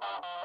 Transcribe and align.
Thank 0.00 0.24
you. 0.24 0.35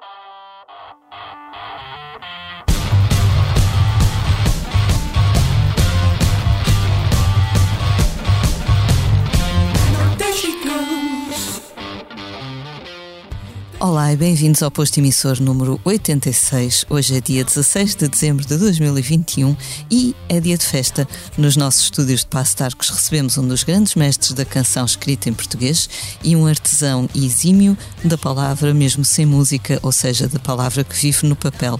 Olá 13.92 14.14
e 14.14 14.16
bem-vindos 14.16 14.64
ao 14.64 14.72
posto 14.72 15.00
emissor 15.00 15.42
número 15.42 15.78
86. 15.84 16.86
Hoje 16.89 17.18
é 17.18 17.20
dia 17.20 17.43
16 17.43 17.95
de 17.95 18.07
dezembro 18.07 18.47
de 18.47 18.55
2021 18.55 19.54
e 19.91 20.15
é 20.29 20.39
dia 20.39 20.57
de 20.57 20.65
festa. 20.65 21.05
Nos 21.38 21.57
nossos 21.57 21.82
estúdios 21.82 22.21
de 22.21 22.27
Passo 22.27 22.55
Tarcos 22.55 22.89
recebemos 22.89 23.38
um 23.38 23.46
dos 23.46 23.65
grandes 23.65 23.96
mestres 23.96 24.32
da 24.32 24.46
canção 24.46 24.86
escrita 24.86 25.27
em 25.27 25.33
português 25.33 25.89
e 26.23 26.38
um 26.38 26.47
artesão 26.47 27.09
exímio 27.14 27.77
da 28.01 28.18
palavra, 28.18 28.73
mesmo 28.73 29.04
sem 29.04 29.25
música, 29.25 29.77
ou 29.83 29.92
seja, 29.92 30.25
da 30.25 30.39
palavra 30.39 30.86
que 30.86 30.96
vive 30.96 31.28
no 31.28 31.36
papel. 31.36 31.78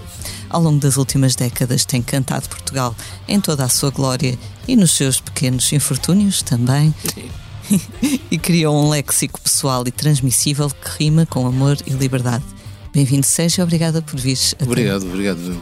Ao 0.50 0.60
longo 0.60 0.80
das 0.80 0.98
últimas 0.98 1.34
décadas 1.34 1.86
tem 1.86 2.02
cantado 2.02 2.46
Portugal 2.46 2.94
em 3.26 3.40
toda 3.40 3.64
a 3.64 3.70
sua 3.70 3.88
glória 3.88 4.38
e 4.68 4.76
nos 4.76 4.90
seus 4.92 5.18
pequenos 5.18 5.72
infortúnios 5.72 6.42
também. 6.42 6.94
e 8.30 8.38
criou 8.38 8.76
um 8.76 8.90
léxico 8.90 9.40
pessoal 9.40 9.84
e 9.86 9.90
transmissível 9.90 10.70
que 10.70 11.04
rima 11.04 11.26
com 11.26 11.46
amor 11.46 11.76
e 11.86 11.90
liberdade. 11.90 12.44
Bem-vindo, 12.92 13.26
Sérgio, 13.26 13.64
obrigada 13.64 14.02
por 14.02 14.18
vires. 14.18 14.54
Obrigado, 14.60 15.06
obrigado. 15.06 15.60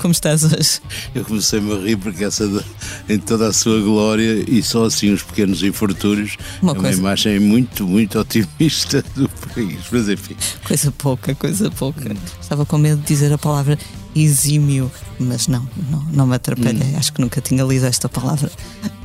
Como 0.00 0.12
estás 0.12 0.44
hoje? 0.44 0.80
Eu 1.14 1.24
comecei-me 1.24 1.72
a 1.72 1.76
rir 1.76 1.96
porque 1.96 2.22
essa 2.22 2.46
de, 2.46 2.62
em 3.08 3.18
toda 3.18 3.48
a 3.48 3.52
sua 3.52 3.80
glória 3.80 4.44
e 4.48 4.62
só 4.62 4.84
assim 4.84 5.12
os 5.12 5.22
pequenos 5.22 5.62
infortúnios 5.62 6.36
uma 6.62 6.72
é 6.72 6.78
uma 6.78 6.92
imagem 6.92 7.40
muito, 7.40 7.86
muito 7.86 8.18
otimista 8.18 9.02
do 9.16 9.28
país. 9.28 9.78
Mas 9.90 10.08
enfim. 10.08 10.36
Coisa 10.64 10.92
pouca, 10.92 11.34
coisa 11.34 11.70
pouca. 11.70 12.12
Hum. 12.12 12.16
Estava 12.40 12.64
com 12.64 12.78
medo 12.78 13.00
de 13.00 13.06
dizer 13.06 13.32
a 13.32 13.38
palavra 13.38 13.76
exímio, 14.14 14.90
mas 15.18 15.48
não, 15.48 15.68
não, 15.90 16.02
não 16.12 16.26
me 16.26 16.36
atrapalhei. 16.36 16.94
Hum. 16.94 16.98
Acho 16.98 17.12
que 17.12 17.20
nunca 17.20 17.40
tinha 17.40 17.64
lido 17.64 17.86
esta 17.86 18.08
palavra 18.08 18.50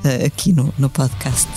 uh, 0.03 0.25
aqui 0.25 0.53
no, 0.53 0.71
no 0.77 0.89
podcast. 0.89 1.47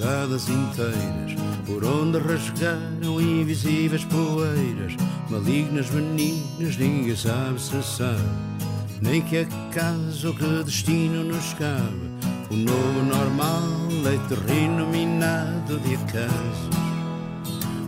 Cidades 0.00 0.48
inteiras, 0.48 1.34
por 1.66 1.84
onde 1.84 2.18
rasgaram 2.18 3.20
invisíveis 3.20 4.04
poeiras, 4.04 4.94
malignas 5.28 5.90
meninas, 5.90 6.76
ninguém 6.76 7.16
sabe 7.16 7.60
se 7.60 7.82
sabe 7.82 8.59
nem 9.00 9.22
que 9.22 9.38
acaso 9.38 10.34
que 10.34 10.62
destino 10.64 11.24
nos 11.24 11.54
cabe. 11.54 12.10
O 12.50 12.56
novo 12.56 13.02
normal 13.02 13.62
é 14.06 14.28
terreno 14.28 14.86
minado 14.86 15.78
de 15.80 15.94
acasos. 15.94 16.76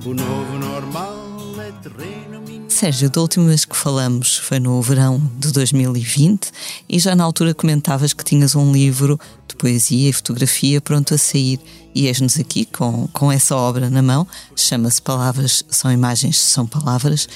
O 0.04 0.14
novo 0.14 0.58
normal 0.58 1.16
é 1.60 1.72
terreno 1.82 2.41
minado. 2.41 2.61
Sérgio, 2.73 3.11
da 3.11 3.20
última 3.20 3.48
vez 3.48 3.67
que 3.67 3.77
falamos 3.77 4.39
foi 4.39 4.59
no 4.59 4.81
verão 4.81 5.20
de 5.39 5.53
2020 5.53 6.51
e 6.89 6.98
já 6.98 7.15
na 7.15 7.23
altura 7.23 7.53
comentavas 7.53 8.15
que 8.15 8.25
tinhas 8.25 8.55
um 8.55 8.73
livro 8.73 9.20
de 9.47 9.55
poesia 9.56 10.09
e 10.09 10.12
fotografia 10.12 10.81
pronto 10.81 11.15
a 11.15 11.19
sair. 11.19 11.61
E 11.95 12.09
és-nos 12.09 12.41
aqui 12.41 12.65
com, 12.65 13.06
com 13.12 13.31
essa 13.31 13.55
obra 13.55 13.91
na 13.91 14.00
mão, 14.00 14.27
chama-se 14.56 15.03
Palavras 15.03 15.62
São 15.69 15.93
Imagens, 15.93 16.39
São 16.39 16.67
Palavras. 16.67 17.28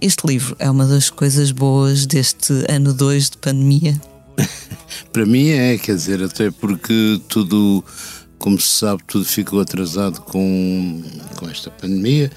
Este 0.00 0.26
livro 0.26 0.54
é 0.58 0.70
uma 0.70 0.86
das 0.86 1.08
coisas 1.08 1.50
boas 1.50 2.04
deste 2.04 2.52
ano 2.68 2.92
2 2.92 3.30
de 3.30 3.38
pandemia? 3.38 3.98
Para 5.12 5.24
mim 5.24 5.48
é, 5.48 5.78
quer 5.78 5.96
dizer, 5.96 6.22
até 6.22 6.50
porque 6.50 7.20
tudo, 7.26 7.82
como 8.38 8.60
se 8.60 8.68
sabe, 8.68 9.02
tudo 9.06 9.24
ficou 9.24 9.60
atrasado 9.60 10.20
com, 10.20 11.02
com 11.36 11.48
esta 11.48 11.70
pandemia. 11.70 12.30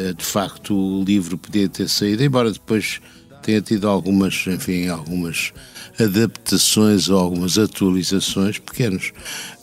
Eh, 0.00 0.14
de 0.14 0.24
facto, 0.24 0.74
o 0.74 1.04
livro 1.04 1.36
podia 1.36 1.68
ter 1.68 1.88
saído, 1.88 2.24
embora 2.24 2.50
depois 2.50 3.00
tenha 3.42 3.60
tido 3.60 3.88
algumas, 3.88 4.46
enfim, 4.46 4.88
algumas 4.88 5.52
adaptações 5.98 7.08
ou 7.08 7.18
algumas 7.18 7.58
atualizações 7.58 8.58
pequenas. 8.58 9.12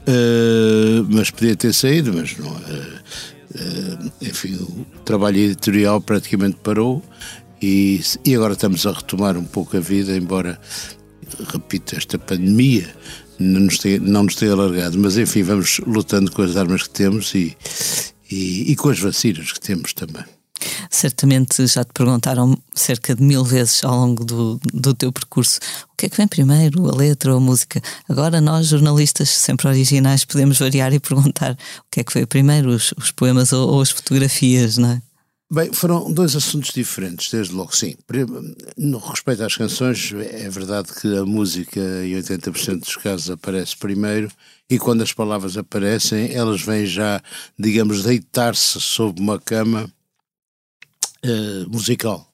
Uh, 0.08 1.06
mas 1.09 1.30
podia 1.31 1.56
ter 1.56 1.74
saído, 1.74 2.14
mas 2.14 2.38
não. 2.38 2.50
Uh, 2.50 2.56
uh, 3.56 4.12
enfim, 4.22 4.56
o 4.56 4.86
trabalho 5.03 5.38
editorial 5.38 6.00
praticamente 6.00 6.58
parou 6.64 7.03
e, 7.62 8.02
e 8.24 8.36
agora 8.36 8.53
estamos 8.53 8.86
a 8.86 8.92
retomar 8.92 9.38
um 9.38 9.44
pouco 9.44 9.76
a 9.76 9.80
vida, 9.80 10.16
embora, 10.16 10.59
repito, 11.52 11.96
esta 11.96 12.18
pandemia 12.18 12.88
não 13.40 13.62
nos 13.62 13.80
tenha, 13.80 14.00
não 14.00 14.24
nos 14.24 14.36
tenha 14.36 14.53
alargado. 14.53 14.97
Mas 14.97 15.18
enfim, 15.18 15.44
vamos 15.44 15.80
lutando 15.86 16.31
com 16.31 16.42
as 16.42 16.56
armas 16.56 16.84
que 16.84 16.90
temos 16.90 17.34
e, 17.36 17.56
e, 18.30 18.72
e 18.72 18.76
com 18.76 18.90
as 18.90 19.00
vacinas 19.00 19.52
que 19.52 19.60
temos 19.60 19.94
também. 19.94 20.24
Certamente 20.90 21.66
já 21.68 21.84
te 21.84 21.94
perguntaram 21.94 22.58
cerca 22.74 23.16
de 23.16 23.22
mil 23.22 23.44
vezes 23.44 23.84
ao 23.84 23.96
longo 23.96 24.26
do, 24.26 24.60
do 24.74 24.94
teu 24.94 25.12
percurso 25.12 25.60
o 25.94 25.98
que 25.98 26.08
é 26.08 26.10
que 26.10 26.18
vem 26.18 26.28
primeiro, 26.28 26.90
a 26.90 26.96
letra 26.96 27.32
ou 27.32 27.38
a 27.38 27.42
música. 27.42 27.82
Agora, 28.08 28.40
nós, 28.40 28.68
jornalistas, 28.68 29.30
sempre 29.30 29.68
originais, 29.68 30.26
podemos 30.26 30.60
variar 30.60 30.94
e 30.94 31.00
perguntar 31.00 31.54
o 31.54 31.84
que 31.92 32.00
é 32.00 32.04
que 32.04 32.14
veio 32.14 32.28
primeiro, 32.28 32.70
os, 32.70 32.94
os 32.98 33.12
poemas 33.12 33.52
ou, 33.54 33.70
ou 33.70 33.82
as 33.82 33.90
fotografias, 33.90 34.78
não 34.78 34.92
é? 34.92 35.02
Bem, 35.50 35.72
foram 35.72 36.12
dois 36.12 36.35
assuntos 36.35 36.74
diferentes, 36.74 37.31
desde 37.31 37.53
logo, 37.53 37.74
sim. 37.74 37.96
No 38.75 38.97
respeito 38.97 39.44
às 39.44 39.56
canções, 39.56 40.12
é 40.13 40.50
verdade 40.50 40.90
que 40.94 41.18
a 41.18 41.25
música, 41.25 41.80
em 41.80 42.12
80% 42.16 42.80
dos 42.81 42.97
casos, 42.97 43.30
aparece 43.30 43.78
primeiro, 43.78 44.30
e 44.69 44.78
quando 44.78 45.03
as 45.03 45.13
palavras 45.13 45.56
aparecem, 45.56 46.34
elas 46.34 46.62
vêm 46.62 46.85
já, 46.85 47.22
digamos, 47.58 48.03
deitar-se 48.03 48.81
sob 48.81 49.22
uma 49.22 49.40
cama 49.40 49.90
uh, 51.25 51.69
musical. 51.69 52.29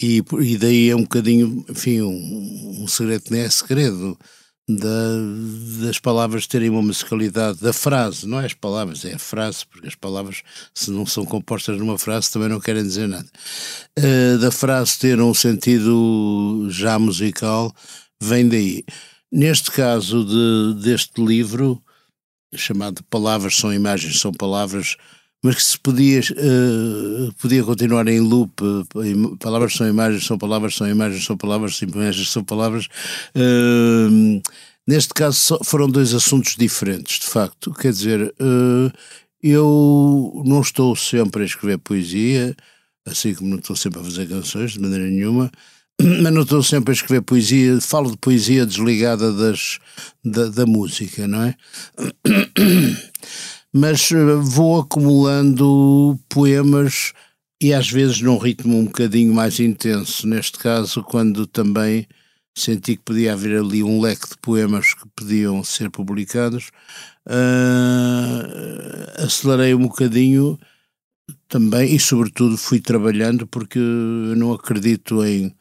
E, 0.00 0.22
e 0.40 0.56
daí 0.56 0.88
é 0.88 0.96
um 0.96 1.02
bocadinho, 1.02 1.66
enfim, 1.68 2.00
um, 2.00 2.82
um 2.82 2.88
segredo, 2.88 3.24
não 3.30 3.38
é 3.38 3.50
segredo 3.50 4.18
da, 4.68 5.86
das 5.86 5.98
palavras 5.98 6.46
terem 6.46 6.68
uma 6.68 6.82
musicalidade, 6.82 7.58
da 7.60 7.72
frase, 7.72 8.26
não 8.26 8.38
é 8.38 8.44
as 8.44 8.52
palavras, 8.52 9.02
é 9.04 9.14
a 9.14 9.18
frase, 9.18 9.64
porque 9.66 9.88
as 9.88 9.94
palavras, 9.94 10.42
se 10.74 10.90
não 10.90 11.06
são 11.06 11.24
compostas 11.24 11.78
numa 11.78 11.98
frase, 11.98 12.30
também 12.30 12.50
não 12.50 12.60
querem 12.60 12.82
dizer 12.82 13.08
nada. 13.08 13.28
Uh, 13.98 14.38
da 14.38 14.50
frase 14.50 14.98
ter 14.98 15.20
um 15.20 15.32
sentido 15.32 16.66
já 16.68 16.98
musical, 16.98 17.74
vem 18.20 18.46
daí. 18.46 18.84
Neste 19.32 19.70
caso 19.70 20.24
de, 20.24 20.82
deste 20.82 21.24
livro, 21.24 21.82
chamado 22.54 23.02
Palavras 23.04 23.56
são 23.56 23.72
imagens, 23.72 24.20
são 24.20 24.32
palavras, 24.32 24.96
mas 25.42 25.54
que 25.56 25.62
se 25.62 25.78
podia, 25.78 26.20
uh, 26.20 27.32
podia 27.34 27.62
continuar 27.62 28.08
em 28.08 28.20
loop, 28.20 28.60
uh, 28.62 29.36
palavras 29.38 29.74
são 29.74 29.88
imagens, 29.88 30.26
são 30.26 30.36
palavras, 30.36 30.74
são 30.74 30.88
imagens, 30.88 31.24
são 31.24 31.36
palavras, 31.36 31.76
são 31.76 31.88
imagens, 31.88 32.30
são 32.30 32.42
palavras. 32.44 32.86
Uh, 33.36 34.42
neste 34.86 35.14
caso 35.14 35.58
foram 35.62 35.88
dois 35.88 36.12
assuntos 36.12 36.56
diferentes, 36.56 37.20
de 37.20 37.26
facto. 37.26 37.72
Quer 37.72 37.92
dizer, 37.92 38.34
eu 39.42 40.42
não 40.44 40.60
estou 40.60 40.96
sempre 40.96 41.42
a 41.42 41.46
escrever 41.46 41.78
poesia, 41.78 42.56
assim 43.06 43.34
como 43.34 43.50
não 43.50 43.58
estou 43.58 43.76
sempre 43.76 44.00
a 44.00 44.04
fazer 44.04 44.26
canções, 44.26 44.72
de 44.72 44.80
maneira 44.80 45.06
nenhuma, 45.06 45.50
mas 46.02 46.32
não 46.32 46.42
estou 46.42 46.62
sempre 46.62 46.90
a 46.90 46.94
escrever 46.94 47.22
poesia, 47.22 47.80
falo 47.80 48.10
de 48.10 48.16
poesia 48.16 48.66
desligada 48.66 49.32
das, 49.32 49.78
da, 50.24 50.48
da 50.48 50.66
música, 50.66 51.28
não 51.28 51.42
é? 51.42 51.54
mas 53.74 54.10
eh, 54.12 54.34
vou 54.42 54.80
acumulando 54.80 56.18
poemas 56.28 57.12
e 57.60 57.72
às 57.74 57.90
vezes 57.90 58.20
num 58.20 58.38
ritmo 58.38 58.76
um 58.78 58.84
bocadinho 58.86 59.34
mais 59.34 59.58
intenso. 59.60 60.26
Neste 60.26 60.58
caso, 60.58 61.02
quando 61.02 61.46
também 61.46 62.06
senti 62.56 62.96
que 62.96 63.02
podia 63.04 63.32
haver 63.32 63.58
ali 63.58 63.82
um 63.82 64.00
leque 64.00 64.28
de 64.28 64.36
poemas 64.38 64.94
que 64.94 65.06
podiam 65.14 65.62
ser 65.64 65.90
publicados, 65.90 66.70
uh, 67.26 69.22
acelerei 69.24 69.74
um 69.74 69.82
bocadinho 69.82 70.58
também 71.48 71.94
e, 71.94 72.00
sobretudo, 72.00 72.56
fui 72.56 72.80
trabalhando 72.80 73.46
porque 73.46 73.78
eu 73.78 74.36
não 74.36 74.52
acredito 74.52 75.24
em, 75.24 75.54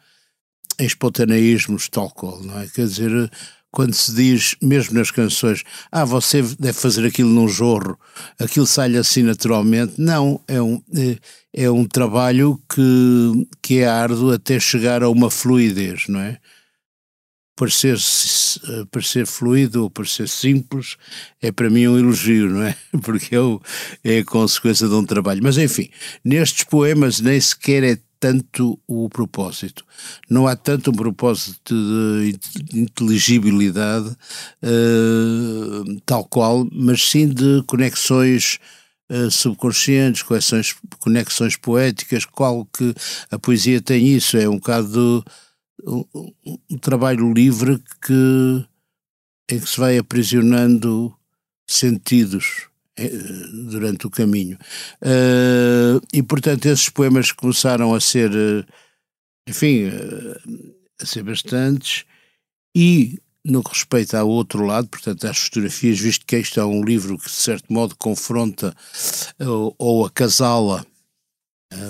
em 0.80 0.86
espontaneísmos 0.86 1.88
tal 1.90 2.10
qual, 2.12 2.42
não 2.44 2.60
é? 2.60 2.68
Quer 2.68 2.88
dizer, 2.88 3.32
quando 3.72 3.94
se 3.94 4.14
diz, 4.14 4.56
mesmo 4.62 4.98
nas 4.98 5.12
canções, 5.12 5.64
ah, 5.92 6.06
você 6.06 6.42
deve 6.42 6.74
fazer 6.74 7.06
aquilo 7.06 7.30
num 7.30 7.48
jorro, 7.48 8.00
aquilo 8.40 8.66
sai-lhe 8.66 8.98
assim 8.98 9.24
naturalmente. 9.24 9.94
Não, 9.98 10.42
é 10.48 10.62
um, 10.62 10.82
é, 10.96 11.18
é, 11.54 11.70
um 11.70 11.86
trabalho 11.86 12.60
que, 12.74 13.48
que 13.62 13.80
é 13.80 13.88
árduo 13.88 14.32
até 14.34 14.60
chegar 14.60 15.04
a 15.04 15.10
uma 15.10 15.30
fluidez, 15.30 16.06
não 16.08 16.20
é? 16.20 16.40
parecer, 17.58 17.98
parecer 18.92 19.26
fluido 19.26 19.84
ou 19.84 19.90
parecer 19.90 20.30
simples 20.30 20.96
é 21.42 21.52
para 21.52 21.70
mim 21.70 21.88
um 21.88 21.98
elogio, 21.98 22.50
não 22.52 22.62
é? 22.62 22.78
Porque 23.02 23.36
eu, 23.36 23.60
é 24.04 24.20
a 24.20 24.26
consequência 24.26 24.88
de 24.88 24.94
um 24.94 25.04
trabalho. 25.04 25.42
Mas 25.44 25.58
enfim, 25.58 25.90
nestes 26.24 26.64
poemas 26.64 27.20
nem 27.20 27.42
sequer 27.42 27.84
é 27.84 27.98
tanto 28.20 28.80
o 28.88 29.10
propósito. 29.10 29.86
Não 30.30 30.48
há 30.48 30.56
tanto 30.56 30.92
um 30.92 30.94
propósito 30.94 31.74
de 31.74 32.80
inteligibilidade 32.80 34.10
uh, 34.10 36.02
tal 36.06 36.26
qual, 36.26 36.68
mas 36.72 37.10
sim 37.10 37.28
de 37.28 37.64
conexões 37.68 38.60
uh, 39.12 39.32
subconscientes, 39.32 40.24
conexões, 40.24 40.76
conexões 41.00 41.56
poéticas, 41.56 42.26
qual 42.26 42.66
que 42.66 42.94
a 43.32 43.40
poesia 43.40 43.82
tem 43.82 44.08
isso, 44.08 44.38
é 44.38 44.48
um 44.48 44.58
bocado 44.58 45.24
um, 45.86 46.04
um 46.70 46.78
trabalho 46.78 47.32
livre 47.32 47.82
que 48.06 48.66
em 49.50 49.60
que 49.60 49.70
se 49.70 49.80
vai 49.80 49.98
aprisionando 49.98 51.16
sentidos 51.66 52.68
durante 53.70 54.08
o 54.08 54.10
caminho. 54.10 54.58
Uh, 55.02 56.02
e, 56.12 56.24
portanto, 56.24 56.66
esses 56.66 56.90
poemas 56.90 57.32
começaram 57.32 57.94
a 57.94 58.00
ser, 58.00 58.32
uh, 58.32 58.66
enfim, 59.48 59.90
a 61.02 61.06
ser 61.06 61.24
bastantes, 61.24 62.06
e 62.76 63.20
no 63.46 63.64
que 63.64 63.70
respeita 63.70 64.20
ao 64.20 64.28
outro 64.28 64.66
lado, 64.66 64.88
portanto, 64.90 65.26
às 65.26 65.38
fotografias, 65.38 66.00
visto 66.00 66.26
que 66.26 66.36
este 66.36 66.60
é 66.60 66.66
um 66.66 66.84
livro 66.84 67.18
que, 67.18 67.26
de 67.26 67.36
certo 67.36 67.72
modo, 67.72 67.96
confronta 67.96 68.76
ou, 69.40 69.74
ou 69.78 70.06
acasala, 70.06 70.86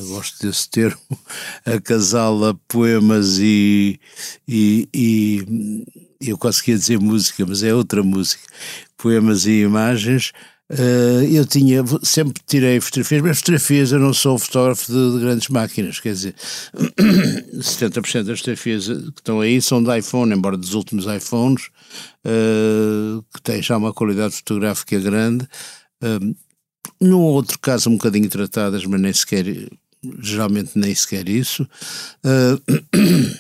gosto 0.08 0.46
desse 0.46 0.70
termo, 0.70 1.02
acasala 1.66 2.54
poemas 2.68 3.40
e, 3.40 4.00
e, 4.48 4.88
e 4.94 6.30
eu 6.30 6.38
quase 6.38 6.62
queria 6.64 6.80
dizer 6.80 7.00
música, 7.00 7.46
mas 7.46 7.64
é 7.64 7.74
outra 7.74 8.04
música, 8.04 8.44
poemas 8.96 9.46
e 9.46 9.62
imagens, 9.62 10.32
Uh, 10.70 11.24
eu 11.32 11.46
tinha, 11.46 11.82
sempre 12.04 12.42
tirei 12.46 12.82
fotografias, 12.82 13.22
mas 13.22 13.38
fotografias 13.40 13.92
eu 13.94 14.00
não 14.00 14.14
sou 14.14 14.38
fotógrafo 14.38 14.92
de, 14.92 15.14
de 15.14 15.20
grandes 15.20 15.48
máquinas, 15.48 16.02
quer 16.02 16.12
dizer, 16.12 16.36
70% 17.56 18.24
das 18.24 18.40
fotografias 18.40 18.88
que 18.88 19.20
estão 19.20 19.40
aí 19.40 19.62
são 19.62 19.82
de 19.82 19.98
iPhone, 19.98 20.34
embora 20.34 20.58
dos 20.58 20.74
últimos 20.74 21.06
iPhones, 21.06 21.70
uh, 22.26 23.24
que 23.34 23.42
têm 23.42 23.62
já 23.62 23.78
uma 23.78 23.94
qualidade 23.94 24.36
fotográfica 24.36 25.00
grande. 25.00 25.48
Uh, 26.04 26.36
num 27.00 27.22
outro 27.22 27.58
caso, 27.60 27.90
um 27.90 27.94
bocadinho 27.94 28.30
tratadas, 28.30 28.86
mas 28.86 29.00
nem 29.00 29.14
sequer, 29.14 29.46
geralmente 30.20 30.72
nem 30.76 30.94
sequer 30.94 31.30
isso. 31.30 31.64
Uh, 32.26 32.62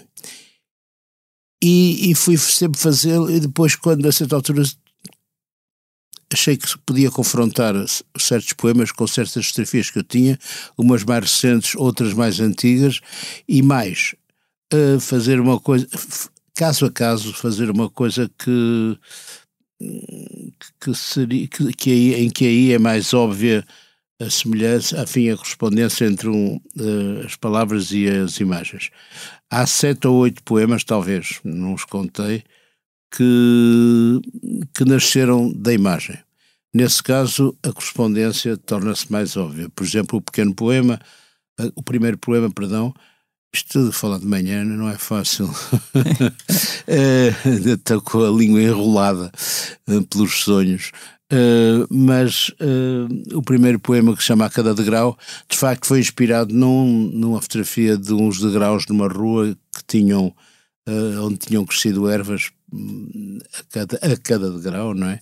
e, 1.61 2.11
e, 2.11 2.15
fui 2.15 2.37
sempre 2.37 2.79
fazê-lo, 2.79 3.29
e 3.29 3.39
depois, 3.39 3.75
quando 3.75 4.07
a 4.07 4.11
certa 4.13 4.35
altura 4.35 4.63
achei 6.31 6.57
que 6.57 6.77
podia 6.79 7.09
confrontar 7.09 7.73
certos 8.17 8.53
poemas 8.53 8.91
com 8.91 9.07
certas 9.07 9.47
fotografias 9.47 9.89
que 9.89 9.99
eu 9.99 10.03
tinha, 10.03 10.37
umas 10.77 11.03
mais 11.03 11.23
recentes, 11.23 11.75
outras 11.75 12.13
mais 12.13 12.39
antigas, 12.39 12.99
e 13.47 13.61
mais, 13.61 14.15
uh, 14.73 14.99
fazer 14.99 15.39
uma 15.39 15.59
coisa, 15.59 15.87
caso 16.55 16.85
a 16.85 16.91
caso, 16.91 17.33
fazer 17.33 17.69
uma 17.69 17.89
coisa 17.89 18.29
que, 18.37 18.99
que 20.81 20.93
seria, 20.93 21.47
que, 21.47 21.73
que 21.73 21.91
aí, 21.91 22.25
em 22.25 22.29
que 22.29 22.45
aí 22.45 22.73
é 22.73 22.79
mais 22.79 23.13
óbvia 23.13 23.65
a 24.19 24.29
semelhança, 24.29 25.01
afim, 25.01 25.29
a 25.29 25.37
correspondência 25.37 26.05
entre 26.05 26.27
um, 26.27 26.55
uh, 26.55 27.25
as 27.25 27.35
palavras 27.35 27.91
e 27.91 28.07
as 28.09 28.39
imagens. 28.39 28.89
Há 29.49 29.65
sete 29.65 30.07
ou 30.07 30.17
oito 30.17 30.43
poemas, 30.43 30.83
talvez, 30.83 31.39
não 31.43 31.73
os 31.73 31.85
contei, 31.85 32.43
que, 33.11 34.21
que 34.73 34.85
nasceram 34.85 35.51
da 35.53 35.73
imagem. 35.73 36.17
Nesse 36.73 37.01
caso, 37.01 37.57
a 37.63 37.71
correspondência 37.71 38.57
torna-se 38.57 39.11
mais 39.11 39.35
óbvia. 39.35 39.69
Por 39.69 39.83
exemplo, 39.85 40.19
o 40.19 40.21
pequeno 40.21 40.53
poema, 40.53 40.99
o 41.75 41.81
primeiro 41.81 42.17
poema, 42.17 42.49
perdão, 42.51 42.93
isto 43.53 43.85
de 43.85 43.91
falar 43.91 44.19
de 44.19 44.25
manhã 44.25 44.63
não 44.63 44.89
é 44.89 44.97
fácil. 44.97 45.49
Estou 47.65 48.01
com 48.05 48.23
a 48.23 48.29
língua 48.29 48.61
enrolada 48.61 49.31
eh, 49.87 50.01
pelos 50.09 50.43
sonhos. 50.43 50.91
Uh, 51.31 51.83
mas 51.89 52.49
uh, 52.61 53.37
o 53.37 53.41
primeiro 53.41 53.77
poema 53.79 54.15
que 54.15 54.21
se 54.21 54.27
chama 54.27 54.45
A 54.45 54.49
Cada 54.49 54.73
Degrau, 54.73 55.17
de 55.49 55.57
facto 55.57 55.85
foi 55.85 55.99
inspirado 55.99 56.53
num, 56.53 57.11
numa 57.13 57.41
fotografia 57.41 57.97
de 57.97 58.13
uns 58.13 58.39
degraus 58.39 58.85
numa 58.87 59.09
rua 59.09 59.53
que 59.75 59.83
tinham 59.85 60.33
uh, 60.87 61.25
onde 61.25 61.37
tinham 61.39 61.65
crescido 61.65 62.07
ervas 62.09 62.49
a 62.73 63.63
cada, 63.71 63.97
a 63.97 64.17
cada 64.17 64.51
degrau, 64.51 64.93
não 64.93 65.07
é? 65.07 65.21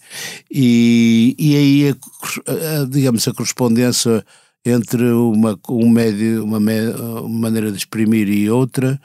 E, 0.52 1.36
e 1.38 1.56
aí, 1.56 1.90
a, 1.90 2.82
a, 2.82 2.86
digamos, 2.86 3.28
a 3.28 3.34
correspondência 3.34 4.26
entre 4.66 5.12
uma, 5.12 5.60
um 5.70 5.90
médio, 5.90 6.44
uma, 6.44 6.58
uma 6.58 7.30
maneira 7.30 7.72
de 7.72 7.78
exprimir 7.78 8.28
e 8.30 8.50
outra 8.50 9.00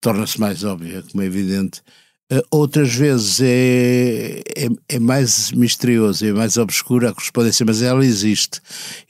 torna-se 0.00 0.38
mais 0.38 0.64
óbvia, 0.64 1.02
como 1.10 1.22
é 1.22 1.26
evidente. 1.26 1.82
Uh, 2.30 2.42
outras 2.50 2.94
vezes 2.94 3.40
é, 3.40 4.42
é, 4.54 4.68
é, 4.96 4.98
mais 4.98 5.50
misterioso, 5.52 6.26
é 6.26 6.32
mais 6.32 6.58
obscura 6.58 7.08
a 7.08 7.14
correspondência, 7.14 7.64
mas 7.64 7.80
ela 7.80 8.04
existe. 8.04 8.60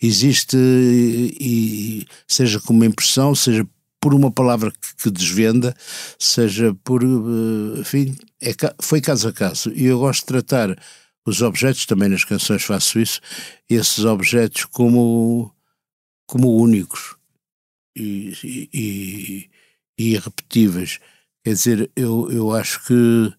Existe, 0.01 0.57
e, 0.57 1.37
e 1.41 2.07
seja 2.29 2.61
como 2.61 2.85
impressão, 2.85 3.35
seja 3.35 3.67
por 4.01 4.15
uma 4.15 4.31
palavra 4.31 4.71
que, 4.71 5.03
que 5.03 5.11
desvenda, 5.11 5.75
seja 6.17 6.75
por. 6.85 7.03
Uh, 7.03 7.81
enfim, 7.81 8.17
é, 8.43 8.53
foi 8.81 9.01
caso 9.01 9.29
a 9.29 9.33
caso. 9.33 9.73
E 9.75 9.87
eu 9.87 9.99
gosto 9.99 10.21
de 10.21 10.27
tratar 10.27 10.77
os 11.27 11.43
objetos, 11.43 11.87
também 11.87 12.09
nas 12.09 12.25
canções 12.25 12.63
faço 12.63 12.99
isso, 12.99 13.21
esses 13.69 14.05
objetos 14.05 14.65
como, 14.65 15.55
como 16.27 16.57
únicos 16.57 17.17
e, 17.97 18.33
e, 18.73 19.51
e 19.99 20.15
irrepetíveis. 20.15 20.99
Quer 21.45 21.53
dizer, 21.53 21.91
eu, 21.95 22.31
eu 22.31 22.53
acho 22.53 22.85
que 22.87 23.33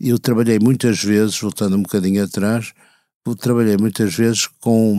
eu 0.00 0.18
trabalhei 0.18 0.58
muitas 0.58 1.02
vezes, 1.02 1.38
voltando 1.38 1.76
um 1.76 1.82
bocadinho 1.82 2.22
atrás, 2.22 2.72
eu 3.26 3.34
trabalhei 3.34 3.76
muitas 3.76 4.14
vezes 4.14 4.46
com, 4.46 4.98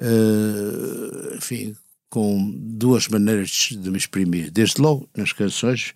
uh, 0.00 1.36
enfim, 1.36 1.74
com 2.08 2.50
duas 2.56 3.08
maneiras 3.08 3.50
de 3.50 3.90
me 3.90 3.98
exprimir. 3.98 4.50
Desde 4.50 4.80
logo 4.80 5.08
nas 5.16 5.32
canções, 5.32 5.92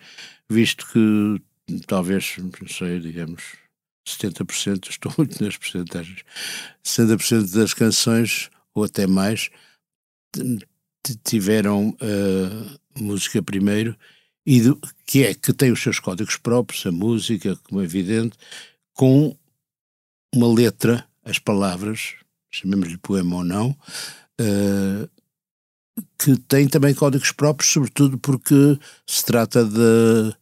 visto 0.51 0.87
que 0.93 1.41
talvez, 1.87 2.37
não 2.39 2.69
sei, 2.69 3.01
digamos, 3.01 3.43
70%, 4.07 4.89
estou 4.91 5.13
muito 5.17 5.43
nas 5.43 5.57
porcentagens, 5.57 6.23
60% 6.85 7.55
das 7.55 7.75
canções, 7.75 8.51
ou 8.75 8.85
até 8.85 9.07
mais, 9.07 9.51
tiveram 11.25 11.91
uh, 11.91 13.01
música 13.01 13.43
primeiro, 13.43 13.97
e 14.45 14.61
do, 14.61 14.81
que 15.07 15.25
é 15.25 15.35
que 15.35 15.53
tem 15.53 15.71
os 15.71 15.81
seus 15.81 16.01
códigos 16.01 16.37
próprios, 16.37 16.85
a 16.87 16.93
música, 16.93 17.57
como 17.65 17.81
é 17.81 17.85
evidente, 17.85 18.37
com 18.95 19.37
uma 20.35 20.53
letra, 20.53 21.07
as 21.25 21.39
palavras, 21.39 22.15
chamemos-lhe 22.51 22.99
poema 22.99 23.37
ou 23.37 23.45
não, 23.45 23.71
uh, 24.41 25.09
que 26.19 26.37
tem 26.49 26.67
também 26.69 26.95
códigos 26.95 27.33
próprios, 27.33 27.71
sobretudo 27.71 28.19
porque 28.19 28.79
se 29.07 29.25
trata 29.25 29.65
de, 29.65 30.35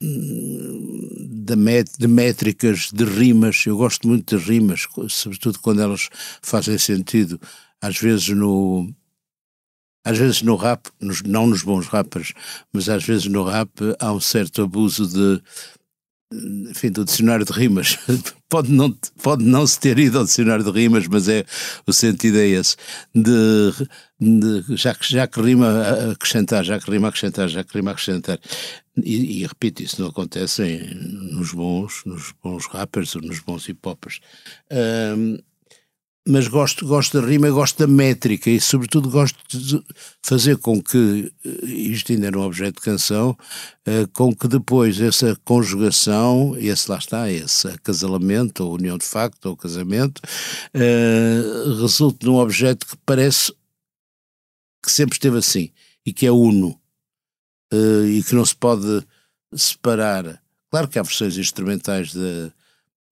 de, 0.00 2.06
métricas, 2.06 2.90
de 2.92 3.04
rimas. 3.04 3.64
Eu 3.66 3.76
gosto 3.76 4.06
muito 4.06 4.36
de 4.36 4.44
rimas, 4.44 4.86
sobretudo 5.08 5.58
quando 5.60 5.82
elas 5.82 6.08
fazem 6.42 6.78
sentido. 6.78 7.40
Às 7.80 7.98
vezes 7.98 8.28
no. 8.28 8.92
Às 10.04 10.18
vezes 10.18 10.42
no 10.42 10.54
rap, 10.54 10.88
nos, 11.00 11.20
não 11.22 11.48
nos 11.48 11.64
bons 11.64 11.88
rappers, 11.88 12.32
mas 12.72 12.88
às 12.88 13.02
vezes 13.02 13.26
no 13.26 13.42
rap 13.42 13.70
há 13.98 14.12
um 14.12 14.20
certo 14.20 14.62
abuso 14.62 15.04
de, 15.04 15.42
enfim, 16.32 16.90
do 16.90 17.04
dicionário 17.04 17.44
de 17.44 17.52
rimas. 17.52 17.98
pode, 18.48 18.70
não, 18.72 18.90
pode 19.22 19.44
não 19.44 19.66
se 19.66 19.78
ter 19.78 19.98
ido 19.98 20.18
ao 20.18 20.24
dicionário 20.24 20.64
de 20.64 20.70
rimas, 20.70 21.06
mas 21.06 21.28
é 21.28 21.44
o 21.86 21.92
sentido 21.92 22.38
é 22.38 22.46
esse. 22.46 22.76
De, 23.14 23.72
de, 24.20 24.76
já, 24.76 24.94
que, 24.94 25.08
já 25.08 25.26
que 25.26 25.40
rima 25.40 26.10
acrescentar, 26.12 26.64
já 26.64 26.80
que 26.80 26.90
rima 26.90 27.08
acrescentar, 27.08 27.48
já 27.48 27.62
que 27.62 27.76
rima 27.76 27.92
acrescentar. 27.92 28.40
E, 29.02 29.42
e 29.42 29.46
repito, 29.46 29.82
isso 29.82 30.00
não 30.00 30.08
acontece 30.08 30.62
em, 30.64 30.94
nos 31.34 31.52
bons, 31.52 32.02
nos 32.04 32.32
bons 32.42 32.66
rappers 32.66 33.14
ou 33.14 33.22
nos 33.22 33.40
bons 33.40 33.68
hip 33.68 33.80
hoppers. 33.86 34.20
Um, 35.16 35.38
mas 36.28 36.48
gosto, 36.48 36.84
gosto 36.84 37.20
da 37.20 37.26
rima, 37.26 37.48
gosto 37.50 37.78
da 37.78 37.86
métrica 37.86 38.50
e, 38.50 38.60
sobretudo, 38.60 39.08
gosto 39.08 39.38
de 39.48 39.80
fazer 40.20 40.56
com 40.58 40.82
que, 40.82 41.32
eh, 41.44 41.66
isto 41.66 42.10
ainda 42.10 42.26
era 42.26 42.38
um 42.38 42.42
objeto 42.42 42.76
de 42.76 42.80
canção, 42.80 43.30
uh, 43.30 44.08
com 44.12 44.34
que 44.34 44.48
depois 44.48 45.00
essa 45.00 45.36
conjugação, 45.44 46.56
esse 46.58 46.90
lá 46.90 46.98
está, 46.98 47.30
esse 47.30 47.68
acasalamento, 47.68 48.64
ou 48.64 48.74
união 48.74 48.98
de 48.98 49.04
facto, 49.04 49.46
ou 49.46 49.56
casamento, 49.56 50.20
uh, 50.74 51.80
resulte 51.80 52.26
num 52.26 52.36
objeto 52.36 52.84
que 52.86 52.96
parece 53.06 53.52
que 54.82 54.90
sempre 54.90 55.14
esteve 55.14 55.38
assim 55.38 55.70
e 56.04 56.12
que 56.12 56.26
é 56.26 56.30
uno 56.30 56.78
e 58.08 58.22
que 58.22 58.32
não 58.32 58.44
se 58.46 58.54
pode 58.54 59.04
separar. 59.52 60.40
Claro 60.70 60.86
que 60.86 60.98
há 60.98 61.02
versões 61.02 61.36
instrumentais 61.36 62.12
de, 62.12 62.52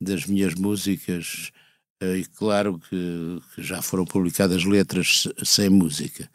das 0.00 0.24
minhas 0.26 0.54
músicas 0.54 1.50
e 2.02 2.24
claro 2.36 2.78
que, 2.78 3.40
que, 3.54 3.62
já 3.62 3.80
foram 3.80 4.04
publicadas 4.04 4.64
letras 4.64 5.28
sem 5.44 5.68
música. 5.68 6.28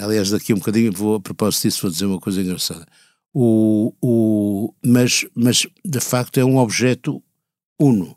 Aliás, 0.00 0.30
daqui 0.30 0.52
a 0.52 0.54
um 0.54 0.58
bocadinho, 0.58 0.92
vou, 0.92 1.16
a 1.16 1.20
propósito 1.20 1.62
disso, 1.62 1.82
vou 1.82 1.90
dizer 1.90 2.06
uma 2.06 2.20
coisa 2.20 2.42
engraçada. 2.42 2.86
O, 3.32 3.94
o, 4.00 4.74
mas, 4.84 5.26
mas, 5.34 5.66
de 5.84 6.00
facto, 6.00 6.38
é 6.38 6.44
um 6.44 6.58
objeto 6.58 7.22
uno. 7.78 8.16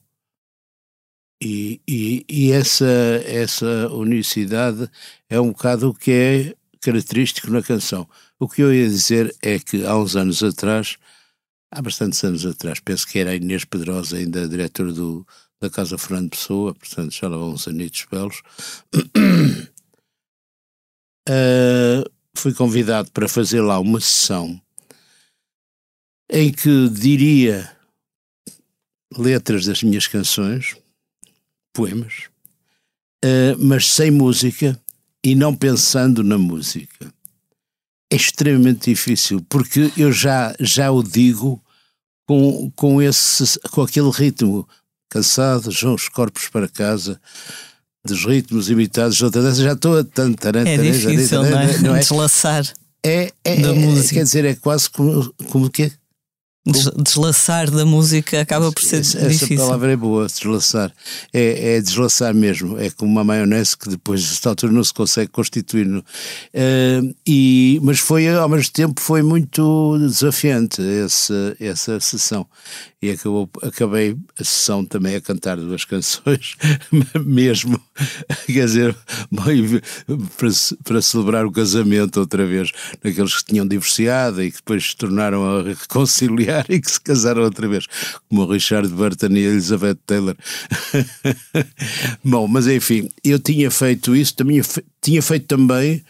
E, 1.41 1.81
e, 1.87 2.25
e, 2.27 2.51
essa, 2.51 2.85
essa 3.25 3.87
unicidade 3.89 4.89
é 5.29 5.39
um 5.39 5.51
bocado 5.51 5.89
o 5.89 5.93
que 5.93 6.11
é 6.11 6.55
característico 6.81 7.51
na 7.51 7.61
canção. 7.61 8.07
O 8.39 8.47
que 8.47 8.61
eu 8.61 8.73
ia 8.73 8.87
dizer 8.87 9.35
é 9.41 9.59
que 9.59 9.85
há 9.85 9.95
uns 9.97 10.15
anos 10.15 10.41
atrás, 10.43 10.97
há 11.71 11.81
bastantes 11.81 12.23
anos 12.23 12.45
atrás, 12.45 12.79
penso 12.79 13.07
que 13.07 13.19
era 13.19 13.31
a 13.31 13.35
Inês 13.35 13.65
Pedrosa, 13.65 14.17
ainda 14.17 14.47
diretora 14.47 14.91
do, 14.91 15.25
da 15.59 15.69
Casa 15.69 15.97
Fernando 15.97 16.29
Pessoa, 16.29 16.73
portanto 16.73 17.13
já 17.13 17.27
lá 17.27 17.37
vão 17.37 17.51
uns 17.51 17.67
anitos 17.67 18.05
belos, 18.09 18.41
uh, 21.27 22.09
fui 22.35 22.53
convidado 22.53 23.11
para 23.11 23.27
fazer 23.27 23.61
lá 23.61 23.79
uma 23.79 23.99
sessão 23.99 24.61
em 26.29 26.51
que 26.51 26.89
diria 26.89 27.71
letras 29.17 29.65
das 29.65 29.81
minhas 29.81 30.07
canções, 30.07 30.75
poemas, 31.73 32.25
uh, 33.23 33.57
mas 33.59 33.87
sem 33.87 34.11
música 34.11 34.79
e 35.23 35.35
não 35.35 35.55
pensando 35.55 36.23
na 36.23 36.37
música. 36.37 37.13
É 38.11 38.15
extremamente 38.15 38.89
difícil, 38.89 39.45
porque 39.49 39.91
eu 39.97 40.11
já, 40.11 40.55
já 40.59 40.91
o 40.91 41.03
digo 41.03 41.61
com, 42.25 42.71
com, 42.71 43.01
esse, 43.01 43.59
com 43.71 43.81
aquele 43.81 44.09
ritmo 44.09 44.67
cansado, 45.09 45.71
já 45.71 45.89
os 45.89 46.09
corpos 46.09 46.47
para 46.49 46.67
casa, 46.67 47.19
dos 48.05 48.25
ritmos 48.25 48.69
imitados, 48.69 49.17
já 49.17 49.27
estou 49.73 49.97
a 49.97 50.03
tanto. 50.03 50.47
É 50.47 50.77
difícil, 50.77 51.43
não 51.43 51.59
é? 51.59 51.77
Não 51.79 51.95
é? 51.95 51.99
Deslaçar 51.99 52.63
é, 53.05 53.31
é, 53.43 53.55
da 53.57 53.69
é, 53.69 53.73
música. 53.73 54.15
Quer 54.15 54.23
dizer, 54.23 54.45
é 54.45 54.55
quase 54.55 54.89
como, 54.89 55.33
como 55.49 55.69
que 55.69 55.91
deslaçar 56.71 57.71
da 57.71 57.85
música 57.85 58.41
acaba 58.41 58.71
por 58.71 58.81
ser 58.81 59.01
essa, 59.01 59.19
difícil. 59.19 59.55
Essa 59.55 59.65
palavra 59.65 59.91
é 59.93 59.95
boa, 59.95 60.27
deslaçar. 60.27 60.91
É, 61.33 61.75
é 61.75 61.81
deslaçar 61.81 62.33
mesmo. 62.33 62.77
É 62.77 62.89
como 62.89 63.11
uma 63.11 63.23
maionese 63.23 63.77
que 63.77 63.89
depois, 63.89 64.21
desta 64.21 64.49
altura, 64.49 64.73
não 64.73 64.83
se 64.83 64.93
consegue 64.93 65.31
constituir. 65.31 65.87
Uh, 65.87 67.15
e, 67.25 67.79
mas 67.81 67.99
foi, 67.99 68.27
ao 68.27 68.49
mesmo 68.49 68.71
tempo, 68.71 68.99
foi 68.99 69.21
muito 69.21 69.97
desafiante 69.99 70.81
essa, 70.81 71.55
essa 71.59 71.99
sessão. 71.99 72.45
E 72.99 73.11
acabou, 73.11 73.47
acabei 73.61 74.17
a 74.39 74.43
sessão 74.43 74.83
também 74.83 75.15
a 75.15 75.21
cantar 75.21 75.57
duas 75.57 75.85
canções, 75.85 76.55
mesmo, 77.23 77.79
quer 78.47 78.65
dizer, 78.65 78.95
para, 80.35 80.49
para 80.83 81.01
celebrar 81.01 81.45
o 81.45 81.51
casamento 81.51 82.19
outra 82.19 82.45
vez, 82.45 82.71
naqueles 83.03 83.37
que 83.37 83.45
tinham 83.45 83.67
divorciado 83.67 84.41
e 84.41 84.49
que 84.49 84.57
depois 84.57 84.89
se 84.89 84.95
tornaram 84.95 85.45
a 85.45 85.63
reconciliar 85.63 86.56
e 86.69 86.79
que 86.79 86.91
se 86.91 86.99
casaram 86.99 87.43
outra 87.43 87.67
vez, 87.67 87.85
como 88.27 88.43
o 88.43 88.51
Richard 88.51 88.87
Burton 88.89 89.27
e 89.31 89.45
a 89.45 89.49
Elizabeth 89.51 89.97
Taylor. 90.05 90.35
Bom, 92.23 92.47
mas 92.47 92.67
enfim, 92.67 93.09
eu 93.23 93.39
tinha 93.39 93.69
feito 93.71 94.15
isso, 94.15 94.35
também, 94.35 94.61
tinha 95.01 95.21
feito 95.21 95.45
também 95.45 96.03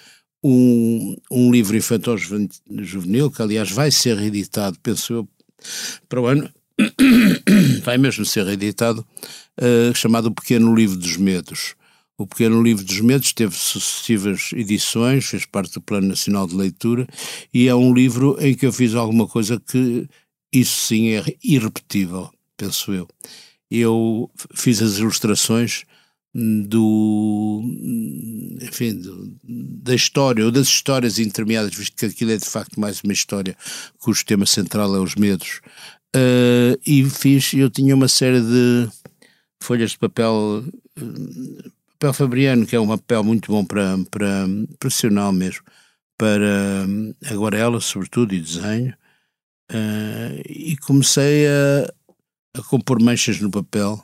um, 0.44 1.16
um 1.32 1.51
livro 1.51 1.75
infantil 1.75 2.16
juvenil, 2.82 3.32
que 3.32 3.42
aliás 3.42 3.72
vai 3.72 3.92
ser 3.92 4.18
reeditado, 4.18 4.77
penso 4.82 5.13
eu, 5.13 5.30
para 6.08 6.22
o 6.22 6.27
ano, 6.27 6.50
vai 7.84 7.98
mesmo 7.98 8.25
ser 8.25 8.46
reeditado, 8.46 9.06
uh, 9.60 9.96
chamado 9.96 10.27
O 10.27 10.32
Pequeno 10.32 10.74
Livro 10.75 10.98
dos 10.98 11.18
Medos. 11.18 11.75
O 12.20 12.25
Pequeno 12.25 12.63
Livro 12.63 12.84
dos 12.84 13.00
Medos 13.00 13.32
teve 13.32 13.56
sucessivas 13.56 14.50
edições, 14.54 15.25
fez 15.25 15.46
parte 15.46 15.74
do 15.74 15.82
Plano 15.82 16.08
Nacional 16.08 16.48
de 16.48 16.56
Leitura, 16.56 17.08
e 17.54 17.68
é 17.68 17.75
um 17.75 17.94
livro 17.94 18.36
em 18.39 18.56
que 18.56 18.66
eu 18.66 18.74
fiz 18.74 18.96
alguma 18.96 19.27
coisa 19.27 19.60
que 19.60 20.08
isso 20.51 20.88
sim 20.88 21.10
é 21.10 21.24
irrepetível, 21.44 22.30
penso 22.56 22.94
eu. 22.94 23.08
Eu 23.70 24.30
fiz 24.54 24.82
as 24.82 24.98
ilustrações 24.98 25.84
do, 26.34 27.62
enfim, 28.62 28.94
do, 28.96 29.36
da 29.44 29.96
história 29.96 30.46
ou 30.46 30.51
das 30.51 30.68
histórias 30.68 31.20
intermeadas, 31.20 31.75
visto 31.75 31.96
que 31.96 32.06
aquilo 32.06 32.32
é 32.32 32.38
de 32.38 32.46
facto 32.46 32.80
mais 32.80 33.01
uma 33.01 33.13
história 33.13 33.58
cujo 33.98 34.25
tema 34.25 34.46
central 34.46 34.96
é 34.96 35.00
os 35.00 35.16
medos. 35.16 35.62
Uh, 36.16 36.80
e 36.86 37.04
fiz, 37.10 37.54
eu 37.54 37.70
tinha 37.70 37.96
uma 37.96 38.08
série 38.08 38.42
de 38.42 38.88
folhas 39.60 39.92
de 39.92 40.00
papel, 40.00 40.63
papel 42.00 42.13
fabriano, 42.13 42.66
que 42.66 42.75
é 42.75 42.80
um 42.80 42.88
papel 42.88 43.24
muito 43.24 43.51
bom 43.51 43.66
para, 43.66 43.98
para 44.10 44.48
profissional 44.80 45.34
mesmo, 45.34 45.63
para 46.18 46.86
um, 46.88 47.13
aguarela, 47.25 47.82
sobretudo, 47.82 48.34
e 48.34 48.39
desenho. 48.39 48.94
Uh, 49.71 50.41
e 50.47 50.77
comecei 50.77 51.45
a, 51.47 51.93
a 52.59 52.63
compor 52.63 53.01
manchas 53.01 53.39
no 53.41 53.51
papel, 53.51 54.01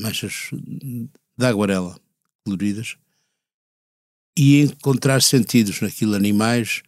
manchas 0.00 0.50
de 0.52 1.46
aguarela 1.46 1.98
coloridas, 2.44 2.96
e 4.38 4.60
encontrar 4.60 5.22
sentidos 5.22 5.80
naquilo, 5.80 6.14
animais, 6.14 6.82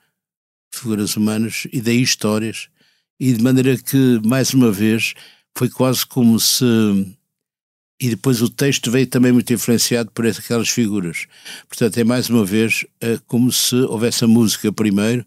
figuras 0.72 1.16
humanas, 1.16 1.66
e 1.72 1.80
daí 1.80 2.02
histórias, 2.02 2.68
e 3.18 3.32
de 3.32 3.42
maneira 3.42 3.76
que, 3.76 4.20
mais 4.24 4.52
uma 4.52 4.70
vez, 4.70 5.14
foi 5.56 5.68
quase 5.68 6.06
como 6.06 6.38
se. 6.38 6.64
E 8.00 8.10
depois 8.10 8.40
o 8.40 8.48
texto 8.48 8.92
veio 8.92 9.08
também 9.08 9.32
muito 9.32 9.52
influenciado 9.52 10.12
por 10.12 10.24
aquelas 10.24 10.68
figuras. 10.68 11.26
Portanto, 11.66 11.98
é 11.98 12.04
mais 12.04 12.30
uma 12.30 12.44
vez 12.44 12.86
é 13.00 13.18
como 13.26 13.50
se 13.50 13.74
houvesse 13.74 14.24
a 14.24 14.28
música 14.28 14.72
primeiro 14.72 15.26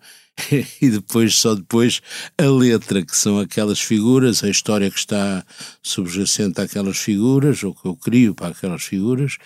e 0.81 0.89
depois, 0.89 1.35
só 1.37 1.55
depois, 1.55 2.01
a 2.37 2.45
letra, 2.45 3.05
que 3.05 3.15
são 3.15 3.39
aquelas 3.39 3.79
figuras, 3.79 4.43
a 4.43 4.49
história 4.49 4.89
que 4.89 4.99
está 4.99 5.45
subjacente 5.81 6.61
àquelas 6.61 6.97
figuras, 6.97 7.63
ou 7.63 7.73
que 7.73 7.87
eu 7.87 7.95
crio 7.95 8.35
para 8.35 8.49
aquelas 8.49 8.83
figuras, 8.83 9.37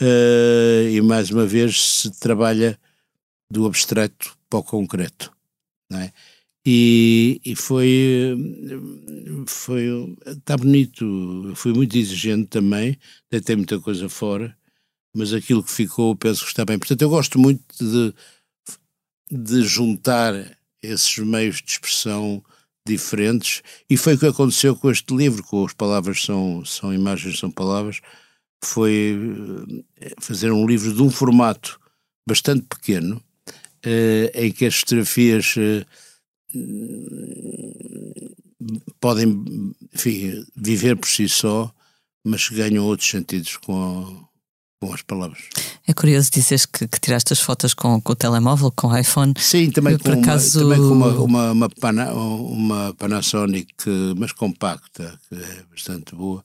uh, 0.00 0.88
e 0.90 1.00
mais 1.00 1.30
uma 1.30 1.46
vez 1.46 1.82
se 1.82 2.10
trabalha 2.18 2.78
do 3.50 3.66
abstrato 3.66 4.36
para 4.48 4.58
o 4.58 4.64
concreto. 4.64 5.32
Não 5.90 6.00
é? 6.00 6.12
E, 6.68 7.40
e, 7.44 7.54
foi, 7.54 8.36
foi, 9.46 10.16
está 10.26 10.56
bonito, 10.56 11.52
fui 11.54 11.72
muito 11.72 11.96
exigente 11.96 12.48
também, 12.48 12.98
deitei 13.30 13.54
muita 13.54 13.78
coisa 13.78 14.08
fora, 14.08 14.56
mas 15.14 15.32
aquilo 15.32 15.62
que 15.62 15.70
ficou 15.70 16.16
penso 16.16 16.42
que 16.42 16.48
está 16.48 16.64
bem. 16.64 16.76
Portanto, 16.76 17.02
eu 17.02 17.08
gosto 17.08 17.38
muito 17.38 17.62
de 17.78 18.12
de 19.30 19.62
juntar 19.62 20.34
esses 20.82 21.18
meios 21.18 21.56
de 21.56 21.72
expressão 21.72 22.42
diferentes. 22.86 23.62
E 23.90 23.96
foi 23.96 24.14
o 24.14 24.18
que 24.18 24.26
aconteceu 24.26 24.76
com 24.76 24.90
este 24.90 25.14
livro, 25.14 25.42
com 25.42 25.64
as 25.64 25.72
palavras 25.72 26.22
são, 26.22 26.64
são 26.64 26.94
imagens, 26.94 27.38
são 27.38 27.50
palavras, 27.50 28.00
foi 28.64 29.18
eh, 30.00 30.14
fazer 30.20 30.52
um 30.52 30.66
livro 30.66 30.92
de 30.94 31.02
um 31.02 31.10
formato 31.10 31.80
bastante 32.28 32.62
pequeno, 32.62 33.22
eh, 33.82 34.30
em 34.34 34.52
que 34.52 34.66
as 34.66 34.76
fotografias 34.76 35.54
eh, 35.58 35.84
podem 39.00 39.44
enfim, 39.94 40.44
viver 40.56 40.96
por 40.96 41.08
si 41.08 41.28
só, 41.28 41.72
mas 42.24 42.48
ganham 42.48 42.84
outros 42.84 43.08
sentidos 43.08 43.56
com, 43.58 44.25
com 44.80 44.92
as 44.92 45.02
palavras. 45.02 45.38
É 45.86 45.92
curioso 45.92 46.30
dizeres 46.30 46.66
que, 46.66 46.86
que 46.86 47.00
tiraste 47.00 47.32
as 47.32 47.40
fotos 47.40 47.72
com, 47.74 48.00
com 48.00 48.12
o 48.12 48.16
telemóvel, 48.16 48.72
com 48.74 48.88
o 48.88 48.96
iPhone. 48.96 49.34
Sim, 49.38 49.70
também, 49.70 49.98
com, 49.98 50.12
acaso... 50.12 50.64
uma, 50.64 50.74
também 50.74 50.88
com 50.88 50.94
uma, 50.94 51.08
uma, 51.08 51.52
uma, 51.52 51.68
pana, 51.68 52.12
uma 52.12 52.94
Panasonic, 52.94 53.74
mas 54.16 54.32
compacta, 54.32 55.18
que 55.28 55.34
é 55.34 55.62
bastante 55.70 56.14
boa. 56.14 56.42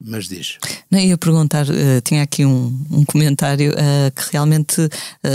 Mas 0.00 0.28
diz. 0.28 0.58
Não, 0.88 1.00
ia 1.00 1.18
perguntar, 1.18 1.66
uh, 1.68 2.00
tinha 2.04 2.22
aqui 2.22 2.44
um, 2.44 2.86
um 2.88 3.04
comentário 3.04 3.72
uh, 3.72 4.12
que 4.14 4.30
realmente 4.30 4.80
uh, 4.80 4.90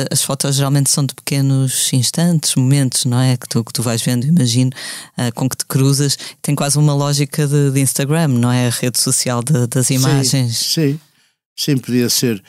as 0.10 0.22
fotos 0.22 0.56
geralmente 0.56 0.90
são 0.90 1.06
de 1.06 1.14
pequenos 1.14 1.92
instantes, 1.92 2.56
momentos, 2.56 3.04
não 3.04 3.20
é? 3.20 3.36
Que 3.36 3.50
tu, 3.50 3.62
que 3.62 3.74
tu 3.74 3.84
vais 3.84 4.02
vendo, 4.02 4.26
imagino, 4.26 4.72
com 5.36 5.50
que 5.50 5.58
te 5.58 5.66
cruzas. 5.66 6.18
Tem 6.42 6.56
quase 6.56 6.78
uma 6.78 6.94
lógica 6.94 7.46
de, 7.46 7.72
de 7.72 7.82
Instagram, 7.82 8.30
não 8.30 8.50
é? 8.50 8.68
A 8.68 8.70
rede 8.70 9.02
social 9.02 9.44
de, 9.44 9.68
das 9.68 9.90
imagens. 9.90 10.58
Sim, 10.58 10.94
sim. 10.94 11.00
Sim, 11.56 11.78
podia 11.78 12.10
ser. 12.10 12.44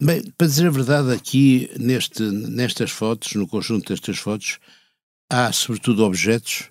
Bem, 0.00 0.22
para 0.32 0.46
dizer 0.46 0.66
a 0.66 0.70
verdade, 0.70 1.12
aqui 1.12 1.70
neste, 1.78 2.22
nestas 2.22 2.90
fotos, 2.90 3.34
no 3.34 3.46
conjunto 3.48 3.88
destas 3.88 4.18
fotos, 4.18 4.58
há 5.30 5.50
sobretudo 5.52 6.04
objetos, 6.04 6.70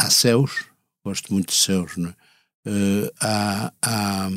há 0.00 0.10
céus, 0.10 0.66
gosto 1.04 1.32
muito 1.32 1.48
de 1.48 1.54
céus, 1.54 1.96
não 1.96 2.10
é? 2.10 2.14
Uh, 2.66 3.10
há, 3.20 3.72
há, 3.80 4.28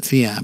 enfim, 0.00 0.24
há, 0.24 0.40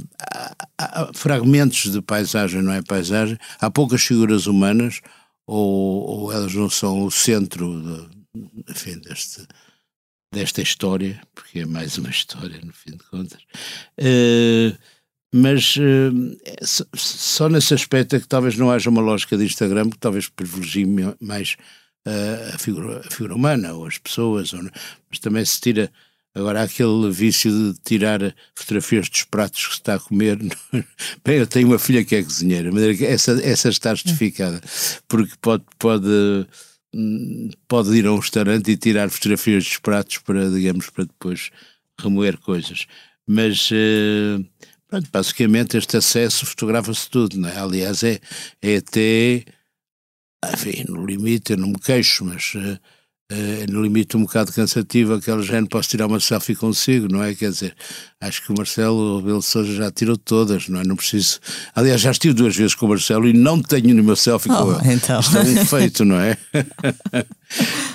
há, 0.76 1.12
fragmentos 1.14 1.90
de 1.90 2.02
paisagem, 2.02 2.60
não 2.60 2.72
é 2.72 2.82
paisagem, 2.82 3.38
há 3.60 3.70
poucas 3.70 4.02
figuras 4.02 4.46
humanas, 4.46 5.00
ou, 5.46 6.24
ou 6.24 6.32
elas 6.32 6.52
não 6.52 6.68
são 6.68 7.04
o 7.04 7.10
centro 7.10 7.80
de, 7.80 8.70
enfim, 8.70 8.98
deste, 8.98 9.46
desta 10.32 10.62
história, 10.62 11.20
porque 11.34 11.60
é 11.60 11.66
mais 11.66 11.98
uma 11.98 12.10
história, 12.10 12.60
no 12.62 12.72
fim 12.72 12.92
de 12.92 13.04
contas. 13.10 13.40
Uh, 13.98 14.76
mas 15.32 15.76
uh, 15.76 16.38
só 16.94 17.48
nesse 17.48 17.74
aspecto 17.74 18.16
é 18.16 18.20
que 18.20 18.28
talvez 18.28 18.56
não 18.56 18.70
haja 18.70 18.90
uma 18.90 19.02
lógica 19.02 19.36
de 19.36 19.44
Instagram 19.44 19.90
que 19.90 19.98
talvez 19.98 20.28
privilegie 20.28 20.86
mais 21.20 21.56
uh, 22.06 22.54
a, 22.54 22.58
figura, 22.58 23.00
a 23.00 23.10
figura 23.10 23.34
humana 23.34 23.72
ou 23.74 23.86
as 23.86 23.98
pessoas, 23.98 24.52
ou, 24.52 24.62
mas 25.10 25.18
também 25.18 25.44
se 25.44 25.60
tira 25.60 25.90
Agora, 26.38 26.62
aquele 26.62 27.10
vício 27.10 27.50
de 27.50 27.80
tirar 27.80 28.20
fotografias 28.54 29.08
dos 29.08 29.24
pratos 29.24 29.66
que 29.66 29.72
se 29.72 29.80
está 29.80 29.94
a 29.94 29.98
comer. 29.98 30.38
Bem, 31.24 31.38
eu 31.38 31.46
tenho 31.48 31.66
uma 31.66 31.80
filha 31.80 32.04
que 32.04 32.14
é 32.14 32.22
cozinheira, 32.22 32.70
mas 32.70 33.00
essa, 33.02 33.32
essa 33.42 33.68
está 33.68 33.92
justificada, 33.92 34.60
porque 35.08 35.32
pode, 35.40 35.64
pode, 35.78 36.46
pode 37.66 37.96
ir 37.96 38.06
a 38.06 38.12
um 38.12 38.18
restaurante 38.18 38.70
e 38.70 38.76
tirar 38.76 39.10
fotografias 39.10 39.64
dos 39.64 39.78
pratos 39.78 40.18
para, 40.18 40.50
digamos, 40.50 40.90
para 40.90 41.04
depois 41.04 41.50
remoer 42.00 42.38
coisas. 42.38 42.86
Mas, 43.26 43.70
uh, 43.70 44.44
pronto, 44.88 45.08
basicamente, 45.12 45.76
este 45.76 45.96
acesso 45.96 46.46
fotografa-se 46.46 47.10
tudo, 47.10 47.38
não 47.38 47.48
é? 47.48 47.58
Aliás, 47.58 48.02
é, 48.02 48.20
é 48.62 48.76
até. 48.76 49.44
Enfim, 50.52 50.84
no 50.88 51.04
limite, 51.04 51.52
eu 51.52 51.58
não 51.58 51.68
me 51.68 51.78
queixo, 51.78 52.24
mas. 52.24 52.54
Uh, 53.30 53.70
no 53.70 53.82
limite 53.82 54.16
um 54.16 54.22
bocado 54.22 54.50
cansativo, 54.52 55.12
aquele 55.12 55.42
género, 55.42 55.68
posso 55.68 55.90
tirar 55.90 56.06
uma 56.06 56.18
selfie 56.18 56.56
consigo, 56.56 57.08
não 57.12 57.22
é? 57.22 57.34
Quer 57.34 57.50
dizer, 57.50 57.74
acho 58.20 58.42
que 58.42 58.50
o 58.50 58.54
Marcelo 58.56 59.18
Rebelo 59.18 59.42
Souza 59.42 59.72
já 59.74 59.90
tirou 59.90 60.16
todas, 60.16 60.66
não 60.68 60.80
é? 60.80 60.84
Não 60.84 60.96
preciso. 60.96 61.38
Aliás, 61.74 62.00
já 62.00 62.10
estive 62.10 62.34
duas 62.34 62.56
vezes 62.56 62.74
com 62.74 62.86
o 62.86 62.88
Marcelo 62.88 63.28
e 63.28 63.32
não 63.32 63.60
tenho 63.62 63.88
nenhuma 63.88 64.16
selfie 64.16 64.50
oh, 64.50 64.56
com 64.56 64.72
ele. 64.72 64.94
Então. 64.94 65.20
Isto 65.20 65.36
é 65.36 65.42
um 65.42 65.66
feito, 65.66 66.04
não 66.06 66.18
é? 66.18 66.38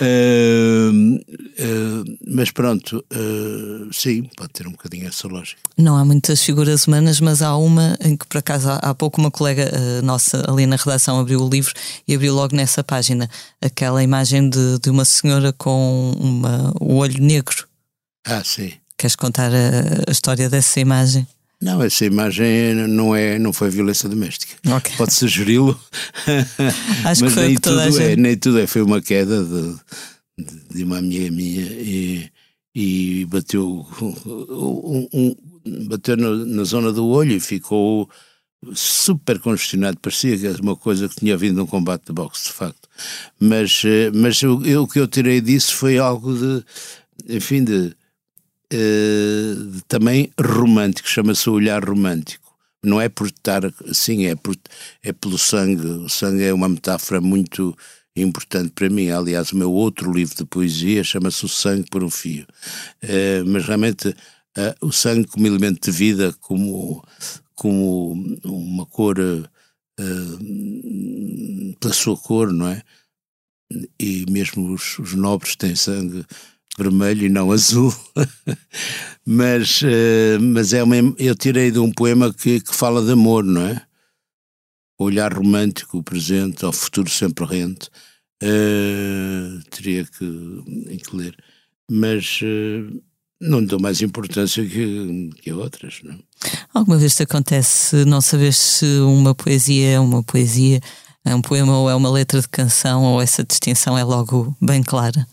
uh, 0.02 0.92
uh, 1.20 2.18
mas 2.28 2.52
pronto, 2.52 3.04
uh, 3.12 3.92
sim, 3.92 4.30
pode 4.38 4.54
ter 4.54 4.68
um 4.68 4.72
bocadinho 4.72 5.08
essa 5.08 5.28
lógica. 5.28 5.60
Não 5.78 5.98
há 5.98 6.06
muitas 6.06 6.42
figuras 6.42 6.88
humanas, 6.88 7.20
mas 7.20 7.42
há 7.42 7.58
uma 7.58 7.98
em 8.00 8.16
que, 8.16 8.26
por 8.28 8.38
acaso, 8.38 8.70
há 8.70 8.94
pouco 8.94 9.20
uma 9.20 9.32
colega 9.32 9.72
nossa 10.04 10.44
ali 10.50 10.68
na 10.68 10.76
redação 10.76 11.20
abriu 11.20 11.42
o 11.42 11.50
livro 11.50 11.74
e 12.08 12.14
abriu 12.14 12.34
logo 12.36 12.56
nessa 12.56 12.84
página 12.84 13.30
aquela 13.60 14.04
imagem 14.04 14.50
de, 14.50 14.80
de 14.80 14.90
uma 14.90 15.04
senhora 15.24 15.54
com 15.54 16.12
uma, 16.20 16.74
o 16.82 16.96
olho 16.96 17.24
negro. 17.24 17.66
Ah, 18.26 18.44
sim. 18.44 18.74
Queres 18.98 19.16
contar 19.16 19.52
a, 19.54 20.10
a 20.10 20.12
história 20.12 20.50
dessa 20.50 20.82
imagem? 20.82 21.26
Não, 21.62 21.82
essa 21.82 22.06
imagem 22.06 22.74
não, 22.90 23.16
é, 23.16 23.40
não 23.40 23.54
foi 23.54 23.70
violência 23.70 24.10
doméstica. 24.10 24.54
Okay. 24.78 24.98
Pode 24.98 25.14
sugeri-lo. 25.14 25.80
Acho 27.06 27.22
mas 27.22 27.22
que 27.22 27.30
foi 27.30 27.48
nem, 27.48 27.56
tudo 27.56 27.80
é, 27.80 28.16
nem 28.18 28.38
tudo 28.38 28.60
é. 28.60 28.68
Foi 28.68 28.82
uma 28.82 29.02
queda 29.02 29.42
de, 29.42 29.76
de, 30.76 30.84
uma 30.84 30.98
amiga 30.98 31.32
minha 31.32 31.62
e, 31.62 32.30
e 32.76 33.26
bateu, 33.26 33.88
um, 34.02 35.08
um, 35.14 35.36
bateu 35.88 36.18
no, 36.18 36.46
na 36.46 36.66
zona 36.66 36.92
do 36.92 37.08
olho 37.08 37.32
e 37.32 37.40
ficou 37.40 38.10
super 38.74 39.40
congestionado. 39.40 40.00
Parecia 40.00 40.38
que 40.38 40.48
era 40.48 40.62
uma 40.62 40.76
coisa 40.76 41.10
que 41.10 41.16
tinha 41.16 41.38
vindo 41.38 41.62
um 41.62 41.68
combate 41.68 42.06
de 42.08 42.14
boxe, 42.14 42.46
de 42.46 42.54
facto. 42.54 42.90
Mas, 43.40 43.82
eh, 43.86 44.12
mas 44.14 44.42
eu, 44.42 44.62
o 44.82 44.88
que 44.88 45.00
eu 45.00 45.08
tirei 45.08 45.42
disso 45.42 45.76
foi 45.76 45.98
algo 45.98 46.34
de, 46.34 46.64
enfim, 47.30 47.64
de 47.64 47.96
uh, 48.74 49.82
também 49.88 50.32
romântico, 50.40 51.08
chama-se 51.08 51.50
o 51.50 51.54
olhar 51.54 51.84
romântico. 51.84 52.44
Não 52.84 53.00
é 53.00 53.08
por 53.08 53.28
estar, 53.28 53.62
sim, 53.94 54.26
é, 54.26 54.36
por, 54.36 54.56
é 55.02 55.14
pelo 55.14 55.38
sangue. 55.38 55.86
O 55.86 56.10
sangue 56.10 56.44
é 56.44 56.54
uma 56.54 56.68
metáfora 56.68 57.22
muito 57.22 57.76
importante 58.16 58.72
para 58.72 58.90
mim. 58.90 59.10
Aliás, 59.10 59.52
o 59.52 59.58
meu 59.58 59.72
outro 59.72 60.12
livro 60.12 60.36
de 60.36 60.46
poesia 60.46 61.04
chama-se 61.04 61.46
O 61.46 61.50
Sangue 61.50 61.90
por 61.90 62.04
um 62.04 62.10
Fio. 62.10 62.46
Uh, 63.02 63.46
mas 63.46 63.66
realmente 63.66 64.14
o 64.82 64.92
sangue 64.92 65.28
como 65.28 65.48
elemento 65.48 65.90
de 65.90 65.98
vida, 65.98 66.34
como, 66.40 67.04
como 67.64 68.38
uma 68.44 68.86
cor, 68.86 69.18
uh, 69.18 69.48
pela 71.80 71.94
sua 71.94 72.18
cor, 72.18 72.52
não 72.52 72.68
é? 72.68 72.84
E 73.98 74.26
mesmo 74.30 74.74
os, 74.74 75.00
os 75.00 75.14
nobres 75.14 75.56
têm 75.56 75.74
sangue 75.74 76.26
vermelho 76.78 77.26
e 77.26 77.30
não 77.30 77.54
azul, 77.54 77.96
mas, 79.26 79.82
uh, 79.82 80.42
mas 80.42 80.74
é 80.74 80.84
uma, 80.84 80.98
eu 81.18 81.34
tirei 81.38 81.72
de 81.72 81.80
um 81.80 81.90
poema 81.90 82.34
que, 82.34 82.60
que 82.60 82.76
fala 82.76 83.02
de 83.02 83.14
amor, 83.14 83.46
não 83.46 83.62
é? 83.62 83.82
O 85.00 85.06
olhar 85.06 85.34
romântico, 85.34 86.00
o 86.00 86.04
presente, 86.04 86.66
ao 86.66 86.74
futuro 86.74 87.10
sempre 87.10 87.46
rente, 87.46 87.90
uh, 88.44 89.64
teria 89.70 90.04
que, 90.04 90.98
que 90.98 91.16
ler, 91.16 91.38
mas 91.90 92.42
uh, 92.42 93.02
não 93.44 93.64
dou 93.64 93.80
mais 93.80 94.02
importância 94.02 94.66
que, 94.66 95.30
que 95.42 95.52
outras, 95.52 96.00
não 96.04 96.14
é? 96.14 96.18
Alguma 96.74 96.98
vez 96.98 97.16
te 97.16 97.24
acontece 97.24 98.06
não 98.06 98.22
saber 98.22 98.54
se 98.54 98.86
uma 99.00 99.36
poesia 99.36 99.92
é 99.92 100.00
uma 100.00 100.24
poesia, 100.24 100.80
é 101.26 101.36
um 101.36 101.42
poema 101.42 101.78
ou 101.78 101.90
é 101.90 101.96
uma 101.96 102.10
letra 102.10 102.40
de 102.42 102.48
canção, 102.48 103.04
ou 103.04 103.22
essa 103.22 103.44
distinção 103.44 103.98
é 103.98 104.04
logo 104.04 104.56
bem 104.62 104.82
clara? 104.82 105.28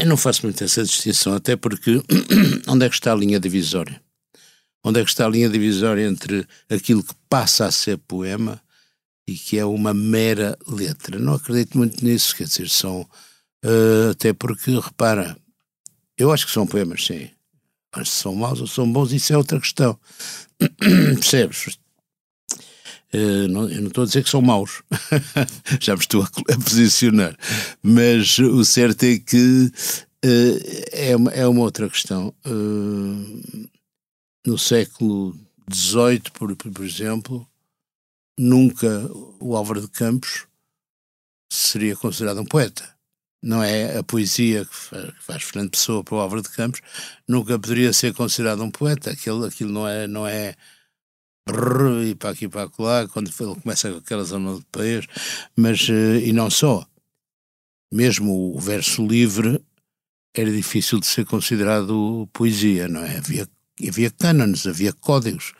Eu 0.00 0.06
não 0.06 0.16
faço 0.16 0.42
muito 0.42 0.62
essa 0.62 0.82
distinção, 0.82 1.34
até 1.34 1.56
porque 1.56 2.02
onde 2.66 2.84
é 2.84 2.88
que 2.88 2.94
está 2.94 3.12
a 3.12 3.16
linha 3.16 3.38
divisória? 3.38 4.00
Onde 4.84 5.00
é 5.00 5.04
que 5.04 5.10
está 5.10 5.24
a 5.26 5.30
linha 5.30 5.48
divisória 5.48 6.06
entre 6.06 6.46
aquilo 6.68 7.02
que 7.02 7.14
passa 7.28 7.66
a 7.66 7.72
ser 7.72 7.98
poema 7.98 8.60
e 9.28 9.34
que 9.34 9.58
é 9.58 9.64
uma 9.64 9.94
mera 9.94 10.58
letra? 10.66 11.18
Não 11.18 11.34
acredito 11.34 11.78
muito 11.78 12.04
nisso, 12.04 12.34
quer 12.34 12.44
dizer, 12.44 12.68
são. 12.68 13.02
Uh, 13.64 14.10
até 14.12 14.32
porque, 14.32 14.70
repara, 14.78 15.36
eu 16.18 16.32
acho 16.32 16.46
que 16.46 16.52
são 16.52 16.66
poemas, 16.66 17.06
sim. 17.06 17.30
Mas 17.94 18.10
se 18.10 18.16
são 18.16 18.34
maus 18.34 18.60
ou 18.60 18.66
são 18.66 18.90
bons, 18.90 19.12
isso 19.12 19.32
é 19.32 19.36
outra 19.36 19.60
questão. 19.60 19.98
Percebes? 20.78 21.78
Não, 23.50 23.70
eu 23.70 23.80
não 23.80 23.88
estou 23.88 24.04
a 24.04 24.06
dizer 24.06 24.22
que 24.22 24.28
são 24.28 24.42
maus, 24.42 24.82
já 25.80 25.94
me 25.94 26.00
estou 26.00 26.22
a, 26.22 26.26
a, 26.26 26.58
posicionar, 26.58 27.34
mas 27.82 28.38
o 28.38 28.62
certo 28.66 29.02
é 29.04 29.18
que 29.18 29.72
uh, 30.26 30.58
é, 30.92 31.16
uma, 31.16 31.30
é 31.30 31.46
uma 31.46 31.62
outra 31.62 31.88
questão. 31.88 32.34
Uh, 32.46 33.68
no 34.46 34.58
século 34.58 35.34
XVIII, 35.72 36.22
por, 36.34 36.54
por 36.54 36.84
exemplo, 36.84 37.48
nunca 38.38 39.10
o 39.40 39.56
Álvaro 39.56 39.80
de 39.80 39.88
Campos 39.88 40.46
seria 41.50 41.96
considerado 41.96 42.40
um 42.40 42.46
poeta. 42.46 42.97
Não 43.42 43.62
é 43.62 43.98
a 43.98 44.02
poesia 44.02 44.64
que 44.64 44.74
faz, 45.20 45.44
Fernando 45.44 45.70
Pessoa 45.70 46.02
para 46.02 46.16
o 46.16 46.20
Álvaro 46.20 46.42
de 46.42 46.48
Campos, 46.50 46.80
nunca 47.26 47.58
poderia 47.58 47.92
ser 47.92 48.12
considerado 48.12 48.62
um 48.62 48.70
poeta. 48.70 49.10
Aquilo, 49.10 49.44
aquilo 49.44 49.72
não 49.72 49.86
é, 49.86 50.06
não 50.08 50.26
é 50.26 50.54
e 52.04 52.14
para 52.14 52.30
aqui 52.30 52.44
e 52.44 52.48
para 52.48 52.70
lá, 52.78 53.08
quando 53.08 53.28
ele 53.28 53.60
começa 53.60 53.90
com 53.90 53.98
aquela 53.98 54.24
zona 54.24 54.58
de 54.58 54.64
país, 54.66 55.06
mas 55.56 55.88
eh, 55.88 56.26
e 56.26 56.32
não 56.32 56.50
só. 56.50 56.86
Mesmo 57.92 58.54
o 58.54 58.60
verso 58.60 59.06
livre 59.06 59.62
era 60.34 60.50
difícil 60.52 61.00
de 61.00 61.06
ser 61.06 61.24
considerado 61.24 62.28
poesia, 62.32 62.86
não 62.86 63.02
é? 63.02 63.16
Havia, 63.16 63.48
havia 63.88 64.10
cânones, 64.10 64.66
havia 64.66 64.92
códigos, 64.92 65.54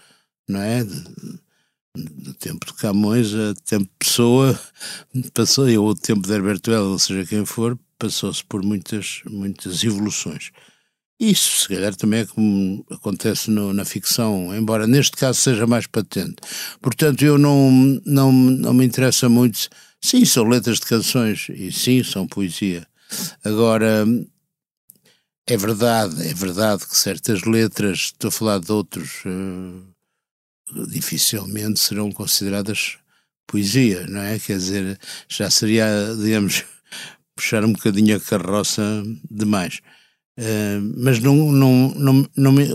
não 0.49 0.61
é? 0.61 0.85
Do 2.05 2.35
tempo 2.35 2.67
de 2.67 2.75
Camões 2.75 3.35
a 3.35 3.55
tempo 3.65 3.85
de 3.85 4.07
Pessoa, 4.07 4.59
passou, 5.35 5.67
ou 5.81 5.89
o 5.91 5.95
tempo 5.95 6.27
de 6.27 6.33
Herberto 6.33 6.71
Helder, 6.71 6.93
ou 6.93 6.99
seja 6.99 7.27
quem 7.27 7.45
for, 7.45 7.79
passou-se 7.99 8.45
por 8.45 8.63
muitas, 8.63 9.23
muitas 9.27 9.83
evoluções. 9.83 10.51
Isso, 11.21 11.63
se 11.63 11.69
calhar, 11.69 11.95
também 11.97 12.21
é 12.21 12.27
como 12.27 12.87
acontece 12.91 13.51
no, 13.51 13.73
na 13.73 13.85
ficção, 13.85 14.55
embora 14.55 14.87
neste 14.87 15.17
caso 15.17 15.41
seja 15.41 15.67
mais 15.67 15.87
patente. 15.87 16.37
Portanto, 16.81 17.25
eu 17.25 17.37
não, 17.37 18.01
não, 18.07 18.33
não 18.33 18.73
me 18.73 18.87
interessa 18.87 19.29
muito. 19.29 19.69
Sim, 20.01 20.25
são 20.25 20.45
letras 20.45 20.79
de 20.79 20.87
canções 20.87 21.49
e 21.51 21.73
sim, 21.73 22.05
são 22.05 22.27
poesia. 22.27 22.87
Agora, 23.45 24.07
é 25.45 25.57
verdade, 25.57 26.29
é 26.29 26.35
verdade 26.35 26.87
que 26.87 26.97
certas 26.97 27.43
letras, 27.43 27.99
estou 27.99 28.29
a 28.29 28.33
falar 28.33 28.61
de 28.61 28.71
outros, 28.71 29.25
uh, 29.25 29.83
dificilmente 30.89 31.81
serão 31.81 32.11
consideradas 32.13 32.99
poesia, 33.47 34.07
não 34.07 34.21
é? 34.21 34.39
Quer 34.39 34.59
dizer, 34.59 34.99
já 35.29 35.51
seria, 35.51 35.87
digamos, 36.21 36.65
puxar 37.35 37.65
um 37.65 37.73
bocadinho 37.73 38.17
a 38.17 38.21
carroça 38.21 38.83
demais. 39.31 39.81
Uh, 40.39 40.95
mas 40.97 41.19
não, 41.19 41.51
não, 41.51 41.89
não, 41.97 42.31
não 42.37 42.53
me, 42.53 42.69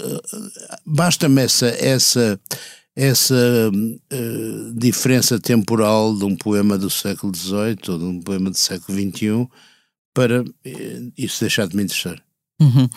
basta-me 0.86 1.44
essa, 1.44 1.68
essa, 1.68 2.40
essa 2.94 3.72
uh, 3.72 4.74
diferença 4.74 5.40
temporal 5.40 6.14
de 6.14 6.26
um 6.26 6.36
poema 6.36 6.78
do 6.78 6.90
século 6.90 7.34
XVIII 7.34 7.78
ou 7.88 7.98
de 7.98 8.04
um 8.04 8.22
poema 8.22 8.50
do 8.50 8.58
século 8.58 8.98
XXI 8.98 9.48
para 10.14 10.44
isso 11.18 11.40
deixar 11.40 11.68
de 11.68 11.76
me 11.76 11.84
interessar. 11.84 12.22
Uhum. 12.64 12.90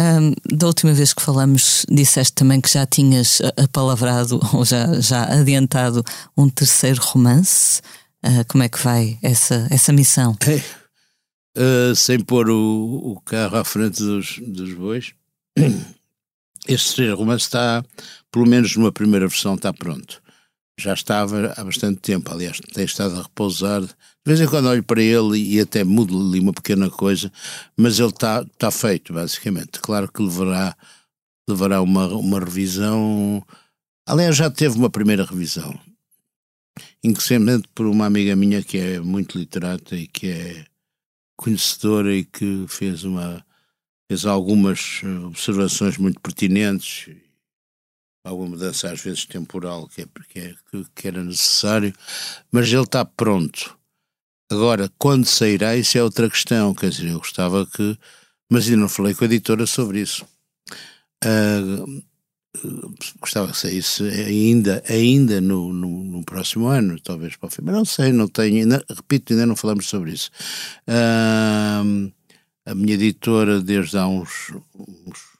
Um, 0.00 0.56
da 0.56 0.66
última 0.66 0.92
vez 0.92 1.14
que 1.14 1.22
falamos, 1.22 1.86
disseste 1.88 2.32
também 2.32 2.60
que 2.60 2.68
já 2.68 2.84
tinhas 2.84 3.40
apalavrado 3.56 4.40
ou 4.52 4.64
já, 4.64 5.00
já 5.00 5.24
adiantado 5.24 6.02
um 6.36 6.48
terceiro 6.48 7.00
romance. 7.00 7.80
Uh, 8.24 8.44
como 8.48 8.64
é 8.64 8.68
que 8.68 8.82
vai 8.82 9.18
essa, 9.22 9.68
essa 9.70 9.92
missão? 9.92 10.36
É, 10.46 10.56
uh, 11.92 11.94
sem 11.94 12.18
pôr 12.18 12.50
o, 12.50 13.12
o, 13.12 13.20
carro 13.20 13.56
à 13.56 13.64
frente 13.64 14.02
dos, 14.02 14.40
dos 14.44 14.72
bois. 14.74 15.12
Este 16.66 17.10
romance 17.10 17.44
está, 17.44 17.84
pelo 18.32 18.46
menos 18.46 18.74
numa 18.74 18.90
primeira 18.90 19.28
versão, 19.28 19.54
está 19.54 19.70
pronto. 19.70 20.22
Já 20.78 20.92
estava 20.92 21.54
há 21.56 21.64
bastante 21.64 22.00
tempo, 22.00 22.30
aliás, 22.32 22.58
tem 22.72 22.84
estado 22.84 23.16
a 23.16 23.22
repousar. 23.22 23.82
De 23.82 23.94
vez 24.26 24.40
em 24.40 24.46
quando 24.46 24.68
olho 24.68 24.82
para 24.82 25.02
ele 25.02 25.38
e, 25.38 25.60
até 25.60 25.84
mudo 25.84 26.18
ali 26.18 26.40
uma 26.40 26.52
pequena 26.52 26.90
coisa, 26.90 27.30
mas 27.76 28.00
ele 28.00 28.08
está, 28.08 28.42
está 28.42 28.70
feito, 28.70 29.12
basicamente. 29.12 29.80
Claro 29.80 30.10
que 30.10 30.22
levará, 30.22 30.76
levará 31.48 31.80
uma, 31.80 32.08
uma 32.08 32.40
revisão. 32.40 33.44
Aliás, 34.06 34.36
já 34.36 34.50
teve 34.50 34.76
uma 34.76 34.90
primeira 34.90 35.24
revisão, 35.24 35.78
inclusivamente 37.04 37.68
por 37.74 37.86
uma 37.86 38.06
amiga 38.06 38.34
minha 38.34 38.62
que 38.62 38.78
é 38.78 39.00
muito 39.00 39.38
literata 39.38 39.94
e 39.94 40.08
que 40.08 40.28
é 40.28 40.66
conhecedora 41.36 42.14
e 42.14 42.24
que 42.24 42.66
fez 42.68 43.04
uma 43.04 43.44
fez 44.10 44.26
algumas 44.26 45.02
observações 45.26 45.96
muito 45.96 46.20
pertinentes 46.20 47.08
alguma 48.24 48.50
mudança 48.50 48.90
às 48.90 49.00
vezes 49.00 49.26
temporal 49.26 49.88
que, 49.88 50.02
é, 50.02 50.06
que, 50.28 50.38
é, 50.40 50.54
que 50.94 51.08
era 51.08 51.22
necessário 51.22 51.92
mas 52.50 52.72
ele 52.72 52.82
está 52.82 53.04
pronto. 53.04 53.76
Agora 54.50 54.90
quando 54.98 55.26
sairá 55.26 55.76
isso 55.76 55.98
é 55.98 56.02
outra 56.02 56.28
questão. 56.28 56.74
Quer 56.74 56.90
dizer 56.90 57.08
eu 57.08 57.18
gostava 57.18 57.66
que 57.66 57.98
mas 58.50 58.66
ainda 58.66 58.82
não 58.82 58.88
falei 58.88 59.14
com 59.14 59.24
a 59.24 59.26
editora 59.26 59.66
sobre 59.66 60.00
isso. 60.00 60.26
Uh, 61.24 62.02
gostava 63.20 63.50
que 63.50 63.58
saísse 63.58 64.02
ainda, 64.04 64.82
ainda 64.88 65.40
no, 65.40 65.72
no, 65.72 66.04
no, 66.04 66.24
próximo 66.24 66.66
ano, 66.66 67.00
talvez 67.00 67.36
para 67.36 67.48
o 67.48 67.50
fim, 67.50 67.62
mas 67.62 67.74
não 67.74 67.84
sei, 67.84 68.12
não 68.12 68.28
tenho, 68.28 68.58
ainda, 68.58 68.84
repito, 68.88 69.32
ainda 69.32 69.46
não 69.46 69.56
falamos 69.56 69.86
sobre 69.86 70.12
isso. 70.12 70.30
Uh, 70.88 72.12
a 72.66 72.74
minha 72.74 72.94
editora, 72.94 73.60
desde 73.60 73.98
há 73.98 74.06
uns, 74.06 74.52
uns, 74.74 75.33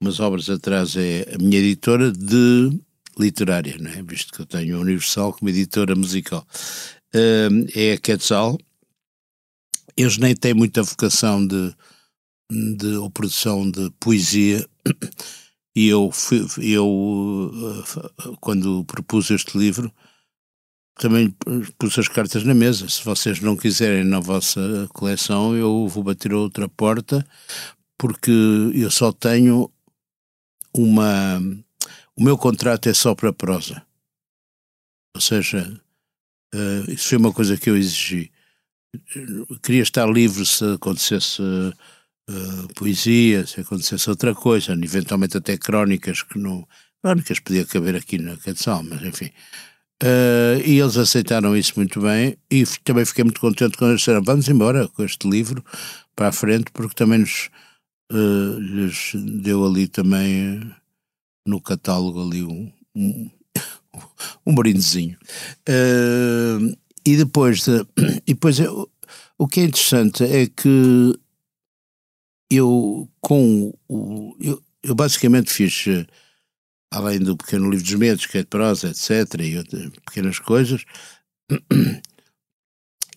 umas 0.00 0.20
obras 0.20 0.48
atrás, 0.48 0.96
é 0.96 1.34
a 1.34 1.38
minha 1.38 1.58
editora 1.58 2.12
de 2.12 2.78
literária, 3.18 3.76
não 3.78 3.90
é? 3.90 4.02
visto 4.02 4.32
que 4.32 4.40
eu 4.40 4.46
tenho 4.46 4.76
a 4.76 4.80
Universal 4.80 5.32
como 5.32 5.50
editora 5.50 5.94
musical. 5.94 6.46
É 7.74 7.92
a 7.92 7.98
Quetzal. 7.98 8.58
Eles 9.96 10.18
nem 10.18 10.34
têm 10.36 10.54
muita 10.54 10.82
vocação 10.82 11.44
de, 11.44 11.74
de 12.50 12.96
ou 12.96 13.10
produção 13.10 13.68
de 13.68 13.90
poesia 13.98 14.64
e 15.74 15.88
eu, 15.88 16.10
fui, 16.10 16.44
eu 16.58 17.50
eh, 17.54 18.36
quando 18.40 18.84
propus 18.84 19.30
este 19.30 19.56
livro, 19.56 19.92
também 20.96 21.32
pus 21.78 21.96
as 21.98 22.08
cartas 22.08 22.42
na 22.42 22.54
mesa. 22.54 22.88
Se 22.88 23.04
vocês 23.04 23.40
não 23.40 23.56
quiserem 23.56 24.04
na 24.04 24.18
vossa 24.18 24.88
coleção, 24.92 25.56
eu 25.56 25.86
vou 25.86 26.02
bater 26.02 26.32
outra 26.32 26.68
porta, 26.68 27.24
porque 27.96 28.32
eu 28.74 28.90
só 28.90 29.12
tenho 29.12 29.70
uma. 30.78 31.40
O 32.16 32.22
meu 32.22 32.36
contrato 32.38 32.88
é 32.88 32.94
só 32.94 33.14
para 33.14 33.32
prosa. 33.32 33.82
Ou 35.14 35.20
seja, 35.20 35.80
uh, 36.54 36.90
isso 36.90 37.08
foi 37.08 37.18
uma 37.18 37.32
coisa 37.32 37.56
que 37.56 37.70
eu 37.70 37.76
exigi. 37.76 38.30
Eu 39.14 39.46
queria 39.62 39.82
estar 39.82 40.06
livre 40.06 40.44
se 40.46 40.64
acontecesse 40.74 41.42
uh, 41.42 42.74
poesia, 42.74 43.46
se 43.46 43.60
acontecesse 43.60 44.08
outra 44.08 44.34
coisa, 44.34 44.72
eventualmente 44.72 45.36
até 45.36 45.56
crónicas 45.56 46.22
que 46.22 46.38
não. 46.38 46.66
Crónicas 47.02 47.38
podia 47.40 47.64
caber 47.64 47.94
aqui 47.96 48.18
na 48.18 48.36
canção, 48.36 48.82
mas 48.82 49.02
enfim. 49.02 49.30
Uh, 50.02 50.62
e 50.64 50.78
eles 50.78 50.96
aceitaram 50.96 51.56
isso 51.56 51.72
muito 51.76 52.00
bem 52.00 52.36
e 52.48 52.64
também 52.84 53.04
fiquei 53.04 53.24
muito 53.24 53.40
contente 53.40 53.76
quando 53.76 53.90
eles 53.90 54.00
disseram 54.02 54.22
vamos 54.22 54.48
embora 54.48 54.86
com 54.86 55.02
este 55.02 55.28
livro 55.28 55.64
para 56.14 56.28
a 56.28 56.32
frente 56.32 56.70
porque 56.72 56.94
também 56.94 57.18
nos, 57.18 57.50
uh, 58.12 58.58
lhes 58.58 59.12
deu 59.42 59.64
ali 59.64 59.88
também 59.88 60.60
no 61.46 61.60
catálogo 61.60 62.22
ali 62.22 62.42
um, 62.42 62.72
um, 62.94 63.30
um 64.46 64.54
brindezinho 64.54 65.18
uh, 65.68 66.76
e 67.06 67.16
depois 67.16 67.62
de, 67.64 67.86
e 68.26 68.34
depois 68.34 68.58
eu, 68.58 68.90
o 69.38 69.46
que 69.46 69.60
é 69.60 69.64
interessante 69.64 70.24
é 70.24 70.46
que 70.46 71.18
eu 72.50 73.08
com 73.20 73.72
o 73.88 74.36
eu, 74.40 74.62
eu 74.82 74.94
basicamente 74.94 75.52
fiz 75.52 75.86
além 76.90 77.18
do 77.18 77.36
pequeno 77.36 77.70
livro 77.70 77.84
dos 77.84 77.94
medos, 77.94 78.26
que 78.26 78.38
é 78.38 78.40
de 78.42 78.46
prosa, 78.46 78.88
etc., 78.88 79.40
e 79.40 79.58
outras 79.58 79.90
pequenas 80.06 80.38
coisas, 80.38 80.84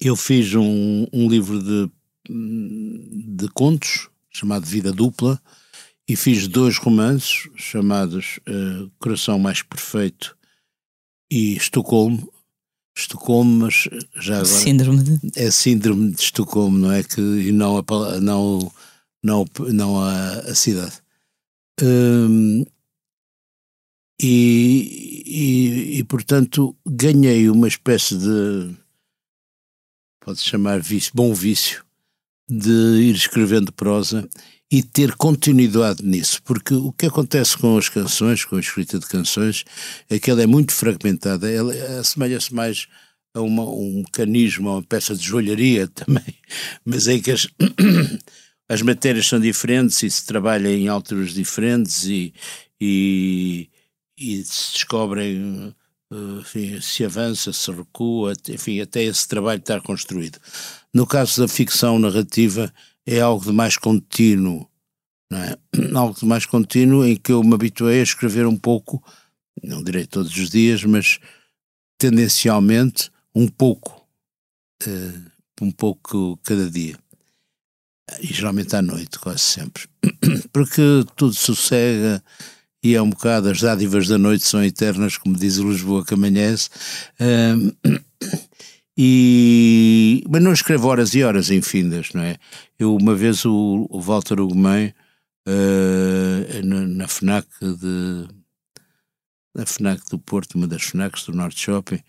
eu 0.01 0.15
fiz 0.15 0.54
um, 0.56 1.08
um 1.12 1.30
livro 1.30 1.62
de, 1.62 1.91
de 2.30 3.47
contos 3.49 4.10
chamado 4.32 4.65
Vida 4.65 4.91
Dupla 4.91 5.41
e 6.08 6.15
fiz 6.15 6.48
dois 6.48 6.78
romances 6.78 7.50
chamados 7.56 8.39
uh, 8.50 8.89
Coração 9.00 9.38
Mais 9.38 9.62
Perfeito 9.62 10.38
e 11.32 11.56
Estocolmo. 11.56 12.32
Estocolmo, 12.98 13.60
mas 13.60 13.88
já 14.15 14.39
agora. 14.39 14.46
Síndrome 14.46 15.04
de. 15.04 15.39
É 15.39 15.50
síndrome 15.50 16.12
de 16.12 16.22
Estocolmo, 16.22 16.78
não 16.78 16.91
é? 16.91 17.04
Que, 17.04 17.22
e 17.22 17.52
não 17.52 17.78
a, 17.78 18.20
não, 18.20 18.72
não, 19.24 19.46
não 19.72 20.02
a, 20.02 20.39
a 20.39 20.56
cidade. 20.56 21.02
Um, 21.82 22.65
e, 24.22 25.24
e, 25.26 25.98
e, 26.00 26.04
portanto 26.04 26.76
ganhei 26.86 27.50
uma 27.50 27.67
espécie 27.67 28.15
de 28.17 28.76
pode-se 30.20 30.46
chamar 30.46 30.80
vício, 30.80 31.12
bom 31.15 31.34
vício 31.34 31.84
de 32.51 32.69
ir 32.69 33.15
escrevendo 33.15 33.71
prosa 33.71 34.27
e 34.69 34.83
ter 34.83 35.15
continuidade 35.15 36.03
nisso, 36.03 36.43
porque 36.43 36.73
o 36.73 36.91
que 36.91 37.05
acontece 37.05 37.57
com 37.57 37.77
as 37.77 37.87
canções, 37.87 38.43
com 38.43 38.57
a 38.57 38.59
escrita 38.59 38.99
de 38.99 39.05
canções, 39.05 39.63
é 40.09 40.19
que 40.19 40.29
ela 40.29 40.43
é 40.43 40.45
muito 40.45 40.73
fragmentada, 40.73 41.49
ela 41.49 41.73
assemelha-se 41.99 42.53
mais 42.53 42.87
a 43.33 43.39
uma, 43.41 43.63
um 43.63 43.99
mecanismo, 43.99 44.67
a 44.67 44.73
uma 44.73 44.83
peça 44.83 45.15
de 45.15 45.23
joalharia 45.23 45.87
também, 45.95 46.35
mas 46.83 47.07
é 47.07 47.19
que 47.19 47.31
as, 47.31 47.47
as 48.67 48.81
matérias 48.81 49.27
são 49.27 49.39
diferentes 49.39 50.03
e 50.03 50.11
se 50.11 50.25
trabalha 50.25 50.67
em 50.69 50.89
alturas 50.89 51.33
diferentes 51.33 52.03
e, 52.03 52.33
e, 52.81 53.69
e 54.17 54.43
se 54.43 54.73
descobrem, 54.73 55.73
eh, 56.11 56.39
enfim, 56.41 56.81
se 56.81 57.05
avança, 57.05 57.53
se 57.53 57.71
recua, 57.71 58.33
enfim, 58.49 58.81
até 58.81 59.03
esse 59.03 59.25
trabalho 59.25 59.59
estar 59.59 59.81
construído. 59.81 60.37
No 60.93 61.08
caso 61.08 61.41
da 61.41 61.47
ficção 61.47 61.97
narrativa, 61.97 62.73
é 63.06 63.19
algo 63.19 63.43
de 63.45 63.51
mais 63.51 63.77
contínuo, 63.77 64.67
não 65.30 65.39
é? 65.39 65.58
Algo 65.95 66.19
de 66.19 66.25
mais 66.25 66.45
contínuo 66.45 67.06
em 67.06 67.15
que 67.15 67.32
eu 67.32 67.41
me 67.43 67.54
habituei 67.54 68.01
a 68.01 68.04
escrever 68.04 68.45
um 68.45 68.58
pouco, 68.58 69.01
não 69.63 69.82
direi 69.82 70.06
todos 70.06 70.36
os 70.36 70.49
dias, 70.49 70.84
mas 70.84 71.19
tendencialmente 71.97 73.10
um 73.34 73.47
pouco, 73.47 74.06
uh, 74.86 75.32
um 75.62 75.71
pouco 75.71 76.38
cada 76.43 76.69
dia. 76.69 76.97
E 78.19 78.27
geralmente 78.27 78.75
à 78.75 78.82
noite, 78.82 79.17
quase 79.19 79.39
sempre. 79.39 79.84
Porque 80.51 80.82
tudo 81.15 81.34
sossega, 81.34 82.21
e 82.84 82.95
é 82.95 83.01
um 83.01 83.10
bocado 83.10 83.49
as 83.49 83.62
dádivas 83.62 84.08
da 84.08 84.17
noite 84.17 84.45
são 84.45 84.63
eternas, 84.63 85.17
como 85.17 85.38
diz 85.38 85.58
o 85.58 85.69
Lisboa 85.69 86.04
que 86.04 86.13
amanhece. 86.13 86.69
Um, 87.19 87.71
e, 88.97 90.23
mas 90.30 90.43
não 90.43 90.54
escrevo 90.54 90.88
horas 90.88 91.13
e 91.15 91.23
horas 91.23 91.49
infindas, 91.49 92.12
não 92.13 92.21
é? 92.21 92.38
Eu, 92.77 92.95
uma 92.95 93.15
vez, 93.15 93.45
o, 93.45 93.88
o 93.89 94.01
Walter 94.01 94.39
Ugumem, 94.39 94.93
uh, 95.47 96.65
na, 96.65 96.82
na, 96.82 97.08
FNAC 97.08 97.47
de. 97.60 98.27
na 99.56 99.65
FNAC 99.65 100.10
do 100.10 100.19
Porto, 100.19 100.56
uma 100.56 100.67
das 100.67 100.84
FNACs 100.84 101.25
do 101.25 101.34
Norte 101.34 101.60
Shopping, 101.60 102.01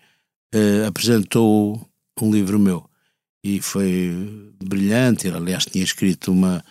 uh, 0.53 0.87
apresentou 0.87 1.89
um 2.21 2.31
livro 2.31 2.59
meu 2.59 2.89
e 3.43 3.61
foi 3.61 4.53
brilhante. 4.63 5.27
Ele, 5.27 5.37
aliás, 5.37 5.65
tinha 5.65 5.83
escrito 5.83 6.31
uma, 6.31 6.63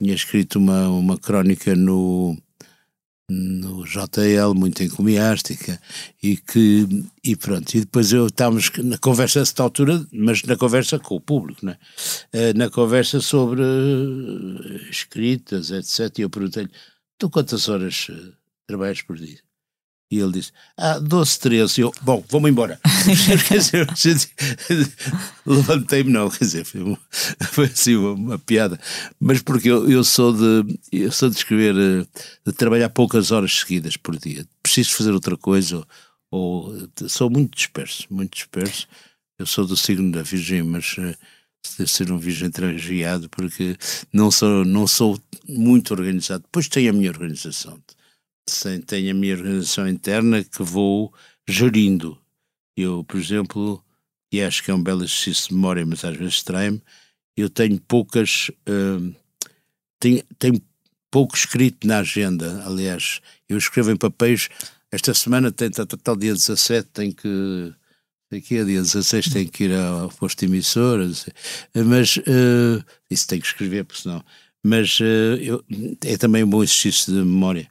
tinha 0.00 0.14
escrito 0.14 0.58
uma, 0.58 0.88
uma 0.88 1.18
crónica 1.18 1.74
no 1.74 2.36
no 3.28 3.84
JL, 3.84 4.54
muito 4.54 4.82
encomiástica, 4.82 5.80
e 6.22 6.36
que, 6.36 6.86
e 7.24 7.34
pronto, 7.34 7.74
e 7.74 7.80
depois 7.80 8.12
eu 8.12 8.26
estávamos 8.26 8.70
na 8.84 8.98
conversa 8.98 9.40
a 9.40 9.42
esta 9.42 9.62
altura, 9.62 10.06
mas 10.12 10.42
na 10.44 10.56
conversa 10.56 10.98
com 10.98 11.16
o 11.16 11.20
público, 11.20 11.66
né? 11.66 11.76
na 12.54 12.70
conversa 12.70 13.20
sobre 13.20 13.62
eh, 13.62 14.90
escritas, 14.90 15.70
etc, 15.70 16.18
e 16.18 16.22
eu 16.22 16.30
perguntei-lhe, 16.30 16.70
tu 17.18 17.28
quantas 17.28 17.68
horas 17.68 18.06
eh, 18.10 18.32
trabalhas 18.66 19.02
por 19.02 19.16
dia? 19.16 19.45
E 20.10 20.18
ele 20.20 20.32
disse: 20.32 20.52
Ah, 20.76 20.98
12, 20.98 21.38
13. 21.40 21.80
Eu, 21.80 21.92
bom, 22.02 22.24
vamos 22.28 22.48
embora. 22.50 22.78
quer 23.48 23.58
dizer, 23.58 23.88
levantei-me, 25.44 26.12
não, 26.12 26.30
quer 26.30 26.44
dizer, 26.44 26.64
foi, 26.64 26.96
foi 27.50 27.64
assim 27.66 27.96
uma, 27.96 28.12
uma, 28.12 28.38
piada. 28.38 28.78
Mas 29.18 29.42
porque 29.42 29.68
eu, 29.68 29.90
eu, 29.90 30.04
sou 30.04 30.32
de 30.32 30.78
eu 30.92 31.10
sou 31.10 31.28
de 31.28 31.36
escrever, 31.36 31.74
eh, 31.76 32.06
de 32.46 32.52
trabalhar 32.52 32.88
poucas 32.90 33.32
horas 33.32 33.52
seguidas 33.52 33.96
por 33.96 34.16
dia. 34.16 34.46
Preciso 34.62 34.92
fazer 34.92 35.12
outra 35.12 35.36
coisa, 35.36 35.76
ou, 35.76 35.86
ou 36.30 37.08
sou 37.08 37.28
muito 37.28 37.56
disperso, 37.56 38.06
muito 38.10 38.34
disperso. 38.34 38.86
Eu 39.38 39.46
sou 39.46 39.66
do 39.66 39.76
signo 39.76 40.12
da 40.12 40.22
Virgem, 40.22 40.62
mas 40.62 40.96
uh, 40.98 41.14
deve 41.78 41.90
ser 41.90 42.10
um 42.10 42.18
virgem 42.18 42.50
transviado, 42.50 43.28
porque 43.28 43.76
não 44.12 44.30
sou, 44.30 44.64
não 44.64 44.86
sou 44.86 45.20
muito 45.48 45.92
organizado. 45.92 46.44
Depois 46.44 46.68
tenho 46.68 46.90
a 46.90 46.92
minha 46.92 47.10
organização. 47.10 47.78
Tenho 48.86 49.10
a 49.10 49.14
minha 49.14 49.34
organização 49.34 49.88
interna 49.88 50.44
que 50.44 50.62
vou 50.62 51.12
gerindo. 51.48 52.18
Eu, 52.76 53.04
por 53.04 53.18
exemplo, 53.18 53.84
e 54.32 54.42
acho 54.42 54.62
que 54.62 54.70
é 54.70 54.74
um 54.74 54.82
belo 54.82 55.00
exercício 55.00 55.48
de 55.48 55.54
memória, 55.54 55.84
mas 55.84 56.04
às 56.04 56.16
vezes 56.16 56.42
trai-me, 56.42 56.82
eu 57.36 57.50
tenho 57.50 57.80
poucas. 57.80 58.50
Uh, 58.68 59.14
tenho, 60.00 60.22
tenho 60.38 60.60
pouco 61.10 61.36
escrito 61.36 61.86
na 61.86 61.98
agenda. 61.98 62.62
Aliás, 62.66 63.20
eu 63.48 63.58
escrevo 63.58 63.90
em 63.90 63.96
papéis. 63.96 64.48
Esta 64.90 65.12
semana 65.14 65.50
tem 65.50 65.70
tal 65.70 66.16
dia 66.16 66.32
17, 66.32 66.88
tem 66.92 67.12
que 67.12 67.74
Daqui 68.30 68.58
a 68.58 68.64
dia 68.64 68.82
16 68.82 69.28
tem 69.28 69.46
que 69.46 69.64
ir 69.64 69.72
ao 69.72 70.08
posto 70.08 70.44
emissor, 70.44 70.98
mas 71.86 72.16
uh, 72.16 72.84
isso 73.08 73.28
tem 73.28 73.38
que 73.38 73.46
escrever, 73.46 73.84
porque 73.84 74.02
senão. 74.02 74.24
Mas 74.64 74.98
uh, 74.98 75.36
eu, 75.40 75.64
é 76.04 76.16
também 76.16 76.42
um 76.42 76.50
bom 76.50 76.62
exercício 76.62 77.12
de 77.12 77.20
memória. 77.20 77.70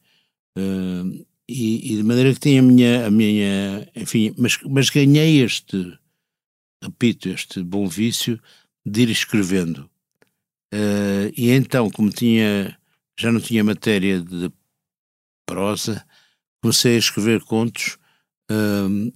Uh, 0.58 1.26
e, 1.48 1.94
e, 1.94 1.98
de 1.98 2.04
maneira 2.04 2.34
que 2.34 2.40
tenho 2.40 2.60
a 2.60 2.66
minha, 2.66 3.08
a 3.08 3.12
minha 3.12 3.88
enfim, 3.96 4.34
mas, 4.38 4.58
mas 4.64 4.90
ganhei 4.90 5.44
este, 5.44 5.98
repito, 6.84 7.30
este 7.30 7.62
bom 7.62 7.88
vício 7.88 8.42
de 8.86 9.04
ir 9.04 9.10
escrevendo. 9.10 9.90
e 11.36 11.52
então, 11.52 11.90
como 11.92 12.10
tinha, 12.10 12.76
já 13.18 13.32
não 13.32 13.40
tinha 13.40 13.64
matéria 13.64 14.20
de 14.22 14.52
prosa, 15.46 16.04
comecei 16.62 16.96
a 16.96 17.00
escrever 17.00 17.42
contos 17.42 18.00
um, 18.50 19.12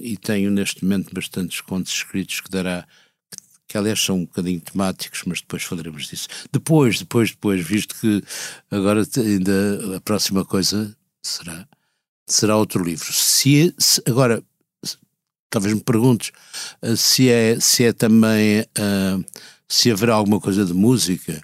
e 0.00 0.16
tenho 0.16 0.50
neste 0.50 0.84
momento 0.84 1.14
bastantes 1.14 1.60
contos 1.60 1.92
escritos 1.92 2.40
que 2.40 2.50
dará 2.50 2.86
que 3.66 3.78
aliás 3.78 4.00
são 4.02 4.18
um 4.18 4.24
bocadinho 4.24 4.60
temáticos, 4.60 5.22
mas 5.26 5.40
depois 5.40 5.62
falaremos 5.62 6.06
disso. 6.06 6.28
Depois, 6.52 6.98
depois, 6.98 7.30
depois, 7.30 7.66
visto 7.66 7.94
que 8.00 8.22
agora 8.70 9.02
ainda 9.16 9.96
a 9.96 10.00
próxima 10.00 10.44
coisa 10.44 10.94
será 11.22 11.66
será 12.26 12.56
outro 12.56 12.82
livro. 12.82 13.12
Se, 13.12 13.68
é, 13.68 13.72
se 13.78 14.02
agora 14.06 14.42
talvez 15.50 15.74
me 15.74 15.82
perguntes 15.82 16.32
uh, 16.82 16.96
se 16.96 17.28
é 17.28 17.60
se 17.60 17.84
é 17.84 17.92
também 17.92 18.60
uh, 18.60 19.24
se 19.68 19.90
haverá 19.90 20.14
alguma 20.14 20.40
coisa 20.40 20.64
de 20.64 20.72
música. 20.72 21.40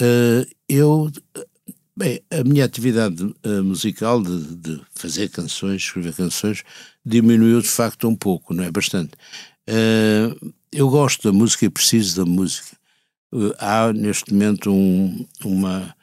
Uh, 0.00 0.46
eu 0.68 1.10
Bem, 1.94 2.22
a 2.30 2.42
minha 2.42 2.64
atividade 2.64 3.22
uh, 3.22 3.62
musical 3.62 4.22
de, 4.22 4.56
de, 4.56 4.80
fazer 4.94 5.28
canções, 5.28 5.82
escrever 5.82 6.14
canções, 6.14 6.64
diminuiu 7.04 7.60
de 7.60 7.68
facto 7.68 8.08
um 8.08 8.16
pouco, 8.16 8.54
não 8.54 8.64
é? 8.64 8.70
Bastante. 8.70 9.12
Uh, 9.68 10.52
eu 10.72 10.88
gosto 10.88 11.22
da 11.22 11.36
música 11.36 11.66
e 11.66 11.70
preciso 11.70 12.24
da 12.24 12.30
música. 12.30 12.76
Uh, 13.32 13.54
há 13.58 13.92
neste 13.92 14.32
momento 14.32 14.72
um, 14.72 15.26
uma, 15.44 15.94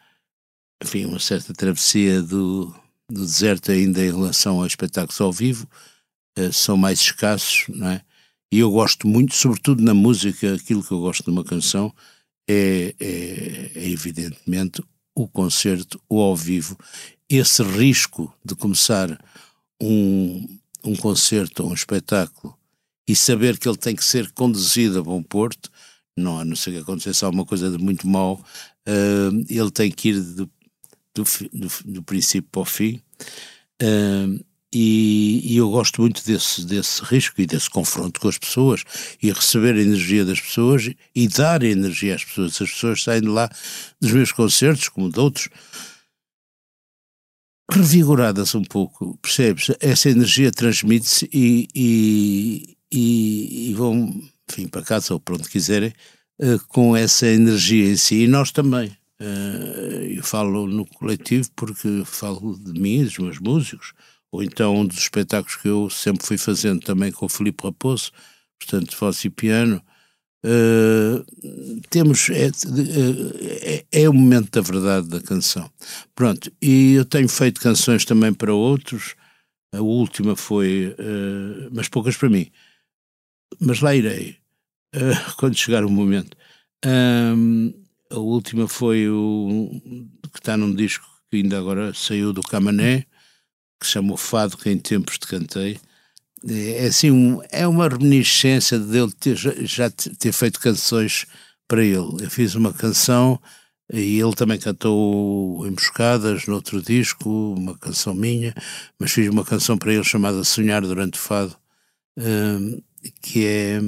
enfim, 0.84 1.06
uma 1.06 1.20
certa 1.20 1.54
travessia 1.54 2.22
do, 2.22 2.74
do 3.10 3.26
deserto 3.26 3.72
ainda 3.72 4.00
em 4.06 4.12
relação 4.12 4.62
a 4.62 4.68
espetáculos 4.68 5.20
ao 5.20 5.32
vivo, 5.32 5.68
são 6.54 6.78
mais 6.78 7.02
escassos, 7.02 7.66
não 7.68 7.90
é? 7.90 8.02
E 8.52 8.60
eu 8.60 8.72
gosto 8.72 9.08
muito, 9.08 9.36
sobretudo 9.36 9.84
na 9.84 9.94
música, 9.94 10.56
aquilo 10.56 10.84
que 10.84 10.92
eu 10.92 11.02
gosto 11.02 11.24
de 11.24 11.30
uma 11.30 11.44
canção 11.44 11.94
é, 12.50 12.96
é, 13.00 13.72
é 13.76 13.90
evidentemente 13.90 14.82
o 15.14 15.28
concerto, 15.28 16.02
o 16.10 16.20
ao 16.20 16.36
vivo, 16.36 16.78
esse 17.30 17.62
risco 17.62 18.34
de 18.44 18.56
começar 18.56 19.20
um, 19.82 20.48
um 20.84 20.96
concerto 20.96 21.64
ou 21.64 21.72
um 21.72 21.74
espetáculo 21.74 22.58
e 23.10 23.15
saber 23.15 23.58
que 23.58 23.67
ele 23.67 23.76
tem 23.76 23.95
que 23.95 24.06
ser 24.06 24.32
conduzido 24.34 25.00
a 25.00 25.04
bom 25.04 25.24
porto, 25.24 25.72
não 26.15 26.38
a 26.38 26.45
não 26.45 26.56
ser 26.56 26.74
que 26.74 26.78
acontecesse 26.78 27.26
alguma 27.26 27.43
coisa 27.43 27.72
de 27.72 27.84
muito 27.84 28.08
mal, 28.08 28.39
uh, 28.88 29.45
ele 29.50 29.72
tem 29.72 29.89
que 29.89 30.10
ir 30.10 30.22
do, 30.22 30.48
do, 31.15 31.24
do, 31.52 31.69
do 31.86 32.04
princípio 32.04 32.48
para 32.52 32.62
o 32.62 32.65
fim. 32.65 33.02
Uh, 33.82 34.45
e, 34.72 35.41
e, 35.43 35.58
eu 35.58 35.72
gosto 35.72 36.02
muito 36.02 36.24
desse, 36.24 36.63
desse 36.63 37.04
risco 37.04 37.41
e 37.41 37.48
desse 37.48 37.67
confronto 37.67 38.19
com 38.19 38.28
as 38.28 38.38
pessoas 38.38 38.84
e 39.19 39.32
receber 39.32 39.74
a 39.74 39.82
energia 39.82 40.24
das 40.24 40.39
pessoas 40.39 40.91
e 41.15 41.28
dar 41.28 41.63
energia 41.63 42.13
às 42.13 42.24
pessoas. 42.24 42.62
As 42.62 42.69
pessoas 42.69 43.02
saem 43.02 43.22
de 43.22 43.28
lá 43.28 43.50
dos 44.00 44.12
meus 44.12 44.32
concertos, 44.32 44.88
como 44.88 45.10
de 45.10 45.19
outros, 45.19 45.50
revigoradas 47.72 48.54
um 48.54 48.63
pouco, 48.63 49.17
percebes? 49.17 49.72
Essa 49.80 50.12
energia 50.12 50.52
transmite-se 50.52 51.28
e, 51.34 51.67
e, 51.74 52.78
e, 52.91 53.69
e, 53.69 53.73
vão, 53.73 54.21
enfim, 54.49 54.67
para 54.67 54.82
casa 54.82 55.13
ou 55.13 55.19
para 55.19 55.36
onde 55.36 55.49
quiserem, 55.49 55.93
uh, 56.41 56.60
com 56.67 56.95
essa 56.95 57.28
energia 57.28 57.91
em 57.91 57.95
si. 57.95 58.23
E 58.23 58.28
nós 58.28 58.52
também. 58.52 58.97
Uh, 59.21 60.06
eu 60.15 60.23
falo 60.23 60.65
no 60.65 60.86
coletivo 60.86 61.49
porque 61.56 62.04
falo 62.06 62.58
de 62.58 62.80
mim, 62.80 63.04
dos 63.04 63.17
meus 63.17 63.39
músicos, 63.39 63.93
ou 64.32 64.41
então 64.41 64.78
um 64.78 64.86
dos 64.86 64.97
espetáculos 64.97 65.58
que 65.58 65.67
eu 65.67 65.89
sempre 65.89 66.25
fui 66.25 66.38
fazendo 66.38 66.80
também 66.80 67.12
com 67.12 67.25
o 67.25 67.30
Filipe 67.30 67.63
Raposo, 67.63 68.12
portanto, 68.58 68.95
voz 68.97 69.23
e 69.25 69.30
piano. 69.30 69.82
Uh, 70.45 71.25
temos 71.89 72.30
é, 72.30 72.47
é, 73.62 74.04
é, 74.04 74.10
o 74.10 74.13
momento 74.13 74.52
da 74.52 74.62
verdade 74.62 75.10
da 75.10 75.19
canção. 75.19 75.69
Pronto, 76.15 76.49
e 76.62 76.93
eu 76.93 77.04
tenho 77.04 77.28
feito 77.28 77.60
canções 77.60 78.06
também 78.06 78.34
para 78.34 78.54
outros. 78.54 79.15
A 79.73 79.82
última 79.82 80.36
foi, 80.36 80.95
uh, 80.97 81.69
mas 81.73 81.89
poucas 81.89 82.15
para 82.15 82.30
mim. 82.30 82.49
Mas 83.60 83.80
lá 83.82 83.96
irei, 83.96 84.38
uh, 84.96 85.34
quando 85.38 85.56
chegar 85.56 85.86
o 85.86 85.90
momento. 85.90 86.36
Um, 86.86 87.74
a 88.10 88.18
última 88.18 88.68
foi 88.68 89.08
o 89.10 89.70
que 90.32 90.40
está 90.40 90.58
num 90.58 90.74
disco 90.74 91.06
que 91.30 91.38
ainda 91.38 91.60
agora 91.60 91.94
saiu 91.94 92.34
do 92.34 92.42
Camané, 92.42 93.06
que 93.80 93.86
se 93.86 93.94
chama 93.94 94.14
o 94.14 94.18
Fado 94.18 94.58
que 94.58 94.70
em 94.70 94.78
tempos 94.78 95.18
te 95.18 95.28
cantei. 95.28 95.80
É 96.48 96.86
assim, 96.88 97.12
um, 97.12 97.42
é 97.52 97.68
uma 97.68 97.88
reminiscência 97.88 98.80
dele 98.80 99.12
ter, 99.20 99.36
já 99.36 99.90
ter 99.90 100.32
feito 100.32 100.60
canções 100.60 101.26
para 101.68 101.84
ele. 101.84 102.24
Eu 102.24 102.30
fiz 102.30 102.56
uma 102.56 102.74
canção 102.74 103.40
e 103.92 104.20
ele 104.20 104.34
também 104.36 104.58
cantou 104.60 105.66
Emboscadas 105.68 106.46
no 106.48 106.56
outro 106.56 106.82
disco, 106.82 107.30
uma 107.58 107.78
canção 107.78 108.14
minha, 108.14 108.54
mas 109.00 109.12
fiz 109.12 109.28
uma 109.30 109.44
canção 109.44 109.78
para 109.78 109.94
ele 109.94 110.04
chamada 110.04 110.44
Sonhar 110.44 110.82
Durante 110.82 111.16
o 111.16 111.22
Fado, 111.22 111.56
um, 112.18 112.82
que 113.22 113.46
é 113.46 113.82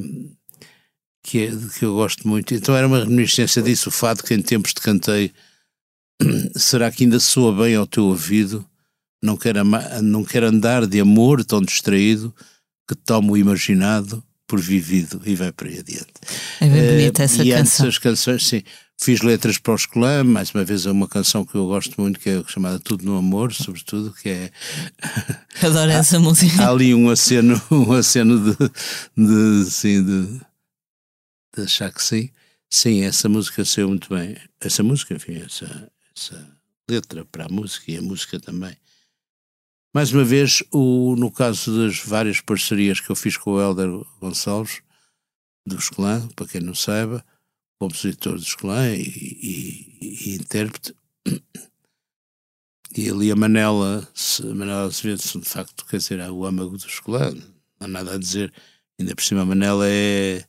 que, 1.23 1.45
é, 1.45 1.51
que 1.77 1.85
eu 1.85 1.93
gosto 1.93 2.27
muito. 2.27 2.53
Então 2.53 2.75
era 2.75 2.87
uma 2.87 3.03
reminiscência 3.03 3.61
disso, 3.61 3.89
o 3.89 3.91
fado 3.91 4.23
que 4.23 4.33
em 4.33 4.41
tempos 4.41 4.73
te 4.73 4.81
cantei. 4.81 5.31
Será 6.55 6.91
que 6.91 7.03
ainda 7.03 7.19
soa 7.19 7.53
bem 7.53 7.75
ao 7.75 7.87
teu 7.87 8.05
ouvido? 8.05 8.65
não 9.21 9.37
quer, 9.37 9.55
não 10.01 10.23
quer 10.23 10.43
andar 10.43 10.87
de 10.87 10.99
amor 10.99 11.45
tão 11.45 11.61
distraído 11.61 12.33
que 12.87 12.95
toma 12.95 13.31
o 13.31 13.37
imaginado 13.37 14.23
por 14.47 14.59
vivido 14.59 15.21
e 15.25 15.35
vai 15.35 15.51
para 15.51 15.69
aí 15.69 15.79
adiante. 15.79 16.11
É 16.59 16.67
bem 16.67 16.87
bonita 16.89 17.21
uh, 17.21 17.25
essa 17.25 17.43
e 17.43 17.51
canção. 17.51 17.85
essas 17.87 17.97
canções, 17.97 18.47
sim. 18.47 18.63
Fiz 19.03 19.21
letras 19.21 19.57
para 19.57 19.73
os 19.73 19.87
clã, 19.87 20.23
mais 20.23 20.53
uma 20.53 20.63
vez 20.63 20.85
é 20.85 20.91
uma 20.91 21.07
canção 21.07 21.43
que 21.43 21.55
eu 21.55 21.65
gosto 21.65 21.99
muito, 21.99 22.19
que 22.19 22.29
é 22.29 22.43
chamada 22.45 22.79
Tudo 22.79 23.03
no 23.03 23.17
Amor, 23.17 23.51
sobretudo, 23.51 24.13
que 24.13 24.29
é... 24.29 24.51
Adoro 25.65 25.89
essa 25.89 26.19
música. 26.19 26.63
Há 26.63 26.69
ali 26.69 26.93
um 26.93 27.09
aceno, 27.09 27.59
um 27.71 27.93
aceno 27.93 28.39
de, 28.39 28.55
de, 29.17 29.67
assim, 29.67 30.05
de, 30.05 30.39
de 31.57 31.63
achar 31.63 31.91
que 31.91 32.03
sim. 32.03 32.29
Sim, 32.69 33.01
essa 33.01 33.27
música 33.27 33.65
saiu 33.65 33.87
muito 33.87 34.07
bem. 34.13 34.37
Essa 34.59 34.83
música, 34.83 35.15
enfim, 35.15 35.41
essa, 35.43 35.91
essa 36.15 36.57
letra 36.87 37.25
para 37.25 37.45
a 37.45 37.49
música 37.49 37.91
e 37.91 37.97
a 37.97 38.01
música 38.03 38.39
também. 38.39 38.77
Mais 39.95 40.13
uma 40.13 40.23
vez, 40.23 40.61
o, 40.71 41.15
no 41.15 41.31
caso 41.31 41.75
das 41.75 41.99
várias 41.99 42.39
parcerias 42.39 42.99
que 42.99 43.09
eu 43.09 43.15
fiz 43.15 43.35
com 43.35 43.53
o 43.53 43.59
Helder 43.59 43.89
Gonçalves, 44.19 44.83
dos 45.65 45.89
Clã, 45.89 46.27
para 46.35 46.45
quem 46.45 46.61
não 46.61 46.75
saiba, 46.75 47.25
compositor 47.81 48.35
dos 48.35 48.53
Clã 48.53 48.93
e, 48.93 49.01
e, 49.01 49.97
e, 50.01 50.35
intérprete, 50.35 50.93
e 52.95 53.09
ali 53.09 53.31
a 53.31 53.35
Manela, 53.35 54.07
a 54.39 54.53
Manela 54.53 54.83
Azevedo, 54.83 55.19
de 55.19 55.49
facto, 55.49 55.83
quer 55.87 55.97
dizer, 55.97 56.19
é 56.19 56.29
o 56.29 56.45
âmago 56.45 56.77
dos 56.77 56.99
Clã, 56.99 57.31
não 57.31 57.41
há 57.79 57.87
nada 57.87 58.13
a 58.13 58.17
dizer, 58.19 58.53
ainda 58.99 59.15
por 59.15 59.23
cima 59.23 59.41
a 59.41 59.45
Manela 59.45 59.87
é, 59.87 60.45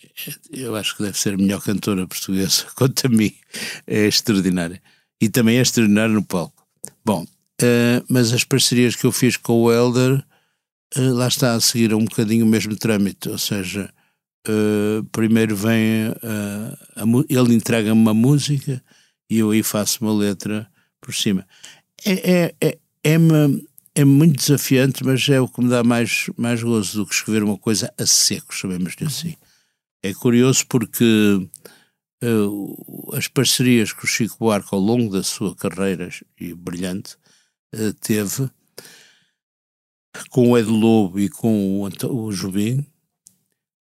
é 0.00 0.34
eu 0.52 0.76
acho 0.76 0.96
que 0.96 1.02
deve 1.02 1.18
ser 1.18 1.34
a 1.34 1.38
melhor 1.38 1.60
cantora 1.60 2.06
portuguesa, 2.06 2.66
quanto 2.76 3.08
a 3.08 3.10
mim, 3.10 3.34
é 3.84 4.06
extraordinária. 4.06 4.80
E 5.20 5.28
também 5.28 5.58
é 5.58 5.62
extraordinária 5.62 6.14
no 6.14 6.24
palco. 6.24 6.64
Bom, 7.04 7.26
Uh, 7.62 8.00
mas 8.08 8.32
as 8.32 8.42
parcerias 8.42 8.96
que 8.96 9.04
eu 9.04 9.12
fiz 9.12 9.36
com 9.36 9.52
o 9.52 9.70
Elder, 9.70 10.24
uh, 10.96 11.12
lá 11.12 11.28
está 11.28 11.52
a 11.52 11.60
seguir 11.60 11.92
um 11.92 12.06
bocadinho 12.06 12.46
o 12.46 12.48
mesmo 12.48 12.74
trâmite, 12.74 13.28
ou 13.28 13.36
seja, 13.36 13.92
uh, 14.48 15.04
primeiro 15.12 15.54
vem, 15.56 16.08
a, 16.22 17.04
ele 17.28 17.54
entrega-me 17.54 18.00
uma 18.00 18.14
música 18.14 18.82
e 19.28 19.38
eu 19.38 19.50
aí 19.50 19.62
faço 19.62 20.04
uma 20.04 20.12
letra 20.12 20.70
por 21.00 21.14
cima. 21.14 21.46
É, 22.04 22.12
é, 22.12 22.54
é, 22.60 22.78
é, 23.04 23.16
é, 23.94 24.04
muito 24.04 24.36
desafiante, 24.36 25.04
mas 25.04 25.28
é 25.28 25.40
o 25.40 25.48
que 25.48 25.62
me 25.62 25.68
dá 25.68 25.84
mais, 25.84 26.30
mais 26.36 26.62
gozo 26.62 26.98
do 26.98 27.06
que 27.06 27.14
escrever 27.14 27.42
uma 27.42 27.58
coisa 27.58 27.92
a 27.98 28.06
seco, 28.06 28.54
chamemos-lhe 28.54 29.06
assim. 29.06 29.36
É 30.02 30.14
curioso 30.14 30.66
porque 30.66 31.48
uh, 32.24 33.16
as 33.16 33.28
parcerias 33.28 33.92
que 33.92 34.04
o 34.04 34.08
Chico 34.08 34.36
Buarque 34.38 34.68
ao 34.72 34.80
longo 34.80 35.12
da 35.12 35.22
sua 35.22 35.54
carreira 35.54 36.08
e 36.38 36.54
brilhante 36.54 37.16
uh, 37.74 37.92
teve 37.94 38.50
com 40.30 40.50
o 40.50 40.58
Ed 40.58 40.68
Lobo 40.68 41.20
e 41.20 41.28
com 41.28 41.82
o, 41.82 41.88
o 42.08 42.32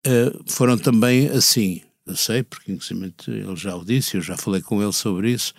uh, 0.07 0.43
foram 0.51 0.77
também 0.77 1.27
assim. 1.29 1.81
Eu 2.05 2.15
sei, 2.15 2.41
porque 2.41 2.71
inclusive 2.71 3.13
ele 3.27 3.55
já 3.55 3.75
o 3.75 3.85
disse, 3.85 4.17
eu 4.17 4.21
já 4.21 4.35
falei 4.35 4.61
com 4.61 4.81
ele 4.81 4.93
sobre 4.93 5.31
isso. 5.31 5.53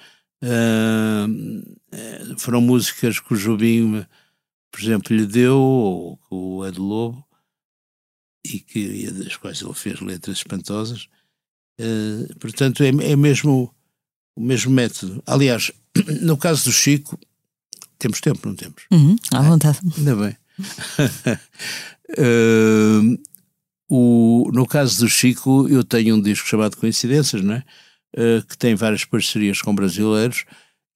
foram 2.39 2.61
músicas 2.61 3.21
que 3.21 3.35
o 3.35 3.37
Jubim, 3.37 4.05
por 4.73 4.81
exemplo, 4.81 5.17
lhe 5.17 5.27
deu, 5.27 5.57
ou 5.57 6.19
o 6.29 6.67
Ed 6.67 6.77
Lobo, 6.77 7.25
e 8.45 8.59
que 8.59 9.11
das 9.13 9.37
quais 9.37 9.61
ele 9.63 9.75
fez 9.75 10.01
letras 10.01 10.39
espantosas. 10.39 11.09
Uh, 11.81 12.37
portanto, 12.39 12.83
é, 12.83 12.89
é 12.89 13.17
mesmo 13.17 13.73
o 14.37 14.41
mesmo 14.41 14.73
método. 14.73 15.23
Aliás, 15.27 15.73
no 16.23 16.37
caso 16.37 16.65
do 16.65 16.73
Chico, 16.73 17.19
temos 17.99 18.21
tempo, 18.21 18.49
não 18.49 18.57
temos? 18.57 18.85
Uhum, 18.91 19.17
à 19.33 19.43
vontade. 19.43 19.79
É, 19.85 19.99
ainda 19.99 20.17
bem. 20.17 20.37
uh, 22.19 23.23
o, 23.91 24.49
no 24.55 24.67
caso 24.67 25.01
do 25.01 25.09
Chico, 25.09 25.69
eu 25.69 25.83
tenho 25.83 26.15
um 26.15 26.23
disco 26.23 26.47
chamado 26.47 26.77
Coincidências, 26.77 27.43
não 27.43 27.55
é? 27.55 27.65
Uh, 28.17 28.47
que 28.47 28.57
tem 28.57 28.77
várias 28.77 29.05
parcerias 29.05 29.61
com 29.61 29.75
brasileiros 29.75 30.45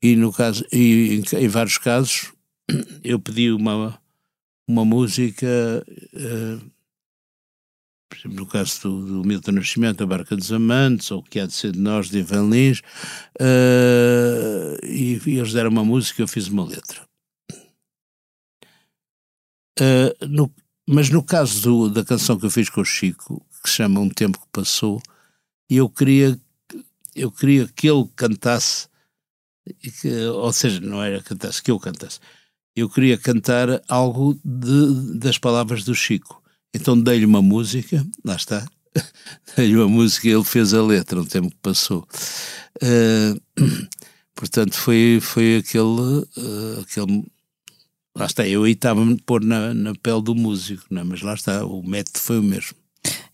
e 0.02 0.16
no 0.16 0.32
caso 0.32 0.64
e 0.72 1.22
em, 1.22 1.44
em 1.44 1.48
vários 1.48 1.78
casos 1.78 2.32
eu 3.04 3.20
pedi 3.20 3.52
uma 3.52 3.96
uma 4.66 4.84
música 4.84 5.46
uh, 5.86 6.72
por 8.08 8.18
exemplo, 8.18 8.36
no 8.36 8.46
caso 8.46 8.82
do, 8.82 9.06
do 9.06 9.24
Milton 9.28 9.52
Nascimento, 9.52 10.02
a 10.02 10.06
Barca 10.06 10.36
dos 10.36 10.52
Amantes, 10.52 11.10
ou 11.10 11.18
o 11.18 11.22
que 11.22 11.40
há 11.40 11.46
de 11.46 11.52
ser 11.52 11.72
de 11.72 11.80
nós, 11.80 12.08
de 12.08 12.18
Ivan 12.18 12.48
Lins, 12.48 12.80
uh, 13.40 14.84
e, 14.84 15.20
e, 15.26 15.38
eles 15.38 15.52
deram 15.52 15.70
uma 15.70 15.84
música 15.84 16.22
eu 16.22 16.28
fiz 16.28 16.46
uma 16.48 16.64
letra. 16.64 17.02
Uh, 19.80 20.26
no, 20.28 20.52
mas 20.86 21.08
no 21.10 21.22
caso 21.22 21.62
do, 21.62 21.90
da 21.90 22.04
canção 22.04 22.38
que 22.38 22.46
eu 22.46 22.50
fiz 22.50 22.68
com 22.68 22.80
o 22.80 22.84
Chico, 22.84 23.44
que 23.62 23.70
se 23.70 23.76
chama 23.76 24.00
Um 24.00 24.08
Tempo 24.08 24.38
que 24.38 24.48
Passou, 24.52 25.00
eu 25.68 25.88
queria, 25.88 26.38
eu 27.14 27.30
queria 27.30 27.66
que 27.68 27.88
ele 27.88 28.06
cantasse, 28.14 28.88
que, 30.00 30.26
ou 30.26 30.52
seja, 30.52 30.80
não 30.80 31.02
era 31.02 31.22
cantasse, 31.22 31.62
que 31.62 31.70
eu 31.70 31.80
cantasse, 31.80 32.20
eu 32.76 32.88
queria 32.90 33.16
cantar 33.16 33.82
algo 33.88 34.38
de, 34.44 35.18
das 35.18 35.38
palavras 35.38 35.84
do 35.84 35.94
Chico. 35.94 36.42
Então 36.74 37.00
dei-lhe 37.00 37.24
uma 37.24 37.40
música, 37.40 38.04
lá 38.24 38.34
está, 38.34 38.66
dei-lhe 39.56 39.76
uma 39.76 39.88
música 39.88 40.28
e 40.28 40.32
ele 40.32 40.44
fez 40.44 40.74
a 40.74 40.82
letra, 40.82 41.20
um 41.20 41.24
tempo 41.24 41.50
que 41.50 41.58
passou. 41.62 42.06
Uh, 42.82 43.40
portanto, 44.34 44.74
foi, 44.74 45.18
foi 45.22 45.58
aquele, 45.58 45.84
uh, 45.84 46.80
aquele. 46.82 47.24
Lá 48.16 48.26
está, 48.26 48.46
eu 48.46 48.62
aí 48.62 48.72
estava-me 48.72 49.20
pôr 49.20 49.42
na, 49.42 49.74
na 49.74 49.92
pele 49.94 50.22
do 50.22 50.34
músico, 50.34 50.84
não 50.88 51.00
é? 51.00 51.04
mas 51.04 51.20
lá 51.20 51.34
está, 51.34 51.64
o 51.64 51.82
método 51.82 52.18
foi 52.18 52.38
o 52.38 52.42
mesmo. 52.42 52.76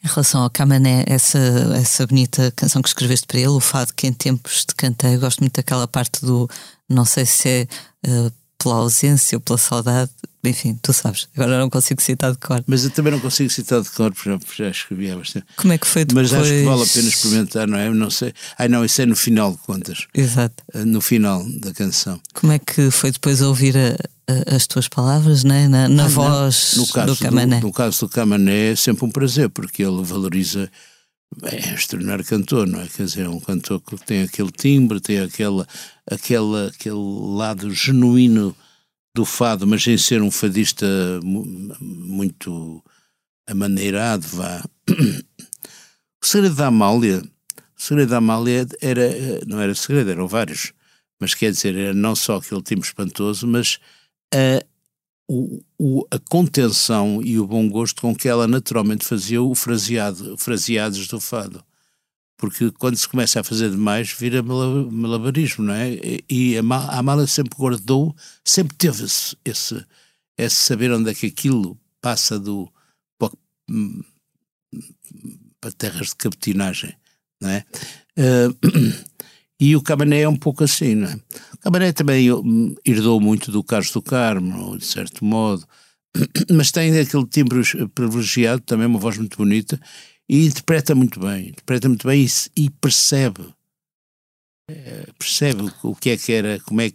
Em 0.03 0.09
relação 0.09 0.43
ao 0.43 0.51
Camané, 0.51 1.05
essa, 1.07 1.39
essa 1.77 2.07
bonita 2.07 2.51
canção 2.57 2.81
que 2.81 2.89
escreveste 2.89 3.27
para 3.27 3.39
ele, 3.39 3.49
o 3.49 3.61
fado 3.61 3.93
que 3.95 4.07
em 4.07 4.13
tempos 4.13 4.65
te 4.65 4.75
cantei, 4.75 5.19
gosto 5.19 5.41
muito 5.41 5.57
daquela 5.57 5.87
parte 5.87 6.25
do. 6.25 6.49
Não 6.89 7.05
sei 7.05 7.27
se 7.27 7.49
é 7.49 7.69
uh, 8.09 8.33
pela 8.63 8.77
ausência 8.77 9.37
ou 9.37 9.41
pela 9.41 9.59
saudade, 9.59 10.11
enfim, 10.43 10.79
tu 10.81 10.93
sabes, 10.93 11.29
agora 11.35 11.59
não 11.59 11.69
consigo 11.69 12.01
citar 12.01 12.33
de 12.33 12.39
cor. 12.39 12.65
Mas 12.67 12.85
eu 12.85 12.91
também 12.91 13.13
não 13.13 13.21
consigo 13.21 13.51
citar 13.51 13.83
de 13.83 13.91
cor, 13.91 14.13
porque 14.13 14.63
já 14.63 14.71
escrevi 14.71 15.11
há 15.11 15.17
bastante. 15.17 15.47
Como 15.57 15.73
é 15.73 15.79
que 15.79 15.87
foi 15.87 16.05
depois? 16.05 16.33
Mas 16.33 16.41
acho 16.41 16.51
que 16.51 16.65
vale 16.65 16.83
a 16.83 16.87
pena 16.87 17.09
experimentar, 17.09 17.69
não 17.69 17.79
é? 17.79 17.91
Não 17.91 18.11
sei. 18.11 18.33
Ai 18.59 18.69
não, 18.69 18.85
isso 18.85 19.03
é 19.03 19.07
no 19.07 19.17
final 19.17 19.53
de 19.53 19.59
contas. 19.59 20.07
Exato. 20.15 20.63
Eh, 20.73 20.85
no 20.85 21.01
final 21.03 21.45
da 21.61 21.73
canção. 21.75 22.19
Como 22.33 22.53
é 22.53 22.59
que 22.59 22.91
foi 22.91 23.13
depois 23.13 23.43
ouvir 23.43 23.77
a, 23.77 23.97
a, 24.33 24.57
as 24.57 24.67
tuas 24.67 24.89
palavras, 24.89 25.45
né? 25.45 25.69
na, 25.69 25.89
na 25.89 26.07
ah, 26.07 26.09
voz 26.09 26.75
no 26.77 26.87
caso 26.87 27.15
do 27.15 27.17
Camané? 27.19 27.61
Do, 27.61 27.67
no 27.67 27.73
caso 27.73 28.01
do 28.01 28.09
Camané 28.09 28.73
é 28.73 28.77
sempre 28.77 29.05
um 29.05 29.11
prazer, 29.11 29.51
porque 29.51 29.83
ele 29.83 30.03
valoriza. 30.03 30.71
É 31.43 31.71
um 31.71 31.75
extraordinário 31.75 32.25
cantor, 32.25 32.67
não 32.67 32.81
é? 32.81 32.89
Quer 32.89 33.05
dizer, 33.05 33.27
é 33.27 33.29
um 33.29 33.39
cantor 33.39 33.81
que 33.81 33.97
tem 34.05 34.23
aquele 34.23 34.51
timbre, 34.51 35.01
tem 35.01 35.21
aquela, 35.21 35.65
aquela, 36.11 36.69
aquele 36.69 36.97
lado 36.97 37.73
genuíno 37.73 38.55
do 39.15 39.25
fado, 39.25 39.67
mas 39.67 39.83
sem 39.83 39.97
ser 39.97 40.21
um 40.21 40.31
fadista 40.31 40.87
muito 41.23 42.83
amaneirado, 43.49 44.27
vá. 44.27 44.63
O 46.23 46.27
segredo 46.27 46.55
da 46.55 46.67
Amália, 46.67 47.23
o 47.77 47.83
segredo 47.83 48.11
da 48.11 48.19
Amália 48.19 48.67
era, 48.81 49.09
não 49.47 49.59
era 49.59 49.75
segredo, 49.75 50.11
eram 50.11 50.29
vários, 50.29 50.73
mas 51.19 51.35
quer 51.35 51.51
dizer, 51.51 51.75
era 51.75 51.95
não 51.95 52.15
só 52.15 52.37
aquele 52.37 52.63
time 52.63 52.83
espantoso, 52.83 53.47
mas 53.47 53.79
a, 54.35 54.63
o, 55.29 55.63
o, 55.79 56.07
a 56.11 56.19
contenção 56.19 57.23
e 57.23 57.39
o 57.39 57.47
bom 57.47 57.69
gosto 57.69 58.03
com 58.03 58.15
que 58.15 58.29
ela 58.29 58.47
naturalmente 58.47 59.07
fazia 59.07 59.41
o 59.41 59.55
fraseado, 59.55 60.37
fraseados 60.37 61.09
do 61.09 61.21
fado 61.21 61.65
porque 62.41 62.71
quando 62.73 62.97
se 62.97 63.07
começa 63.07 63.39
a 63.39 63.45
fazer 63.45 63.71
demais 63.71 64.11
vira 64.13 64.43
malabarismo, 64.43 65.67
não 65.67 65.75
é? 65.75 65.91
E 66.27 66.57
a 66.57 66.99
Amália 66.99 67.27
sempre 67.27 67.55
guardou, 67.55 68.17
sempre 68.43 68.75
teve 68.79 69.05
esse, 69.05 69.37
esse, 69.45 69.87
esse 70.39 70.57
saber 70.57 70.91
onde 70.91 71.11
é 71.11 71.15
que 71.15 71.27
aquilo 71.27 71.79
passa 72.01 72.39
do 72.39 72.67
hum, 73.69 74.03
para 75.61 75.71
terras 75.73 76.09
de 76.09 76.17
capetinagem, 76.17 76.97
não 77.43 77.51
é? 77.51 77.65
Uh, 78.17 79.05
e 79.61 79.77
o 79.77 79.83
Cabané 79.83 80.23
é 80.23 80.29
um 80.29 80.37
pouco 80.37 80.65
assim, 80.65 80.95
não 80.95 81.09
é? 81.09 81.21
O 81.53 81.59
Cabané 81.59 81.93
também 81.93 82.33
hum, 82.33 82.75
herdou 82.87 83.21
muito 83.21 83.53
do 83.53 83.63
Carlos 83.63 83.91
do 83.91 84.01
Carmo, 84.01 84.79
de 84.79 84.87
certo 84.87 85.23
modo, 85.27 85.69
mas 86.51 86.73
tem 86.73 86.99
aquele 86.99 87.27
timbre 87.27 87.61
privilegiado, 87.95 88.63
também 88.63 88.87
uma 88.87 88.99
voz 88.99 89.19
muito 89.19 89.37
bonita, 89.37 89.79
e 90.31 90.47
interpreta 90.47 90.95
muito 90.95 91.19
bem, 91.19 91.49
interpreta 91.49 91.89
muito 91.89 92.07
bem 92.07 92.25
e, 92.25 92.63
e 92.63 92.71
percebe, 92.71 93.53
é, 94.71 95.09
percebe 95.19 95.69
o 95.83 95.93
que 95.97 96.11
é 96.11 96.17
que 96.17 96.31
era, 96.31 96.61
como 96.61 96.81
é 96.81 96.93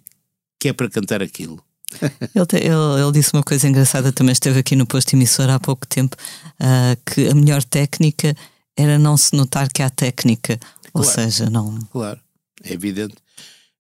que 0.58 0.70
é 0.70 0.72
para 0.72 0.90
cantar 0.90 1.22
aquilo. 1.22 1.62
ele, 2.34 2.46
te, 2.46 2.56
ele, 2.56 3.02
ele, 3.02 3.12
disse 3.12 3.34
uma 3.34 3.44
coisa 3.44 3.68
engraçada, 3.68 4.14
também 4.14 4.32
esteve 4.32 4.60
aqui 4.60 4.74
no 4.74 4.88
posto 4.88 5.14
emissor 5.16 5.50
há 5.50 5.60
pouco 5.60 5.86
tempo, 5.86 6.16
uh, 6.62 6.98
que 7.06 7.28
a 7.28 7.36
melhor 7.36 7.62
técnica 7.62 8.34
era 8.74 8.98
não 8.98 9.18
se 9.18 9.36
notar 9.36 9.68
que 9.70 9.82
há 9.82 9.90
técnica, 9.90 10.58
ou 10.94 11.04
seja, 11.04 11.50
não. 11.50 11.78
Claro, 11.92 12.22
é 12.64 12.72
evidente. 12.72 13.16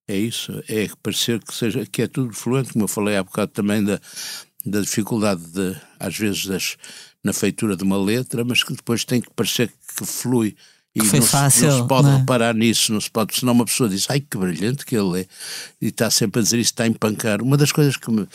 É 0.05 0.17
isso, 0.17 0.51
é 0.67 0.89
parecer 1.01 1.41
que 1.41 1.53
seja 1.53 1.85
que 1.85 2.01
é 2.01 2.07
tudo 2.07 2.33
fluente, 2.33 2.73
como 2.73 2.83
eu 2.83 2.89
falei 2.89 3.15
há 3.15 3.23
bocado 3.23 3.53
também 3.53 3.81
da, 3.81 4.01
da 4.65 4.81
dificuldade 4.81 5.41
de, 5.47 5.77
às 5.97 6.17
vezes 6.17 6.45
das, 6.45 6.77
na 7.25 7.33
feitura 7.33 7.75
de 7.75 7.83
uma 7.83 7.97
letra, 7.97 8.45
mas 8.45 8.63
que 8.63 8.71
depois 8.71 9.03
tem 9.03 9.19
que 9.19 9.31
parecer 9.31 9.73
que 9.97 10.05
flui. 10.05 10.55
E 10.93 10.99
que 10.99 11.07
foi 11.07 11.19
não, 11.19 11.27
fácil, 11.27 11.59
se, 11.59 11.65
não 11.65 11.81
se 11.81 11.88
pode 11.88 12.07
não 12.07 12.13
é? 12.13 12.17
reparar 12.19 12.53
nisso, 12.53 12.93
não 12.93 13.01
se 13.01 13.09
pode, 13.09 13.35
senão 13.35 13.51
uma 13.51 13.65
pessoa 13.65 13.89
diz, 13.89 14.07
ai 14.09 14.19
que 14.21 14.38
brilhante 14.38 14.85
que 14.85 14.95
ele 14.95 15.21
é, 15.21 15.27
e 15.81 15.88
está 15.88 16.09
sempre 16.11 16.39
a 16.39 16.43
dizer 16.43 16.59
isso, 16.59 16.71
está 16.71 16.83
a 16.83 16.88
empancar. 16.88 17.41
Uma 17.41 17.57
das 17.57 17.71
coisas 17.71 17.97
que 17.97 18.11
me. 18.11 18.27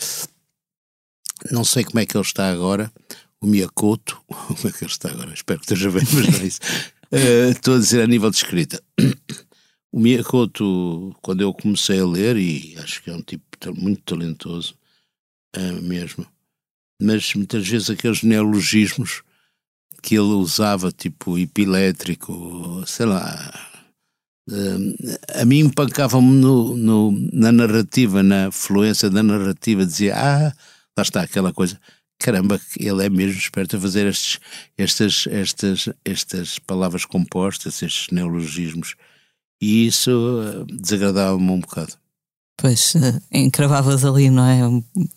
Não 1.49 1.63
sei 1.63 1.85
como 1.85 1.99
é 1.99 2.05
que 2.05 2.15
ele 2.15 2.23
está 2.23 2.51
agora, 2.51 2.91
o 3.39 3.47
Miyakoto, 3.47 4.21
como 4.27 4.67
é 4.67 4.71
que 4.71 4.83
ele 4.83 4.91
está 4.91 5.09
agora? 5.09 5.33
Espero 5.33 5.59
que 5.59 5.65
esteja 5.65 5.89
bem, 5.89 6.03
mas 6.13 6.27
não 6.27 6.39
é 6.39 6.45
isso. 6.45 6.59
Uh, 7.11 7.51
estou 7.55 7.75
a 7.75 7.79
dizer 7.79 8.01
a 8.03 8.07
nível 8.07 8.29
de 8.29 8.37
escrita. 8.37 8.83
O 9.89 9.99
Miyakoto, 10.01 11.15
quando 11.21 11.41
eu 11.41 11.53
comecei 11.53 11.99
a 11.99 12.05
ler, 12.05 12.35
e 12.35 12.77
acho 12.77 13.01
que 13.01 13.09
é 13.09 13.13
um 13.13 13.21
tipo 13.21 13.43
muito 13.73 14.01
talentoso, 14.03 14.75
uh, 15.55 15.81
mesmo, 15.81 16.27
mas 17.01 17.33
muitas 17.33 17.67
vezes 17.67 17.89
aqueles 17.89 18.21
neologismos 18.21 19.23
que 20.01 20.15
ele 20.15 20.33
usava, 20.33 20.91
tipo 20.91 21.37
epilétrico, 21.37 22.83
sei 22.85 23.05
lá. 23.05 23.67
Uh, 24.49 24.95
a 25.39 25.45
mim 25.45 25.71
no, 26.75 27.11
na 27.31 27.51
narrativa, 27.51 28.23
na 28.23 28.51
fluência 28.51 29.09
da 29.09 29.21
narrativa, 29.21 29.85
dizia, 29.85 30.15
ah, 30.15 30.53
lá 30.97 31.03
está 31.03 31.21
aquela 31.21 31.53
coisa, 31.53 31.79
caramba, 32.19 32.59
ele 32.79 33.05
é 33.05 33.09
mesmo 33.09 33.39
esperto 33.39 33.77
a 33.77 33.79
fazer 33.79 34.07
estes, 34.07 34.39
estas, 34.77 35.27
estas, 35.27 35.89
estas 36.03 36.59
palavras 36.59 37.05
compostas, 37.05 37.81
estes 37.81 38.07
neologismos, 38.11 38.95
e 39.61 39.85
isso 39.85 40.11
uh, 40.11 40.65
desagradava-me 40.65 41.51
um 41.51 41.59
bocado. 41.59 42.00
Pois, 42.57 42.93
uh, 42.93 43.21
encravavas 43.31 44.05
ali, 44.05 44.29
não 44.29 44.45
é? 44.45 44.59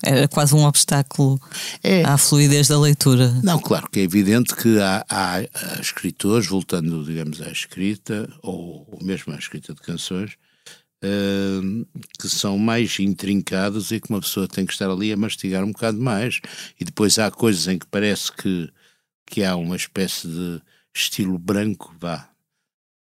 Era 0.02 0.28
quase 0.28 0.54
um 0.54 0.64
obstáculo 0.64 1.38
é. 1.82 2.02
à 2.04 2.16
fluidez 2.16 2.68
da 2.68 2.80
leitura. 2.80 3.30
Não, 3.42 3.58
claro 3.58 3.88
que 3.90 4.00
é 4.00 4.02
evidente 4.02 4.56
que 4.56 4.80
há, 4.80 5.04
há, 5.08 5.36
há 5.36 5.80
escritores, 5.80 6.46
voltando, 6.46 7.04
digamos, 7.04 7.42
à 7.42 7.50
escrita, 7.50 8.28
ou, 8.42 8.88
ou 8.90 8.98
mesmo 9.02 9.32
à 9.32 9.36
escrita 9.36 9.74
de 9.74 9.82
canções, 9.82 10.38
uh, 11.04 11.86
que 12.18 12.28
são 12.28 12.56
mais 12.56 12.98
intrincados 12.98 13.90
e 13.90 14.00
que 14.00 14.08
uma 14.08 14.20
pessoa 14.20 14.48
tem 14.48 14.64
que 14.64 14.72
estar 14.72 14.90
ali 14.90 15.12
a 15.12 15.16
mastigar 15.16 15.62
um 15.64 15.72
bocado 15.72 16.00
mais. 16.00 16.40
E 16.80 16.84
depois 16.84 17.18
há 17.18 17.30
coisas 17.30 17.68
em 17.68 17.78
que 17.78 17.86
parece 17.86 18.32
que, 18.32 18.70
que 19.26 19.44
há 19.44 19.54
uma 19.54 19.76
espécie 19.76 20.26
de 20.28 20.62
estilo 20.94 21.38
branco, 21.38 21.94
vá, 22.00 22.30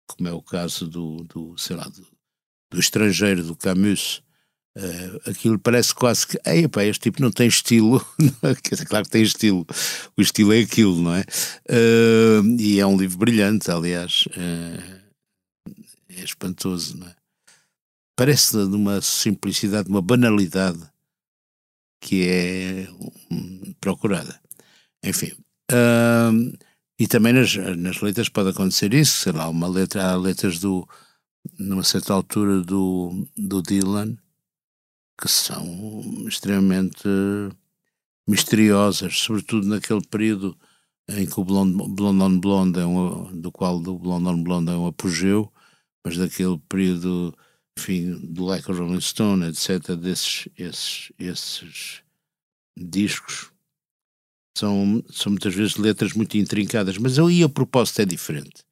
como 0.07 0.29
é 0.29 0.33
o 0.33 0.43
caso 0.43 0.87
do, 0.87 1.24
do 1.24 1.59
sei 1.59 1.76
lá, 1.76 1.85
do, 1.85 2.07
do 2.71 2.79
estrangeiro, 2.79 3.43
do 3.43 3.57
Camus, 3.57 4.23
uh, 4.77 5.31
aquilo 5.31 5.59
parece 5.59 5.95
quase 5.95 6.27
que, 6.27 6.39
ei, 6.45 6.69
pá, 6.69 6.85
este 6.85 7.05
tipo 7.05 7.23
não 7.23 7.31
tem 7.31 7.49
estilo, 7.49 8.05
claro 8.89 9.05
que 9.05 9.11
tem 9.11 9.23
estilo, 9.23 9.66
o 10.16 10.23
estilo 10.23 10.53
é 10.53 10.61
aquilo, 10.61 11.01
não 11.01 11.14
é? 11.14 11.25
Uh, 11.69 12.61
e 12.61 12.79
é 12.79 12.87
um 12.87 12.97
livro 12.97 13.19
brilhante, 13.19 13.71
aliás, 13.71 14.25
uh, 14.29 15.73
é 16.09 16.23
espantoso, 16.23 16.99
não 16.99 17.07
é? 17.07 17.14
Parece 18.16 18.53
de 18.53 18.75
uma 18.75 19.01
simplicidade, 19.01 19.85
de 19.85 19.91
uma 19.91 20.03
banalidade 20.03 20.81
que 22.01 22.29
é 22.29 22.89
um, 23.31 23.73
procurada. 23.81 24.41
Enfim. 25.05 25.33
e 26.99 27.07
também 27.07 27.33
nas, 27.33 27.55
nas 27.55 28.01
letras 28.01 28.29
pode 28.29 28.51
acontecer 28.51 28.93
isso, 28.93 29.19
sei 29.19 29.33
lá, 29.33 29.49
uma 29.49 29.69
letra, 29.69 30.11
há 30.11 30.16
letras 30.16 30.59
do, 30.59 30.89
numa 31.59 31.83
certa 31.83 32.13
altura 32.13 32.61
do, 32.61 33.27
do 33.37 33.63
Dylan, 33.63 34.17
que 35.21 35.29
são 35.29 36.27
extremamente 36.29 37.09
misteriosas, 38.27 39.19
sobretudo 39.19 39.67
naquele 39.67 40.05
período 40.07 40.57
em 41.09 41.27
que 41.27 41.41
o 41.41 41.45
Blonde, 41.45 41.77
Blonde 41.95 42.23
on 42.23 42.39
Blonde 42.39 42.81
é 42.81 42.87
um, 42.87 43.41
do 43.41 43.51
qual 43.51 43.77
o 43.77 43.99
Blonde 43.99 44.29
on 44.29 44.43
Blonde 44.43 44.71
é 44.71 44.75
um 44.75 44.87
apogeu, 44.87 45.53
mas 46.05 46.17
daquele 46.17 46.59
período, 46.69 47.35
enfim, 47.79 48.13
do 48.33 48.45
Like 48.45 48.71
a 48.71 48.75
Rolling 48.75 49.01
Stone, 49.01 49.47
etc., 49.47 49.97
desses 49.97 50.49
esses, 50.57 51.13
esses 51.19 52.03
discos, 52.77 53.51
são, 54.57 55.03
são 55.11 55.33
muitas 55.33 55.55
vezes 55.55 55.77
letras 55.77 56.13
muito 56.13 56.37
intrincadas, 56.37 56.99
mas 56.99 57.19
aí 57.19 57.43
a 57.43 57.49
propósito 57.49 58.03
é 58.03 58.05
diferente 58.05 58.68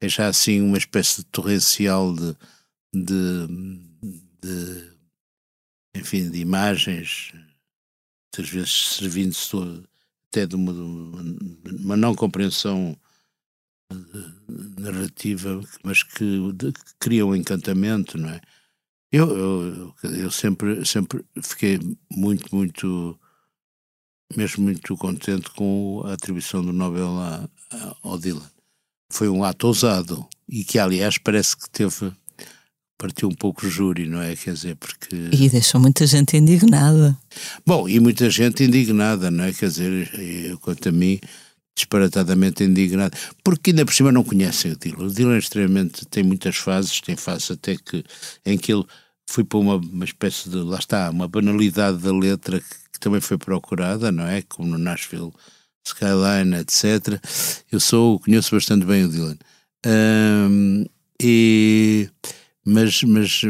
é 0.00 0.08
já 0.08 0.28
assim 0.28 0.60
uma 0.62 0.78
espécie 0.78 1.18
de 1.18 1.24
torrencial 1.26 2.14
de, 2.14 2.36
de, 2.92 3.46
de 4.42 4.90
enfim, 5.94 6.30
de 6.30 6.38
imagens, 6.38 7.32
muitas 8.32 8.50
vezes 8.52 8.96
servindo-se 8.96 9.56
até 10.28 10.46
de 10.46 10.56
uma, 10.56 10.72
de 10.72 10.80
uma, 11.82 11.96
não 11.96 12.14
compreensão 12.14 12.96
narrativa, 14.78 15.60
mas 15.84 16.02
que, 16.02 16.52
de, 16.52 16.72
que 16.72 16.94
cria 16.98 17.26
um 17.26 17.34
encantamento, 17.34 18.16
não 18.16 18.30
é? 18.30 18.40
Eu, 19.12 19.36
eu, 19.36 19.94
eu 20.04 20.30
sempre, 20.30 20.86
sempre 20.86 21.24
fiquei 21.42 21.80
muito, 22.08 22.54
muito, 22.54 23.18
mesmo 24.36 24.62
muito 24.62 24.96
contente 24.96 25.50
com 25.50 26.02
a 26.06 26.12
atribuição 26.12 26.64
do 26.64 26.72
Nobel 26.72 27.10
ao 28.02 28.16
Dylan 28.16 28.48
foi 29.10 29.28
um 29.28 29.44
ato 29.44 29.66
ousado 29.66 30.26
e 30.48 30.64
que, 30.64 30.78
aliás, 30.78 31.18
parece 31.18 31.56
que 31.56 31.68
teve. 31.70 32.12
partiu 32.96 33.28
um 33.28 33.34
pouco 33.34 33.66
o 33.66 33.70
júri, 33.70 34.06
não 34.06 34.20
é? 34.20 34.34
Quer 34.34 34.54
dizer, 34.54 34.76
porque. 34.76 35.14
E 35.32 35.48
deixou 35.48 35.80
muita 35.80 36.06
gente 36.06 36.36
indignada. 36.36 37.16
Bom, 37.66 37.88
e 37.88 38.00
muita 38.00 38.30
gente 38.30 38.64
indignada, 38.64 39.30
não 39.30 39.44
é? 39.44 39.52
Quer 39.52 39.68
dizer, 39.68 40.10
eu, 40.18 40.58
quanto 40.58 40.88
a 40.88 40.92
mim, 40.92 41.20
disparatadamente 41.76 42.64
indignada. 42.64 43.16
Porque 43.44 43.70
ainda 43.70 43.84
por 43.84 43.94
cima 43.94 44.12
não 44.12 44.24
conhecem 44.24 44.72
o 44.72 44.76
Dylan. 44.76 45.04
O 45.04 45.10
Dylan 45.10 45.34
é 45.34 45.38
extremamente. 45.38 46.06
tem 46.06 46.22
muitas 46.22 46.56
fases, 46.56 47.00
tem 47.00 47.16
fases 47.16 47.50
até 47.50 47.76
que. 47.76 48.04
em 48.44 48.58
que 48.58 48.72
ele 48.72 48.84
foi 49.28 49.44
para 49.44 49.58
uma, 49.58 49.76
uma 49.76 50.04
espécie 50.04 50.48
de. 50.48 50.56
lá 50.56 50.78
está, 50.78 51.10
uma 51.10 51.28
banalidade 51.28 51.98
da 51.98 52.12
letra 52.12 52.60
que, 52.60 52.74
que 52.92 53.00
também 53.00 53.20
foi 53.20 53.38
procurada, 53.38 54.10
não 54.10 54.26
é? 54.26 54.42
Como 54.42 54.68
no 54.68 54.78
Nashville 54.78 55.32
Skyline, 55.84 56.56
etc. 56.60 57.20
Eu 57.70 57.80
sou, 57.80 58.18
conheço 58.20 58.54
bastante 58.54 58.84
bem 58.84 59.04
o 59.04 59.08
Dylan. 59.08 59.36
Um, 59.86 60.84
e, 61.20 62.08
mas 62.64 63.02
mas 63.02 63.42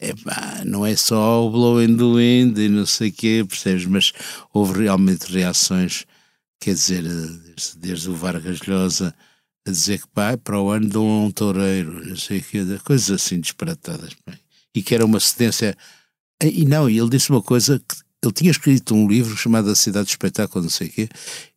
epá, 0.00 0.62
não 0.64 0.84
é 0.84 0.96
só 0.96 1.46
o 1.46 1.50
Blowing 1.50 1.96
the 1.96 2.04
Wind 2.04 2.58
e 2.58 2.68
não 2.68 2.86
sei 2.86 3.08
o 3.08 3.12
quê, 3.12 3.44
percebes? 3.48 3.86
Mas 3.86 4.12
houve 4.52 4.82
realmente 4.82 5.32
reações, 5.32 6.04
quer 6.60 6.74
dizer, 6.74 7.02
desde, 7.02 7.78
desde 7.78 8.10
o 8.10 8.14
Vargas 8.14 8.60
Llosa 8.66 9.14
a 9.66 9.70
dizer 9.70 10.00
que 10.00 10.08
pá, 10.08 10.36
para 10.36 10.60
o 10.60 10.70
ano 10.70 10.88
dão 10.88 11.26
um 11.26 11.30
toureiro, 11.30 12.06
não 12.06 12.16
sei 12.16 12.38
o 12.38 12.42
quê, 12.42 12.64
coisas 12.84 13.10
assim 13.10 13.40
disparatadas. 13.40 14.16
E 14.74 14.82
que 14.82 14.94
era 14.94 15.04
uma 15.04 15.20
cedência. 15.20 15.76
E 16.42 16.64
não, 16.64 16.88
ele 16.88 17.10
disse 17.10 17.30
uma 17.30 17.42
coisa 17.42 17.78
que 17.78 17.96
ele 18.22 18.32
tinha 18.32 18.50
escrito 18.50 18.94
um 18.94 19.08
livro 19.08 19.36
chamado 19.36 19.70
A 19.70 19.74
Cidade 19.74 20.06
de 20.06 20.12
Espetáculo, 20.12 20.64
não 20.64 20.70
sei 20.70 20.88
o 20.88 20.90
quê, 20.90 21.08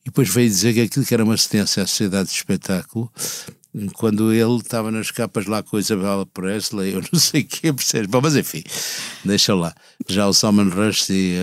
e 0.01 0.05
depois 0.05 0.30
veio 0.30 0.49
dizer 0.49 0.74
que 0.74 0.82
aquilo 0.82 1.05
que 1.05 1.14
era 1.14 1.24
uma 1.24 1.34
assistência 1.34 1.84
à 1.84 1.88
Sociedade 1.88 2.30
de 2.30 2.36
Espetáculo, 2.36 3.11
quando 3.95 4.32
ele 4.32 4.57
estava 4.57 4.91
nas 4.91 5.11
capas 5.11 5.45
lá 5.45 5.61
com 5.61 5.76
a 5.76 5.80
Isabella 5.80 6.26
Presley, 6.26 6.93
eu 6.93 7.03
não 7.11 7.20
sei 7.20 7.41
o 7.41 7.45
quê, 7.45 7.74
percebes? 7.74 8.07
Bom, 8.07 8.22
mas 8.22 8.36
enfim, 8.36 8.64
deixa 9.26 9.53
lá. 9.53 9.76
Já 10.07 10.28
o 10.28 10.34
Salman 10.34 10.70
Rushdie 10.70 11.36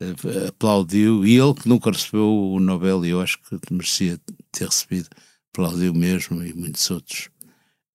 uh, 0.00 0.48
aplaudiu, 0.48 1.24
e 1.24 1.38
ele 1.38 1.54
que 1.54 1.68
nunca 1.68 1.90
recebeu 1.90 2.28
o 2.28 2.60
Nobel, 2.60 3.04
e 3.06 3.10
eu 3.10 3.20
acho 3.20 3.38
que 3.38 3.72
merecia 3.72 4.20
ter 4.50 4.66
recebido, 4.66 5.08
aplaudiu 5.52 5.94
mesmo, 5.94 6.44
e 6.44 6.52
muitos 6.52 6.90
outros. 6.90 7.30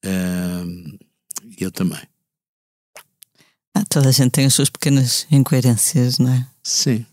Uh, 0.03 0.97
eu 1.60 1.70
também. 1.72 2.01
Ah, 3.78 3.84
toda 3.88 4.09
a 4.09 4.11
gente 4.11 4.32
tem 4.32 4.45
as 4.45 4.55
suas 4.55 4.69
pequenas 4.71 5.28
incoerências, 5.30 6.17
não 6.17 6.34
é? 6.34 6.45
Sim. 6.63 7.05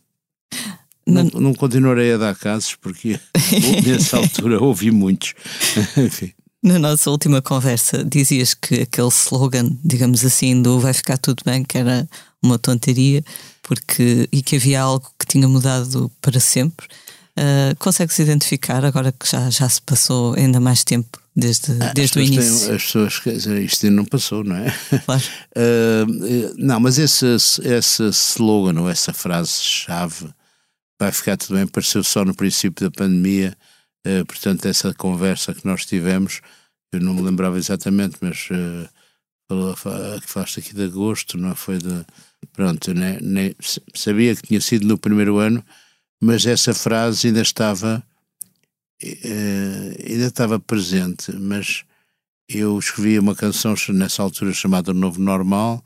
Não, 1.06 1.24
não, 1.24 1.40
não 1.40 1.54
continuarei 1.54 2.14
a 2.14 2.16
dar 2.16 2.34
casos 2.34 2.74
porque 2.76 3.20
nessa 3.84 4.16
altura 4.16 4.62
ouvi 4.62 4.90
muitos. 4.90 5.34
Enfim. 5.98 6.32
Na 6.62 6.78
nossa 6.78 7.10
última 7.10 7.42
conversa 7.42 8.02
dizias 8.02 8.54
que 8.54 8.80
aquele 8.80 9.08
slogan, 9.08 9.76
digamos 9.84 10.24
assim, 10.24 10.62
do 10.62 10.80
vai 10.80 10.94
ficar 10.94 11.18
tudo 11.18 11.42
bem, 11.44 11.62
que 11.62 11.76
era 11.76 12.08
uma 12.42 12.58
tonteria, 12.58 13.22
porque 13.62 14.26
e 14.32 14.40
que 14.40 14.56
havia 14.56 14.80
algo 14.80 15.06
que 15.18 15.26
tinha 15.26 15.46
mudado 15.46 16.10
para 16.22 16.40
sempre. 16.40 16.86
Uh, 17.36 17.76
Consegue-se 17.78 18.22
identificar 18.22 18.82
agora 18.82 19.12
que 19.12 19.30
já, 19.30 19.50
já 19.50 19.68
se 19.68 19.82
passou 19.82 20.32
ainda 20.32 20.58
mais 20.58 20.82
tempo 20.82 21.20
desde, 21.34 21.72
ah, 21.80 21.92
desde 21.92 22.18
o 22.18 22.22
início? 22.22 22.66
Têm, 22.66 22.76
as 22.76 22.84
pessoas, 22.84 23.18
quer 23.18 23.32
dizer, 23.32 23.62
isto 23.62 23.86
ainda 23.86 23.96
não 23.96 24.04
passou, 24.04 24.44
não 24.44 24.56
é? 24.56 24.66
Claro. 25.04 25.22
Uh, 25.56 26.54
não, 26.56 26.80
mas 26.80 26.98
esse, 26.98 27.26
esse 27.26 28.02
slogan 28.04 28.80
ou 28.80 28.88
essa 28.88 29.12
frase-chave 29.12 30.28
vai 31.00 31.10
ficar 31.12 31.36
tudo 31.36 31.54
bem, 31.54 31.64
apareceu 31.64 32.02
só 32.04 32.24
no 32.24 32.34
princípio 32.34 32.88
da 32.88 32.96
pandemia, 32.96 33.56
uh, 34.06 34.24
portanto, 34.26 34.66
essa 34.66 34.94
conversa 34.94 35.54
que 35.54 35.66
nós 35.66 35.84
tivemos, 35.84 36.40
eu 36.92 37.00
não 37.00 37.14
me 37.14 37.22
lembrava 37.22 37.58
exatamente, 37.58 38.16
mas 38.20 38.48
uh, 38.50 38.88
falou, 39.48 39.74
que 40.20 40.30
falaste 40.30 40.60
aqui 40.60 40.74
de 40.74 40.84
agosto, 40.84 41.36
não 41.36 41.54
foi 41.54 41.78
de. 41.78 42.04
Pronto, 42.52 42.92
nem, 42.92 43.56
sabia 43.94 44.36
que 44.36 44.42
tinha 44.42 44.60
sido 44.60 44.86
no 44.86 44.98
primeiro 44.98 45.38
ano 45.38 45.64
mas 46.24 46.46
essa 46.46 46.72
frase 46.72 47.26
ainda 47.26 47.42
estava 47.42 48.02
uh, 49.02 50.10
ainda 50.10 50.26
estava 50.26 50.58
presente, 50.58 51.32
mas 51.32 51.84
eu 52.48 52.78
escrevi 52.78 53.18
uma 53.18 53.34
canção 53.34 53.74
nessa 53.90 54.22
altura 54.22 54.52
chamada 54.52 54.92
Novo 54.92 55.20
Normal, 55.20 55.82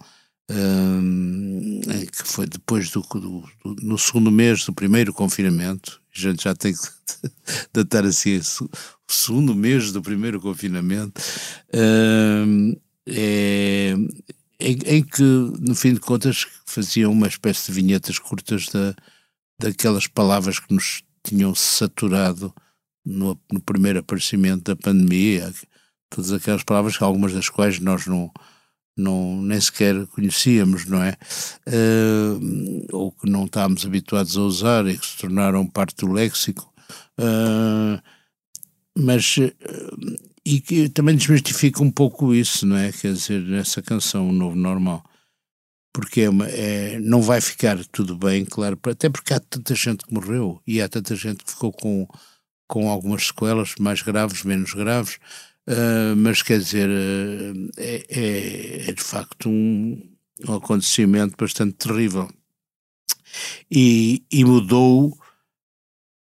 um, 0.50 1.80
eh, 1.88 2.06
que 2.06 2.26
foi 2.26 2.46
depois 2.46 2.90
do, 2.90 3.02
do, 3.02 3.18
do, 3.20 3.76
no 3.82 3.98
segundo 3.98 4.30
mês 4.30 4.64
do 4.64 4.72
primeiro 4.72 5.12
confinamento, 5.12 6.00
a 6.14 6.18
gente 6.18 6.44
já 6.44 6.54
tem 6.54 6.72
que 6.72 6.80
datar 7.72 8.04
assim 8.04 8.38
o 8.38 9.12
segundo 9.12 9.54
mês 9.54 9.92
do 9.92 10.02
primeiro 10.02 10.40
confinamento, 10.40 11.20
um, 11.74 12.74
é, 13.06 13.94
em, 14.58 14.78
em, 14.86 15.02
que, 15.02 15.22
no 15.22 15.74
fim 15.74 15.94
de 15.94 16.00
contas, 16.00 16.46
faziam 16.66 17.12
uma 17.12 17.28
espécie 17.28 17.66
de 17.66 17.72
vinhetas 17.72 18.18
curtas 18.18 18.66
da, 18.68 18.94
daquelas 19.60 20.06
palavras 20.06 20.58
que 20.58 20.72
nos 20.74 21.02
tinham 21.22 21.54
saturado 21.54 22.52
no, 23.08 23.40
no, 23.50 23.60
primeiro 23.60 23.98
aparecimento 24.00 24.64
da 24.64 24.76
pandemia, 24.76 25.52
todas 26.10 26.32
aquelas 26.32 26.62
palavras, 26.62 27.00
algumas 27.00 27.32
das 27.32 27.48
quais 27.48 27.78
nós 27.80 28.06
não, 28.06 28.30
não 28.96 29.40
nem 29.42 29.60
sequer 29.60 30.06
conhecíamos, 30.08 30.84
não 30.86 31.02
é? 31.02 31.16
Uh, 31.66 32.86
ou 32.92 33.12
que 33.12 33.28
não 33.28 33.46
estávamos 33.46 33.84
habituados 33.86 34.36
a 34.36 34.40
usar 34.42 34.86
e 34.86 34.98
que 34.98 35.06
se 35.06 35.16
tornaram 35.18 35.66
parte 35.66 35.96
do 35.96 36.12
léxico. 36.12 36.72
Uh, 37.18 38.00
mas 38.96 39.36
uh, 39.38 39.52
e 40.44 40.60
que 40.60 40.88
também 40.88 41.16
desmistifica 41.16 41.82
um 41.82 41.90
pouco 41.90 42.34
isso, 42.34 42.66
não 42.66 42.76
é? 42.76 42.92
Quer 42.92 43.12
dizer, 43.12 43.42
nessa 43.42 43.82
canção, 43.82 44.28
O 44.28 44.32
Novo 44.32 44.56
Normal 44.56 45.04
porque 45.98 46.20
é 46.20 46.30
uma, 46.30 46.46
é, 46.46 46.96
não 47.00 47.20
vai 47.20 47.40
ficar 47.40 47.76
tudo 47.86 48.16
bem, 48.16 48.44
claro, 48.44 48.78
até 48.84 49.10
porque 49.10 49.34
há 49.34 49.40
tanta 49.40 49.74
gente 49.74 50.06
que 50.06 50.14
morreu 50.14 50.62
e 50.64 50.80
há 50.80 50.88
tanta 50.88 51.16
gente 51.16 51.42
que 51.44 51.50
ficou 51.50 51.72
com, 51.72 52.06
com 52.68 52.88
algumas 52.88 53.26
sequelas 53.26 53.74
mais 53.80 54.02
graves, 54.02 54.44
menos 54.44 54.72
graves, 54.74 55.18
uh, 55.66 56.14
mas 56.16 56.42
quer 56.42 56.58
dizer, 56.60 56.88
uh, 56.88 57.70
é, 57.76 58.86
é, 58.88 58.92
de 58.92 59.02
facto 59.02 59.48
um, 59.48 60.00
um 60.46 60.54
acontecimento 60.54 61.34
bastante 61.36 61.72
terrível. 61.74 62.30
E, 63.70 64.22
e 64.30 64.44
mudou 64.44 65.18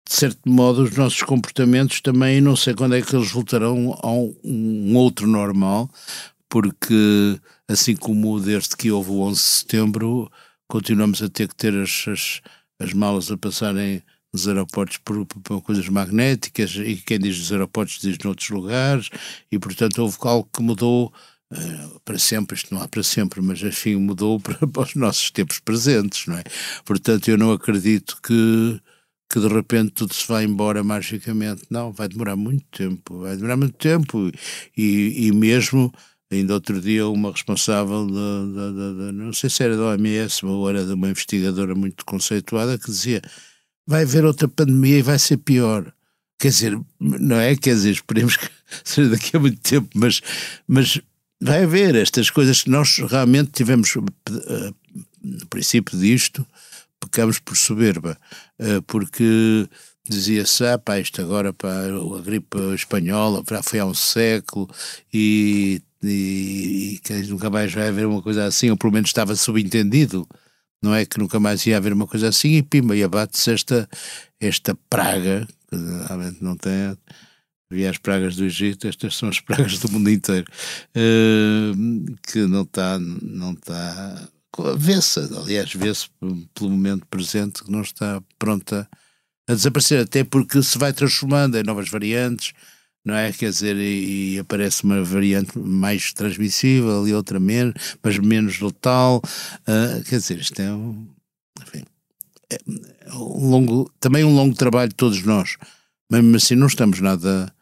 de 0.09 0.15
certo 0.15 0.49
modo, 0.49 0.81
os 0.81 0.97
nossos 0.97 1.21
comportamentos 1.21 2.01
também, 2.01 2.41
não 2.41 2.55
sei 2.55 2.73
quando 2.73 2.95
é 2.95 3.01
que 3.01 3.15
eles 3.15 3.31
voltarão 3.31 3.95
a 4.01 4.11
um, 4.11 4.35
um 4.43 4.95
outro 4.97 5.27
normal, 5.27 5.87
porque 6.49 7.39
assim 7.67 7.95
como 7.95 8.39
desde 8.39 8.75
que 8.75 8.89
houve 8.89 9.11
o 9.11 9.21
11 9.21 9.35
de 9.35 9.47
setembro, 9.47 10.31
continuamos 10.67 11.21
a 11.21 11.29
ter 11.29 11.47
que 11.47 11.55
ter 11.55 11.75
as, 11.75 12.05
as, 12.07 12.41
as 12.79 12.91
malas 12.91 13.29
a 13.31 13.37
passarem 13.37 14.01
nos 14.33 14.47
aeroportos 14.47 14.97
por, 14.97 15.25
por, 15.25 15.61
coisas 15.61 15.87
magnéticas 15.89 16.75
e 16.75 16.95
quem 16.97 17.19
diz 17.19 17.37
nos 17.37 17.51
aeroportos 17.51 17.99
diz 17.99 18.17
noutros 18.19 18.49
lugares 18.49 19.09
e 19.51 19.57
portanto 19.59 19.99
houve 19.99 20.17
algo 20.21 20.49
que 20.53 20.61
mudou 20.61 21.13
uh, 21.51 21.99
para 22.05 22.19
sempre, 22.19 22.55
isto 22.55 22.73
não 22.73 22.81
há 22.81 22.87
para 22.87 23.03
sempre, 23.03 23.41
mas 23.41 23.61
enfim 23.61 23.95
mudou 23.95 24.39
para, 24.41 24.67
para, 24.67 24.83
os 24.83 24.95
nossos 24.95 25.31
tempos 25.31 25.59
presentes, 25.59 26.27
não 26.27 26.37
é? 26.37 26.43
Portanto 26.85 27.29
eu 27.29 27.37
não 27.37 27.51
acredito 27.51 28.19
que 28.21 28.79
que 29.31 29.39
de 29.39 29.47
repente 29.47 29.91
tudo 29.91 30.11
se 30.11 30.27
vai 30.27 30.43
embora 30.43 30.83
magicamente, 30.83 31.61
não, 31.69 31.91
vai 31.91 32.07
demorar 32.07 32.35
muito 32.35 32.65
tempo, 32.71 33.19
vai 33.19 33.35
demorar 33.35 33.57
muito 33.57 33.77
tempo 33.77 34.31
e, 34.75 35.27
e 35.27 35.31
mesmo 35.31 35.93
Ainda 36.31 36.53
outro 36.53 36.79
dia 36.79 37.07
uma 37.07 37.31
responsável, 37.31 38.05
de, 38.05 39.11
não 39.13 39.33
sei 39.33 39.49
se 39.49 39.63
era 39.63 39.75
da 39.75 39.83
OMS 39.85 40.45
ou 40.45 40.69
era 40.69 40.85
de 40.85 40.93
uma 40.93 41.09
investigadora 41.09 41.73
muito 41.73 42.05
conceituada, 42.05 42.77
que 42.77 42.85
dizia 42.85 43.19
vai 43.89 44.03
haver 44.03 44.23
outra 44.23 44.47
pandemia 44.47 44.99
e 44.99 45.01
vai 45.01 45.17
ser 45.17 45.37
pior. 45.37 45.91
Quer 46.37 46.49
dizer, 46.49 46.79
não 46.99 47.37
é? 47.37 47.55
Quer 47.55 47.73
dizer, 47.73 47.89
esperemos 47.89 48.37
que 48.37 48.47
seja 48.85 49.09
daqui 49.09 49.35
a 49.35 49.39
muito 49.39 49.59
tempo, 49.61 49.89
mas, 49.95 50.21
mas 50.67 51.01
vai 51.41 51.63
haver 51.63 51.95
estas 51.95 52.29
coisas 52.29 52.61
que 52.61 52.69
nós 52.69 52.99
realmente 52.99 53.49
tivemos, 53.49 53.95
uh, 53.95 54.05
no 55.23 55.47
princípio 55.47 55.97
disto, 55.97 56.45
pecamos 56.99 57.39
por 57.39 57.57
soberba, 57.57 58.15
uh, 58.59 58.79
porque 58.83 59.67
dizia-se, 60.07 60.63
ah 60.65 60.77
pá, 60.77 60.99
isto 60.99 61.19
agora, 61.19 61.51
pá, 61.51 61.85
a 61.85 62.21
gripe 62.21 62.59
espanhola 62.75 63.43
já 63.49 63.63
foi 63.63 63.79
há 63.79 63.85
um 63.87 63.95
século 63.95 64.69
e, 65.11 65.81
e, 66.03 67.01
e 67.09 67.23
nunca 67.23 67.49
mais 67.49 67.73
vai 67.73 67.87
haver 67.87 68.05
uma 68.05 68.21
coisa 68.21 68.45
assim, 68.45 68.69
ou 68.69 68.77
pelo 68.77 68.93
menos 68.93 69.09
estava 69.09 69.35
subentendido 69.35 70.27
não 70.81 70.93
é 70.95 71.05
que 71.05 71.19
nunca 71.19 71.39
mais 71.39 71.65
ia 71.65 71.77
haver 71.77 71.93
uma 71.93 72.07
coisa 72.07 72.29
assim 72.29 72.55
e 72.55 72.63
pimba, 72.63 72.95
e 72.95 73.03
abate-se 73.03 73.51
esta, 73.51 73.89
esta 74.39 74.75
praga, 74.89 75.47
que 75.69 75.75
realmente 76.07 76.43
não 76.43 76.55
tem. 76.55 76.97
Havia 77.71 77.89
as 77.89 77.97
pragas 77.97 78.35
do 78.35 78.45
Egito, 78.45 78.87
estas 78.87 79.15
são 79.15 79.29
as 79.29 79.39
pragas 79.41 79.77
do 79.79 79.91
mundo 79.91 80.09
inteiro, 80.09 80.45
uh, 80.95 82.15
que 82.31 82.39
não 82.47 82.63
está, 82.63 82.97
não 82.97 83.53
está, 83.53 84.27
vê-se, 84.77 85.19
aliás, 85.19 85.73
vê-se 85.73 86.07
pelo 86.53 86.71
momento 86.71 87.05
presente 87.07 87.63
que 87.63 87.71
não 87.71 87.81
está 87.81 88.21
pronta 88.39 88.89
a 89.47 89.53
desaparecer, 89.53 90.03
até 90.03 90.23
porque 90.23 90.61
se 90.63 90.77
vai 90.77 90.93
transformando 90.93 91.57
em 91.57 91.63
novas 91.63 91.89
variantes, 91.89 92.53
não 93.09 93.17
é? 93.17 93.31
Quer 93.31 93.49
dizer, 93.49 93.75
e, 93.75 94.35
e, 94.35 94.39
aparece 94.39 94.83
uma 94.83 95.03
variante 95.03 95.57
mais 95.57 96.13
transmissível 96.13 97.07
e 97.07 97.13
outra 97.13 97.39
menos, 97.39 97.97
mas 98.01 98.17
menos 98.17 98.59
letal. 98.59 99.21
Uh, 99.61 100.03
quer 100.03 100.17
dizer, 100.17 100.39
isto 100.39 100.59
é 100.61 100.71
um, 100.71 101.07
enfim, 101.61 101.83
é 102.49 103.13
um 103.13 103.49
longo, 103.49 103.91
também 103.99 104.23
um 104.23 104.35
longo 104.35 104.55
trabalho 104.55 104.89
de 104.89 104.95
todos 104.95 105.23
nós. 105.23 105.57
Mesmo 106.11 106.35
assim, 106.35 106.55
não 106.55 106.67
estamos 106.67 106.99
nada. 106.99 107.53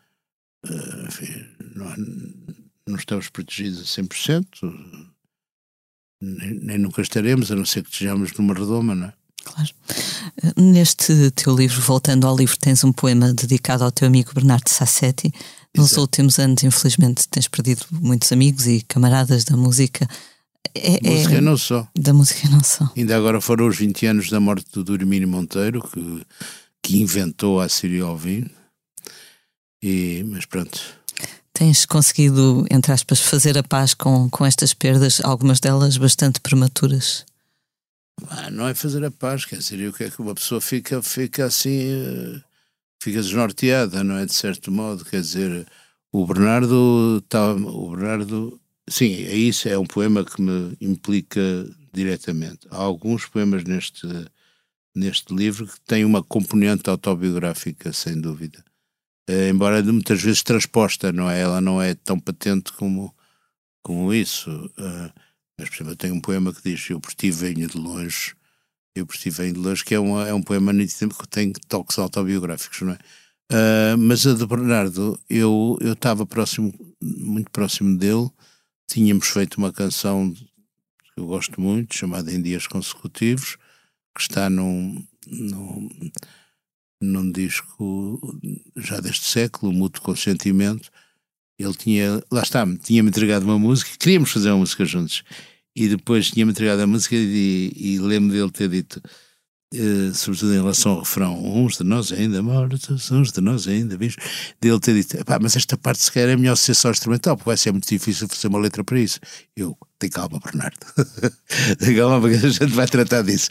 Uh, 0.66 1.08
enfim, 1.08 1.46
não, 1.76 1.96
não, 2.88 2.96
estamos 2.96 3.30
protegidos 3.30 3.82
a 3.82 4.02
100%, 4.02 5.08
nem, 6.22 6.54
nem 6.54 6.78
nunca 6.78 7.02
estaremos, 7.02 7.52
a 7.52 7.56
não 7.56 7.66
ser 7.66 7.84
que 7.84 7.92
estejamos 7.92 8.32
numa 8.34 8.54
redoma, 8.54 8.96
não 8.96 9.08
é? 9.08 9.14
Claro. 9.48 9.70
Neste 10.58 11.32
teu 11.32 11.56
livro, 11.56 11.82
voltando 11.82 12.28
ao 12.28 12.36
livro, 12.36 12.58
tens 12.58 12.84
um 12.84 12.92
poema 12.92 13.34
dedicado 13.34 13.84
ao 13.84 13.92
teu 13.92 14.08
amigo 14.08 14.34
Bernardo 14.34 14.68
Sassetti. 14.70 15.32
Nos 15.76 15.88
Exato. 15.88 16.02
últimos 16.02 16.40
anos, 16.40 16.64
infelizmente, 16.64 17.28
tens 17.30 17.48
perdido 17.48 17.86
muitos 17.92 18.32
amigos 18.32 18.68
e 18.68 18.82
camaradas 18.82 19.44
da 19.44 19.56
música. 19.56 20.08
É, 20.76 21.00
música 21.10 21.36
é, 21.36 21.42
não 21.42 21.58
só. 21.58 21.88
Da 21.98 22.14
música 22.14 22.50
não 22.50 22.64
só. 22.64 22.92
Ainda 22.96 23.16
agora 23.16 23.40
foram 23.40 23.68
os 23.68 23.78
20 23.78 24.06
anos 24.06 24.30
da 24.30 24.40
morte 24.40 24.66
do 24.74 24.84
Dormínio 24.84 25.28
Monteiro, 25.28 25.82
que, 25.82 26.26
que 26.84 26.98
inventou 26.98 27.62
a 27.62 27.70
Sírio 27.70 28.06
Alvim. 28.06 28.50
E, 29.82 30.24
mas 30.28 30.46
pronto. 30.46 30.80
Tens 31.54 31.86
conseguido, 31.86 32.66
entre 32.70 32.92
aspas, 32.92 33.20
fazer 33.20 33.58
a 33.58 33.64
paz 33.64 33.94
com, 33.94 34.30
com 34.30 34.46
estas 34.46 34.74
perdas, 34.74 35.22
algumas 35.24 35.60
delas 35.60 35.98
bastante 35.98 36.40
prematuras? 36.40 37.26
Não 38.52 38.68
é 38.68 38.74
fazer 38.74 39.04
a 39.06 39.12
paz, 39.12 39.46
quer 39.46 39.58
dizer, 39.58 39.88
o 39.88 39.94
que 39.94 40.06
é 40.06 40.10
que 40.10 40.22
uma 40.22 40.34
pessoa 40.34 40.60
fica, 40.60 41.02
fica 41.02 41.46
assim, 41.46 41.92
eh, 41.92 42.42
fica 43.02 43.22
desnorteada, 43.22 44.04
não 44.04 44.18
é? 44.18 44.26
De 44.26 44.34
certo 44.34 44.72
modo, 44.72 45.06
quer 45.06 45.22
dizer, 45.22 45.68
o 46.12 46.26
Bernardo 46.26 47.22
está, 47.24 47.54
o 47.54 47.92
Bernardo, 47.92 48.60
sim, 48.90 49.14
é 49.14 49.36
isso, 49.36 49.70
é 49.70 49.78
um 49.78 49.86
poema 49.86 50.26
que 50.26 50.42
me 50.42 50.76
implica 50.82 51.42
diretamente. 51.94 52.68
Há 52.72 52.78
alguns 52.78 53.26
poemas 53.26 53.64
neste, 53.64 54.08
neste 54.96 55.34
livro 55.34 55.68
que 55.68 55.80
têm 55.82 56.04
uma 56.06 56.24
componente 56.24 56.90
autobiográfica, 56.90 57.94
sem 57.94 58.20
dúvida. 58.20 58.64
É, 59.30 59.50
embora 59.50 59.84
muitas 59.84 60.22
vezes 60.22 60.42
transposta, 60.42 61.12
não 61.12 61.30
é? 61.30 61.42
Ela 61.42 61.62
não 61.62 61.82
é 61.82 61.94
tão 61.94 62.20
patente 62.20 62.72
como, 62.74 63.14
como 63.84 64.14
isso. 64.14 64.50
Uh, 64.78 65.12
mas, 65.58 65.70
por 65.70 65.76
exemplo, 65.76 65.92
eu 65.94 65.98
tenho 65.98 66.16
um 66.16 66.22
poema 66.22 66.54
que 66.54 66.62
diz 66.64 66.90
Eu 66.90 67.00
por 67.00 67.14
ti 67.14 67.32
venho 67.32 67.68
de 67.68 67.78
longe, 67.78 68.36
eu 68.96 69.06
por 69.06 69.18
ti 69.18 69.30
venho 69.30 69.54
de 69.54 69.60
longe, 69.60 69.84
que 69.84 69.96
é, 69.96 70.00
uma, 70.00 70.28
é 70.28 70.34
um 70.34 70.42
poema 70.42 70.72
que 70.74 71.28
tem 71.28 71.52
toques 71.68 71.98
autobiográficos, 71.98 72.82
não 72.82 72.94
é? 72.94 73.00
Uh, 73.52 73.98
mas 73.98 74.28
a 74.28 74.34
de 74.34 74.46
Bernardo, 74.46 75.18
eu 75.30 75.78
estava 75.82 76.26
próximo, 76.26 76.74
muito 77.02 77.50
próximo 77.50 77.98
dele, 77.98 78.30
tínhamos 78.88 79.28
feito 79.28 79.58
uma 79.58 79.72
canção 79.72 80.34
que 80.34 81.22
eu 81.22 81.26
gosto 81.26 81.60
muito, 81.60 81.96
chamada 81.96 82.32
Em 82.32 82.42
Dias 82.42 82.68
Consecutivos, 82.68 83.58
que 84.14 84.22
está 84.22 84.50
num, 84.50 85.02
num, 85.26 85.90
num 87.02 87.32
disco 87.32 88.20
já 88.76 89.00
deste 89.00 89.26
século, 89.26 89.72
Mútuo 89.72 90.04
Consentimento, 90.04 90.92
ele 91.58 91.74
tinha, 91.74 92.24
lá 92.32 92.42
está, 92.42 92.66
tinha-me 92.84 93.10
entregado 93.10 93.44
uma 93.44 93.58
música, 93.58 93.92
queríamos 93.98 94.32
fazer 94.32 94.50
uma 94.50 94.60
música 94.60 94.86
juntos, 94.86 95.24
e 95.76 95.88
depois 95.88 96.30
tinha-me 96.30 96.52
entregado 96.52 96.82
a 96.82 96.88
música 96.88 97.16
e, 97.16 97.72
e 97.76 98.00
lembro 98.00 98.32
dele 98.36 98.52
ter 98.52 98.70
dito, 98.70 99.02
uh, 99.74 100.14
sobretudo 100.14 100.54
em 100.54 100.58
relação 100.58 100.94
ao 100.94 101.00
refrão, 101.00 101.64
uns 101.64 101.78
de 101.78 101.84
nós 101.84 102.12
ainda 102.12 102.42
mortos, 102.42 103.12
uns 103.12 103.32
de 103.32 103.42
nós 103.42 103.68
ainda 103.68 103.98
vivos, 103.98 104.18
dele 104.62 104.80
ter 104.80 104.94
dito, 104.94 105.18
mas 105.42 105.56
esta 105.56 105.78
parte 105.78 106.02
se 106.02 106.12
calhar 106.12 106.30
é 106.30 106.36
melhor 106.36 106.56
ser 106.56 106.74
só 106.76 106.92
instrumental, 106.92 107.36
porque 107.36 107.50
vai 107.50 107.58
ser 107.58 107.72
muito 107.72 107.88
difícil 107.88 108.28
fazer 108.28 108.48
uma 108.48 108.60
letra 108.60 108.84
para 108.84 109.00
isso. 109.00 109.20
Eu, 109.56 109.78
tem 109.98 110.10
calma, 110.10 110.40
Bernardo, 110.44 110.78
tem 111.80 111.96
calma, 111.96 112.22
porque 112.22 112.36
a 112.36 112.50
gente 112.50 112.74
vai 112.74 112.88
tratar 112.88 113.24
disso. 113.24 113.50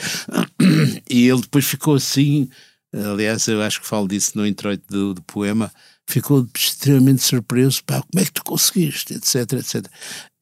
e 1.11 1.29
ele 1.29 1.41
depois 1.41 1.65
ficou 1.65 1.95
assim, 1.95 2.49
aliás, 2.93 3.47
eu 3.49 3.61
acho 3.63 3.81
que 3.81 3.87
falo 3.87 4.09
disso 4.09 4.33
no 4.35 4.47
introito 4.47 4.85
do, 4.89 5.15
do 5.15 5.23
poema, 5.23 5.73
ficou 6.09 6.47
extremamente 6.55 7.23
surpreso, 7.23 7.83
pá, 7.85 8.03
como 8.03 8.23
é 8.23 8.25
que 8.25 8.33
tu 8.33 8.45
conseguiste, 8.45 9.15
etc, 9.15 9.53
etc. 9.55 9.87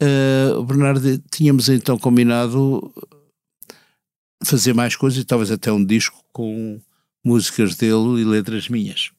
Uh, 0.03 0.63
Bernardo, 0.65 1.19
tínhamos 1.31 1.69
então 1.69 1.99
combinado 1.99 2.93
fazer 4.45 4.75
mais 4.75 4.95
coisas 4.95 5.19
e 5.21 5.25
talvez 5.25 5.51
até 5.51 5.73
um 5.73 5.85
disco 5.85 6.23
com 6.33 6.81
músicas 7.25 7.75
dele 7.75 8.21
e 8.21 8.25
letras 8.25 8.69
minhas. 8.69 9.11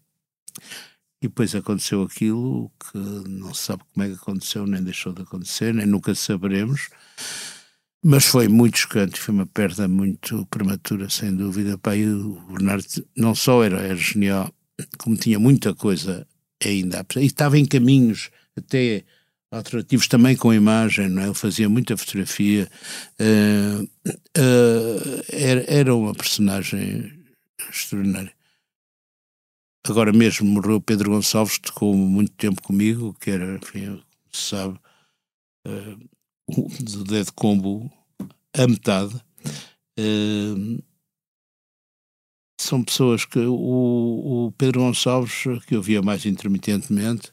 E 1.21 1.27
depois 1.27 1.55
aconteceu 1.55 2.03
aquilo 2.03 2.71
que 2.79 2.97
não 3.27 3.53
se 3.53 3.63
sabe 3.63 3.83
como 3.91 4.05
é 4.05 4.09
que 4.09 4.15
aconteceu, 4.15 4.67
nem 4.67 4.83
deixou 4.83 5.11
de 5.11 5.23
acontecer, 5.23 5.73
nem 5.73 5.87
nunca 5.87 6.13
saberemos. 6.13 6.89
Mas 8.03 8.25
foi 8.25 8.47
muito 8.47 8.77
chocante, 8.77 9.19
foi 9.19 9.33
uma 9.33 9.47
perda 9.47 9.87
muito 9.87 10.45
prematura, 10.45 11.09
sem 11.09 11.35
dúvida. 11.35 11.79
E 11.95 12.05
o 12.05 12.39
Bernardo 12.51 12.85
não 13.17 13.33
só 13.33 13.63
era, 13.63 13.81
era 13.81 13.95
genial, 13.95 14.53
como 14.99 15.15
tinha 15.15 15.39
muita 15.39 15.73
coisa 15.73 16.27
ainda. 16.64 17.06
E 17.18 17.26
estava 17.26 17.58
em 17.58 17.66
caminhos 17.66 18.30
até 18.58 19.03
alternativos 19.51 20.08
também 20.08 20.36
com 20.36 20.53
imagem, 20.53 21.10
não 21.10 21.22
é? 21.22 21.34
fazia 21.34 21.70
muita 21.70 21.97
fotografia. 21.97 22.70
Uh, 23.20 23.84
uh, 24.38 25.24
era, 25.32 25.66
era 25.68 25.95
uma 25.95 26.14
personagem 26.14 27.26
extraordinária. 27.70 28.34
Agora 29.88 30.12
mesmo 30.12 30.47
morreu 30.47 30.82
Pedro 30.82 31.12
Gonçalves, 31.12 31.58
que 31.60 31.86
muito 31.86 32.32
tempo 32.34 32.62
comigo, 32.62 33.16
que 33.20 33.30
era, 33.30 33.56
enfim, 33.56 34.01
se 34.32 34.49
sabe, 34.49 34.80
uh, 35.68 36.10
do 36.84 37.03
Dead 37.03 37.28
Combo 37.36 37.91
a 38.53 38.68
metade. 38.68 39.16
Uh, 39.99 40.82
são 42.58 42.84
pessoas 42.84 43.26
que 43.26 43.39
o, 43.39 43.53
o, 44.47 44.51
Pedro 44.58 44.82
Gonçalves, 44.82 45.43
que 45.68 45.76
eu 45.76 45.82
via 45.82 46.01
mais 46.01 46.26
intermitentemente, 46.26 47.32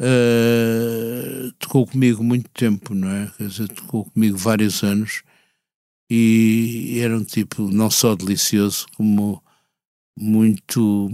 uh, 0.00 1.52
tocou 1.58 1.86
comigo 1.86 2.22
muito 2.22 2.48
tempo, 2.50 2.94
não 2.94 3.08
é? 3.08 3.30
Quer 3.36 3.48
dizer, 3.48 3.68
tocou 3.68 4.04
comigo 4.06 4.36
vários 4.36 4.82
anos 4.82 5.22
e 6.10 6.98
era 7.00 7.16
um 7.16 7.24
tipo 7.24 7.62
não 7.70 7.90
só 7.90 8.16
delicioso, 8.16 8.86
como 8.96 9.42
muito 10.18 11.08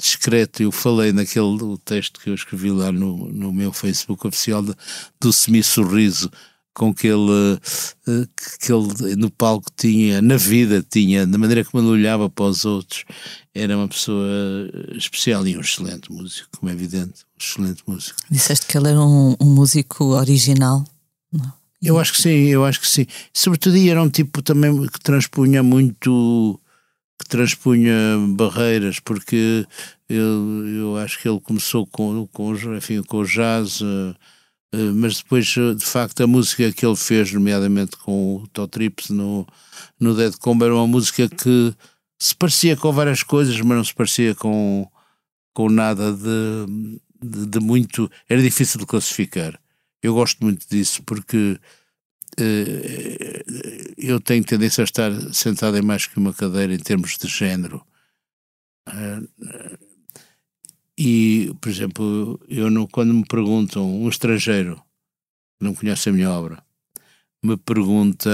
discreto. 0.00 0.62
Eu 0.62 0.72
falei 0.72 1.12
naquele 1.12 1.78
texto 1.84 2.20
que 2.20 2.30
eu 2.30 2.34
escrevi 2.34 2.70
lá 2.70 2.90
no, 2.90 3.30
no 3.30 3.52
meu 3.52 3.72
Facebook 3.72 4.26
oficial 4.26 4.62
de, 4.62 4.74
do 5.20 5.32
semi-sorriso 5.32 6.30
com 6.74 6.94
que 6.94 7.06
ele, 7.06 7.60
eh, 8.06 8.26
que 8.60 8.72
ele 8.72 9.16
no 9.16 9.30
palco 9.30 9.70
tinha, 9.76 10.22
na 10.22 10.36
vida 10.36 10.84
tinha, 10.88 11.26
da 11.26 11.38
maneira 11.38 11.64
como 11.64 11.82
ele 11.82 11.92
olhava 11.92 12.30
para 12.30 12.46
os 12.46 12.64
outros, 12.64 13.04
era 13.54 13.76
uma 13.76 13.88
pessoa 13.88 14.26
especial 14.94 15.46
e 15.46 15.56
um 15.56 15.60
excelente 15.60 16.10
músico, 16.10 16.48
como 16.58 16.70
é 16.70 16.74
evidente, 16.74 17.24
um 17.34 17.38
excelente 17.42 17.82
músico. 17.86 18.18
Disseste 18.30 18.66
que 18.66 18.76
ele 18.76 18.88
era 18.88 19.00
um, 19.00 19.36
um 19.40 19.54
músico 19.54 20.04
original? 20.04 20.84
Não. 21.30 21.52
Eu 21.82 21.98
acho 21.98 22.12
que 22.12 22.22
sim, 22.22 22.46
eu 22.46 22.64
acho 22.64 22.80
que 22.80 22.86
sim. 22.86 23.06
Sobretudo 23.34 23.76
era 23.76 24.00
um 24.00 24.08
tipo 24.08 24.40
também 24.40 24.86
que 24.86 25.00
transpunha 25.00 25.62
muito 25.64 26.60
que 27.22 27.28
transpunha 27.28 27.94
barreiras, 28.30 28.98
porque 28.98 29.66
eu, 30.08 30.66
eu 30.66 30.96
acho 30.96 31.20
que 31.20 31.28
ele 31.28 31.40
começou 31.40 31.86
com, 31.86 32.26
com, 32.28 32.54
enfim, 32.76 33.02
com 33.02 33.18
o 33.18 33.24
jazz, 33.24 33.80
uh, 33.80 34.14
mas 34.94 35.18
depois, 35.18 35.54
uh, 35.56 35.74
de 35.74 35.84
facto, 35.84 36.22
a 36.22 36.26
música 36.26 36.72
que 36.72 36.84
ele 36.84 36.96
fez, 36.96 37.32
nomeadamente 37.32 37.96
com 37.96 38.36
o 38.36 38.46
Tó 38.48 38.66
Trips 38.66 39.10
no, 39.10 39.46
no 40.00 40.14
Dead 40.14 40.34
Combo, 40.36 40.64
era 40.64 40.74
uma 40.74 40.86
música 40.86 41.28
que 41.28 41.74
se 42.18 42.34
parecia 42.34 42.76
com 42.76 42.92
várias 42.92 43.22
coisas, 43.22 43.60
mas 43.60 43.76
não 43.76 43.84
se 43.84 43.94
parecia 43.94 44.34
com, 44.34 44.88
com 45.52 45.68
nada 45.68 46.12
de, 46.12 47.00
de, 47.22 47.46
de 47.46 47.60
muito. 47.60 48.10
Era 48.28 48.40
difícil 48.40 48.80
de 48.80 48.86
classificar. 48.86 49.60
Eu 50.02 50.14
gosto 50.14 50.42
muito 50.42 50.66
disso 50.68 51.02
porque 51.02 51.58
eh, 52.38 53.42
eu 53.98 54.20
tenho 54.20 54.44
tendência 54.44 54.82
a 54.82 54.84
estar 54.84 55.12
sentado 55.34 55.76
em 55.76 55.82
mais 55.82 56.06
que 56.06 56.18
uma 56.18 56.32
cadeira 56.32 56.74
em 56.74 56.78
termos 56.78 57.18
de 57.18 57.28
género. 57.28 57.84
Eh, 58.88 59.20
e, 61.04 61.52
por 61.60 61.68
exemplo, 61.68 62.40
eu 62.48 62.70
não, 62.70 62.86
quando 62.86 63.12
me 63.12 63.24
perguntam, 63.26 64.02
um 64.02 64.08
estrangeiro 64.08 64.76
que 65.58 65.64
não 65.64 65.74
conhece 65.74 66.08
a 66.08 66.12
minha 66.12 66.30
obra, 66.30 66.62
me 67.44 67.56
pergunta 67.56 68.30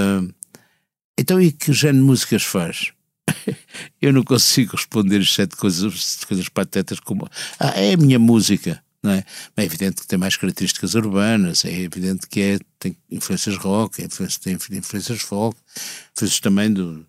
então 1.19 1.41
e 1.41 1.51
que 1.51 1.73
género 1.73 2.05
de 2.05 2.05
músicas 2.05 2.43
faz? 2.43 2.93
eu 4.03 4.13
não 4.13 4.23
consigo 4.23 4.77
responder 4.77 5.25
sete 5.25 5.57
coisas, 5.57 6.25
coisas 6.27 6.49
patetas 6.51 7.01
como 7.01 7.27
ah, 7.59 7.71
é 7.71 7.95
a 7.95 7.97
minha 7.97 8.19
música 8.19 8.83
não 9.03 9.13
é? 9.13 9.25
é 9.57 9.65
evidente 9.65 10.03
que 10.03 10.07
tem 10.07 10.19
mais 10.19 10.37
características 10.37 10.95
urbanas, 10.95 11.65
é 11.65 11.73
evidente 11.73 12.27
que 12.29 12.41
é, 12.41 12.59
tem 12.79 12.95
influências 13.11 13.57
rock, 13.57 14.03
é, 14.03 14.09
tem 14.43 14.59
influências 14.73 15.21
folk, 15.23 15.59
influências 16.13 16.41
também 16.41 16.71
do, 16.71 17.07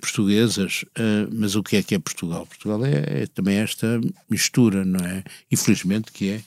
portuguesas, 0.00 0.84
uh, 0.96 1.28
mas 1.32 1.56
o 1.56 1.62
que 1.62 1.76
é 1.76 1.82
que 1.82 1.94
é 1.94 1.98
Portugal? 1.98 2.46
Portugal 2.46 2.84
é, 2.84 3.22
é 3.22 3.26
também 3.26 3.56
esta 3.58 4.00
mistura, 4.30 4.84
não 4.84 5.04
é? 5.04 5.24
Infelizmente 5.50 6.12
que 6.12 6.30
é, 6.30 6.44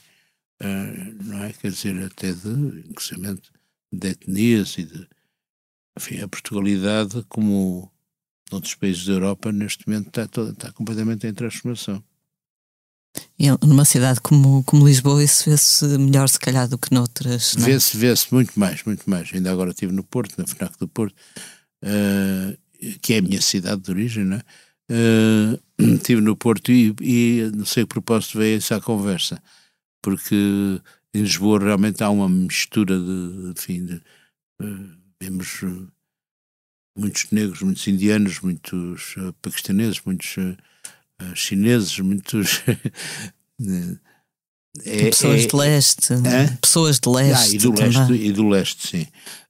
uh, 0.64 1.24
não 1.24 1.44
é? 1.44 1.52
Quer 1.52 1.70
dizer, 1.70 2.02
até 2.02 2.32
de, 2.32 2.48
inclusive, 2.88 3.38
de 3.92 4.08
etnias 4.08 4.78
e 4.78 4.84
de, 4.84 5.06
enfim, 5.98 6.20
a 6.20 6.28
Portugalidade 6.28 7.24
como 7.28 7.90
outros 8.50 8.74
países 8.74 9.04
da 9.04 9.12
Europa 9.12 9.52
neste 9.52 9.86
momento 9.86 10.08
está, 10.08 10.26
toda, 10.26 10.52
está 10.52 10.72
completamente 10.72 11.26
em 11.26 11.34
transformação. 11.34 12.02
E 13.38 13.48
numa 13.66 13.84
cidade 13.84 14.20
como, 14.20 14.62
como 14.64 14.86
Lisboa 14.86 15.22
isso 15.22 15.48
vê-se 15.48 15.84
melhor 15.98 16.28
se 16.28 16.38
calhar 16.38 16.68
do 16.68 16.78
que 16.78 16.92
noutras, 16.92 17.56
é? 17.56 17.60
Vê-se, 17.60 17.96
vê-se 17.96 18.32
muito 18.32 18.58
mais, 18.58 18.82
muito 18.84 19.08
mais. 19.08 19.30
Ainda 19.32 19.50
agora 19.50 19.70
estive 19.70 19.92
no 19.92 20.04
Porto, 20.04 20.34
na 20.38 20.46
FNAC 20.46 20.78
do 20.78 20.88
Porto, 20.88 21.14
uh, 21.84 22.56
que 23.02 23.14
é 23.14 23.18
a 23.18 23.22
minha 23.22 23.40
cidade 23.40 23.82
de 23.82 23.90
origem, 23.90 24.24
não 24.24 24.36
é? 24.36 24.42
Uh, 24.90 25.60
estive 25.96 26.20
no 26.20 26.36
Porto 26.36 26.70
e, 26.70 26.94
e 27.00 27.50
não 27.54 27.64
sei 27.64 27.84
que 27.84 27.88
propósito 27.88 28.38
veio 28.38 28.58
essa 28.58 28.80
conversa, 28.80 29.42
porque 30.02 30.34
em 31.14 31.22
Lisboa 31.22 31.58
realmente 31.58 32.02
há 32.02 32.10
uma 32.10 32.28
mistura 32.28 32.98
de, 32.98 33.50
enfim, 33.50 33.84
de, 33.84 33.94
uh, 34.62 34.96
vemos 35.20 35.64
muitos 36.96 37.30
negros, 37.30 37.62
muitos 37.62 37.86
indianos, 37.86 38.40
muitos 38.40 39.16
paquistaneses, 39.42 40.00
muitos 40.04 40.36
eh, 41.18 41.34
chineses, 41.34 41.98
muitos. 41.98 42.62
é, 44.84 45.10
pessoas 45.10 45.44
é, 45.44 45.46
de 45.46 45.56
leste. 45.56 46.12
É? 46.12 46.56
Pessoas 46.60 47.00
de 47.00 47.08
leste. 47.08 47.52
Ah, 47.52 47.54
e, 47.54 47.58
do 47.58 47.72
leste 47.72 48.12
e 48.12 48.32
do 48.32 48.48
leste, 48.48 48.88
sim. 48.88 49.06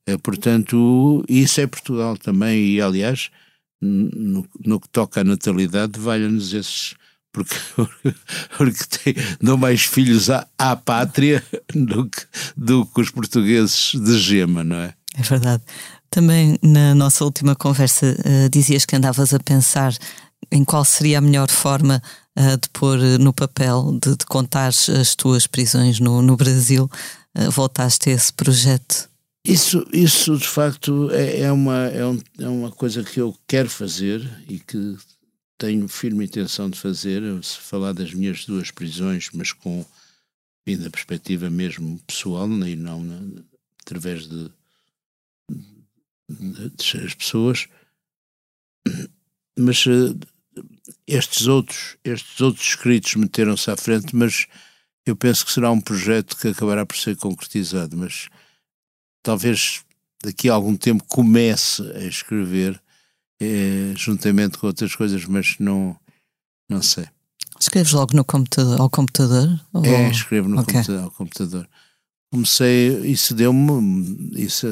É, 0.07 0.17
portanto, 0.17 1.25
isso 1.29 1.61
é 1.61 1.67
Portugal 1.67 2.17
também, 2.17 2.65
e 2.65 2.81
aliás, 2.81 3.31
no, 3.81 4.47
no 4.65 4.81
que 4.81 4.89
toca 4.89 5.21
à 5.21 5.25
natalidade, 5.25 5.99
valha-nos 5.99 6.53
esses. 6.55 6.95
Porque, 7.33 7.55
porque 8.57 8.85
tem, 8.85 9.15
dão 9.43 9.57
mais 9.57 9.83
filhos 9.83 10.31
à, 10.31 10.47
à 10.57 10.77
pátria 10.77 11.43
do 11.75 12.09
que, 12.09 12.23
do 12.57 12.87
que 12.87 13.01
os 13.01 13.11
portugueses 13.11 13.93
de 13.95 14.19
gema, 14.19 14.65
não 14.65 14.77
é? 14.77 14.95
É 15.19 15.23
verdade. 15.23 15.63
Também 16.09 16.57
na 16.63 16.95
nossa 16.95 17.25
última 17.25 17.55
conversa 17.55 18.07
uh, 18.07 18.49
dizias 18.49 18.87
que 18.87 18.97
andavas 18.97 19.35
a 19.35 19.41
pensar 19.41 19.93
em 20.51 20.65
qual 20.65 20.85
seria 20.85 21.19
a 21.19 21.21
melhor 21.21 21.51
forma 21.51 22.01
uh, 22.39 22.57
de 22.57 22.69
pôr 22.71 22.99
no 23.19 23.33
papel, 23.33 23.99
de, 24.01 24.17
de 24.17 24.25
contar 24.25 24.69
as 24.69 25.15
tuas 25.15 25.47
prisões 25.47 26.01
no, 26.01 26.23
no 26.23 26.37
Brasil. 26.37 26.89
Uh, 27.37 27.51
voltaste 27.51 28.09
a 28.09 28.13
esse 28.13 28.33
projeto? 28.33 29.11
Isso, 29.47 29.87
isso 29.93 30.37
de 30.37 30.49
facto 30.49 31.09
é, 31.13 31.43
é, 31.43 31.53
uma, 31.53 31.87
é, 31.87 32.05
um, 32.05 32.21
é 32.39 32.49
uma 32.49 32.71
coisa 32.71 33.05
que 33.05 33.21
eu 33.21 33.37
quero 33.47 33.71
fazer 33.71 34.21
e 34.49 34.59
que 34.59 34.97
tenho 35.57 35.87
firme 35.89 36.25
intenção 36.25 36.69
de 36.69 36.79
fazer, 36.79 37.23
se 37.45 37.59
falar 37.59 37.93
das 37.93 38.13
minhas 38.13 38.45
duas 38.45 38.71
prisões, 38.71 39.31
mas 39.33 39.53
com 39.53 39.85
enfim, 40.67 40.83
da 40.83 40.91
perspectiva 40.91 41.49
mesmo 41.49 42.01
pessoal 42.07 42.49
e 42.67 42.75
não 42.75 43.03
na, 43.05 43.43
através 43.83 44.27
de, 44.27 44.51
de, 46.29 46.71
de 46.71 47.17
pessoas. 47.17 47.69
Mas 49.57 49.87
uh, 49.87 50.19
estes 51.07 51.47
outros, 51.47 51.97
estes 52.03 52.41
outros 52.41 52.67
escritos 52.67 53.15
meteram-se 53.15 53.71
à 53.71 53.77
frente, 53.77 54.15
mas 54.15 54.47
eu 55.07 55.15
penso 55.15 55.47
que 55.47 55.53
será 55.53 55.71
um 55.71 55.81
projeto 55.81 56.37
que 56.37 56.49
acabará 56.49 56.85
por 56.85 56.97
ser 56.97 57.17
concretizado, 57.17 57.97
mas 57.97 58.29
talvez 59.27 59.83
daqui 60.23 60.49
a 60.49 60.55
algum 60.55 60.77
tempo 60.77 61.03
comece 61.09 61.83
a 61.97 62.05
escrever 62.05 62.81
eh, 63.41 63.93
juntamente 63.97 64.57
com 64.57 64.69
outras 64.69 64.95
coisas, 64.95 65.25
mas 65.25 65.57
não, 65.59 65.97
não 66.69 66.81
sei. 66.81 67.07
Escreves 67.59 67.93
logo 67.93 68.15
no 68.15 68.25
computador, 68.25 68.81
ao 68.81 68.89
computador? 68.89 69.61
Ou... 69.73 69.85
É, 69.85 70.09
escrevo 70.11 70.49
no 70.49 70.61
okay. 70.61 70.75
computador, 70.75 71.03
ao 71.03 71.11
computador. 71.11 71.69
Comecei, 72.31 73.01
isso 73.01 73.35
deu-me, 73.35 74.31
isso 74.37 74.67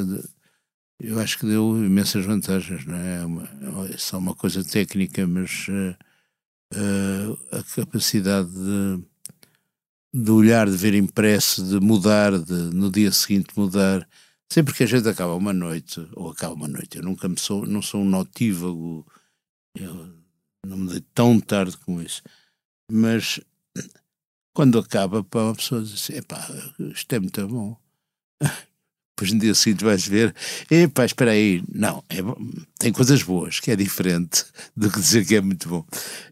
eu 1.00 1.18
acho 1.18 1.36
que 1.38 1.46
deu 1.46 1.84
imensas 1.84 2.24
vantagens, 2.24 2.86
não 2.86 2.94
é? 2.94 3.22
é 3.22 3.24
uma, 3.24 3.48
é 3.92 3.98
só 3.98 4.18
uma 4.18 4.34
coisa 4.34 4.62
técnica, 4.62 5.26
mas 5.26 5.66
uh, 5.68 5.96
uh, 6.76 7.38
a 7.50 7.62
capacidade 7.74 8.48
de, 8.50 9.02
de 10.12 10.30
olhar, 10.30 10.70
de 10.70 10.76
ver 10.76 10.94
impresso, 10.94 11.64
de 11.64 11.80
mudar, 11.80 12.38
de 12.38 12.52
no 12.52 12.88
dia 12.88 13.10
seguinte 13.10 13.48
mudar. 13.56 14.06
Sempre 14.52 14.74
que 14.74 14.84
a 14.84 14.86
gente 14.86 15.08
acaba 15.08 15.34
uma 15.34 15.52
noite, 15.52 16.06
ou 16.14 16.30
acaba 16.30 16.54
uma 16.54 16.68
noite, 16.68 16.98
eu 16.98 17.02
nunca 17.02 17.28
me 17.28 17.38
sou, 17.38 17.66
não 17.66 17.82
sou 17.82 18.02
um 18.02 18.08
notívago, 18.08 19.06
eu 19.76 20.14
não 20.64 20.76
me 20.76 20.90
dei 20.90 21.00
tão 21.14 21.40
tarde 21.40 21.76
com 21.78 22.00
isso, 22.00 22.22
mas 22.90 23.40
quando 24.54 24.78
acaba, 24.78 25.24
para 25.24 25.40
uma 25.42 25.54
pessoa 25.54 25.82
diz 25.82 25.94
assim, 25.94 26.14
epá, 26.14 26.46
isto 26.78 27.12
é 27.12 27.18
muito 27.18 27.46
bom. 27.48 27.76
Depois 29.16 29.32
no 29.32 29.38
dia 29.38 29.54
seguinte 29.54 29.84
vais 29.84 30.06
ver, 30.06 30.34
epá, 30.70 31.04
espera 31.04 31.32
aí, 31.32 31.62
não, 31.72 32.04
é 32.08 32.16
tem 32.78 32.92
coisas 32.92 33.22
boas, 33.22 33.60
que 33.60 33.70
é 33.70 33.76
diferente 33.76 34.44
do 34.76 34.90
que 34.90 34.98
dizer 34.98 35.26
que 35.26 35.36
é 35.36 35.40
muito 35.40 35.68
bom. 35.68 35.84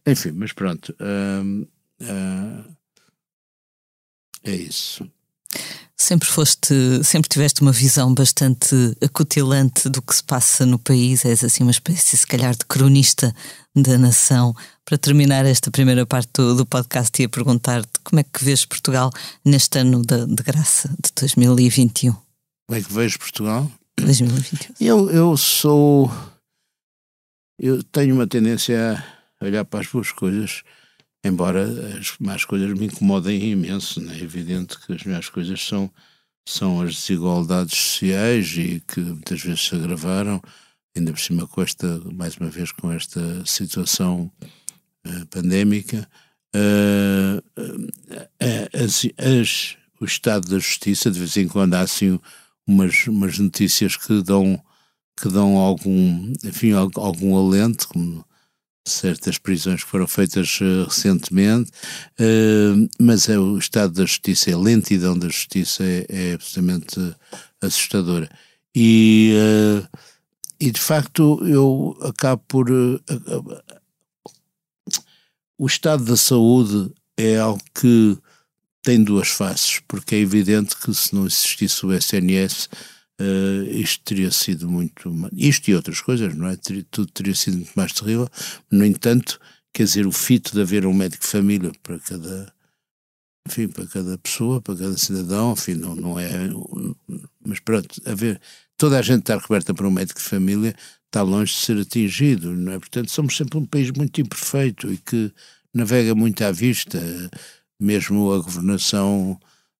Enfim, 0.06 0.32
mas 0.32 0.52
pronto, 0.52 0.94
hum, 1.00 1.66
hum, 2.00 2.64
é 4.44 4.54
isso. 4.54 5.08
Sempre 5.98 6.28
foste, 6.28 6.74
sempre 7.04 7.28
tiveste 7.28 7.62
uma 7.62 7.70
visão 7.70 8.12
bastante 8.12 8.74
acutilante 9.00 9.88
do 9.88 10.02
que 10.02 10.14
se 10.14 10.24
passa 10.24 10.66
no 10.66 10.78
país, 10.78 11.24
és 11.24 11.44
assim 11.44 11.62
uma 11.62 11.70
espécie, 11.70 12.16
se 12.16 12.26
calhar, 12.26 12.56
de 12.56 12.64
cronista 12.66 13.32
da 13.74 13.96
nação. 13.96 14.54
Para 14.84 14.98
terminar 14.98 15.46
esta 15.46 15.70
primeira 15.70 16.04
parte 16.04 16.30
do, 16.34 16.56
do 16.56 16.66
podcast, 16.66 17.22
ia 17.22 17.28
perguntar-te 17.28 18.00
como 18.02 18.20
é 18.20 18.24
que 18.24 18.44
vês 18.44 18.64
Portugal 18.64 19.10
neste 19.44 19.78
ano 19.78 20.02
de, 20.02 20.26
de 20.26 20.42
graça 20.42 20.88
de 20.88 21.12
2021? 21.20 22.12
Como 22.12 22.80
é 22.80 22.82
que 22.82 22.92
vejo 22.92 23.18
Portugal? 23.18 23.70
2021. 24.00 24.74
Eu, 24.80 25.10
eu 25.10 25.36
sou. 25.36 26.10
Eu 27.58 27.82
tenho 27.82 28.14
uma 28.14 28.26
tendência 28.26 29.02
a 29.40 29.44
olhar 29.44 29.64
para 29.64 29.80
as 29.80 29.86
boas 29.86 30.10
coisas, 30.10 30.62
embora 31.24 31.64
as 31.98 32.14
más 32.18 32.44
coisas 32.44 32.78
me 32.78 32.86
incomodem 32.86 33.50
imenso. 33.52 34.00
Né? 34.00 34.18
É 34.18 34.22
evidente 34.22 34.78
que 34.78 34.92
as 34.92 35.04
minhas 35.04 35.28
coisas 35.28 35.60
são, 35.64 35.90
são 36.46 36.80
as 36.80 36.94
desigualdades 36.96 37.78
sociais 37.78 38.52
e 38.56 38.82
que 38.86 39.00
muitas 39.00 39.40
vezes 39.40 39.66
se 39.66 39.74
agravaram, 39.74 40.42
ainda 40.96 41.12
por 41.12 41.20
cima 41.20 41.46
com 41.46 41.62
esta, 41.62 42.00
mais 42.12 42.36
uma 42.36 42.50
vez, 42.50 42.72
com 42.72 42.92
esta 42.92 43.44
situação 43.46 44.30
uh, 45.06 45.26
pandémica, 45.26 46.08
as, 48.74 49.06
as, 49.16 49.76
o 50.00 50.04
estado 50.04 50.48
da 50.48 50.58
justiça, 50.58 51.10
de 51.10 51.18
vez 51.18 51.36
em 51.36 51.48
quando 51.48 51.74
há 51.74 51.80
assim 51.80 52.18
umas, 52.66 53.06
umas 53.06 53.38
notícias 53.38 53.96
que 53.96 54.22
dão, 54.22 54.62
que 55.20 55.28
dão 55.28 55.56
algum, 55.56 56.32
enfim, 56.44 56.72
algum 56.72 57.36
alento, 57.36 57.88
como 57.88 58.24
certas 58.84 59.38
prisões 59.38 59.84
que 59.84 59.90
foram 59.90 60.06
feitas 60.06 60.58
uh, 60.60 60.84
recentemente, 60.88 61.70
uh, 62.20 62.88
mas 63.00 63.28
é 63.28 63.38
o 63.38 63.56
estado 63.56 63.92
da 63.94 64.04
justiça, 64.04 64.52
a 64.52 64.58
lentidão 64.58 65.16
da 65.16 65.28
justiça 65.28 65.84
é, 65.84 66.06
é 66.08 66.32
absolutamente 66.34 67.14
assustadora. 67.60 68.28
E, 68.74 69.34
uh, 69.36 69.98
e 70.60 70.70
de 70.70 70.80
facto 70.80 71.40
eu 71.46 71.96
acabo 72.02 72.42
por. 72.48 72.70
o 75.58 75.66
estado 75.66 76.04
da 76.04 76.16
saúde 76.16 76.92
é 77.16 77.36
algo 77.38 77.62
que 77.74 78.18
tem 78.82 79.02
duas 79.02 79.28
faces, 79.28 79.80
porque 79.86 80.16
é 80.16 80.18
evidente 80.18 80.76
que 80.76 80.92
se 80.92 81.14
não 81.14 81.26
existisse 81.26 81.86
o 81.86 81.92
SNS 81.92 82.68
Uh, 83.22 83.70
isto 83.70 84.02
teria 84.04 84.32
sido 84.32 84.68
muito. 84.68 85.14
Isto 85.32 85.70
e 85.70 85.74
outras 85.76 86.00
coisas, 86.00 86.34
não 86.34 86.48
é? 86.48 86.56
Tudo 86.90 87.06
teria 87.12 87.34
sido 87.36 87.58
muito 87.58 87.72
mais 87.76 87.92
terrível. 87.92 88.28
No 88.68 88.84
entanto, 88.84 89.38
quer 89.72 89.84
dizer, 89.84 90.06
o 90.06 90.12
fito 90.12 90.52
de 90.52 90.60
haver 90.60 90.84
um 90.86 90.92
médico 90.92 91.22
de 91.22 91.30
família 91.30 91.70
para 91.84 92.00
cada. 92.00 92.52
Enfim, 93.46 93.68
para 93.68 93.86
cada 93.86 94.18
pessoa, 94.18 94.60
para 94.60 94.76
cada 94.76 94.98
cidadão, 94.98 95.52
enfim, 95.52 95.74
não, 95.74 95.94
não 95.94 96.18
é. 96.18 96.30
Mas 97.46 97.60
pronto, 97.60 97.88
haver. 98.04 98.40
Toda 98.76 98.98
a 98.98 99.02
gente 99.02 99.20
estar 99.20 99.40
coberta 99.40 99.72
por 99.72 99.86
um 99.86 99.90
médico 99.90 100.18
de 100.18 100.26
família 100.26 100.74
está 101.06 101.22
longe 101.22 101.52
de 101.52 101.58
ser 101.58 101.78
atingido, 101.78 102.52
não 102.52 102.72
é? 102.72 102.78
Portanto, 102.78 103.10
somos 103.10 103.36
sempre 103.36 103.58
um 103.58 103.66
país 103.66 103.90
muito 103.92 104.20
imperfeito 104.20 104.92
e 104.92 104.96
que 104.96 105.32
navega 105.72 106.14
muito 106.14 106.42
à 106.42 106.50
vista, 106.50 106.98
mesmo 107.78 108.32
a 108.32 108.38
governação. 108.38 109.38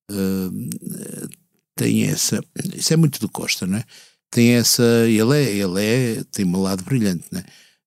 Uh, 0.09 1.42
tem 1.75 2.03
essa. 2.03 2.43
Isso 2.75 2.93
é 2.93 2.97
muito 2.97 3.19
do 3.19 3.29
Costa, 3.29 3.65
não 3.65 3.77
é? 3.77 3.83
Tem 4.29 4.51
essa. 4.51 4.83
Ele 5.07 5.37
é, 5.37 5.55
ele 5.55 5.83
é. 5.83 6.23
Tem 6.31 6.45
um 6.45 6.61
lado 6.61 6.83
brilhante, 6.83 7.25
né? 7.31 7.43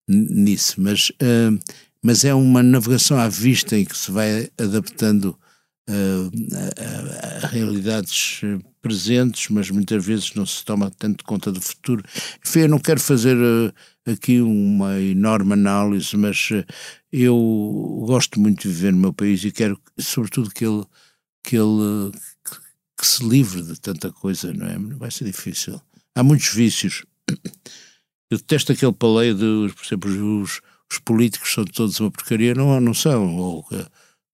Nisso, 0.09 0.80
mas, 0.80 1.11
uh, 1.11 1.59
mas 2.03 2.24
é 2.24 2.32
uma 2.32 2.62
navegação 2.62 3.18
à 3.18 3.28
vista 3.28 3.76
em 3.76 3.84
que 3.84 3.97
se 3.97 4.12
vai 4.12 4.49
adaptando 4.57 5.37
uh, 5.91 6.30
a, 7.43 7.47
a, 7.47 7.49
realidades 7.49 8.41
presentes, 8.80 9.49
mas 9.49 9.68
muitas 9.68 10.05
vezes 10.05 10.32
não 10.34 10.47
se 10.47 10.64
toma 10.64 10.93
tanto 10.97 11.24
conta 11.24 11.51
do 11.51 11.61
futuro. 11.61 12.05
Enfim, 12.45 12.61
eu 12.61 12.68
não 12.68 12.78
quero 12.78 13.01
fazer 13.01 13.37
uh, 13.37 13.72
aqui 14.09 14.41
uma 14.41 15.01
enorme 15.01 15.55
análise, 15.55 16.16
mas 16.16 16.51
eu 17.11 18.05
gosto 18.07 18.39
muito 18.39 18.62
de 18.62 18.68
viver 18.68 18.93
no 18.93 19.01
meu 19.01 19.12
país 19.12 19.43
e 19.45 19.51
quero, 19.51 19.80
sobretudo, 19.99 20.51
que 20.51 20.64
ele. 20.64 20.84
Que 21.43 21.57
ele 21.57 22.12
que 22.97 23.07
se 23.07 23.27
livre 23.27 23.63
de 23.63 23.79
tanta 23.79 24.11
coisa, 24.11 24.53
não 24.53 24.67
é? 24.67 24.79
Vai 24.97 25.11
ser 25.11 25.25
difícil. 25.25 25.81
Há 26.15 26.23
muitos 26.23 26.49
vícios. 26.49 27.05
Eu 28.29 28.39
detesto 28.39 28.73
aquele 28.73 28.93
paleio 28.93 29.35
de, 29.35 29.73
por 29.73 29.85
exemplo, 29.87 30.43
os, 30.43 30.61
os 30.91 30.99
políticos 30.99 31.53
são 31.53 31.65
todos 31.65 32.01
uma 32.01 32.11
porcaria, 32.11 32.55
não, 32.55 32.81
não 32.81 32.93
são. 32.93 33.37
Ou, 33.37 33.65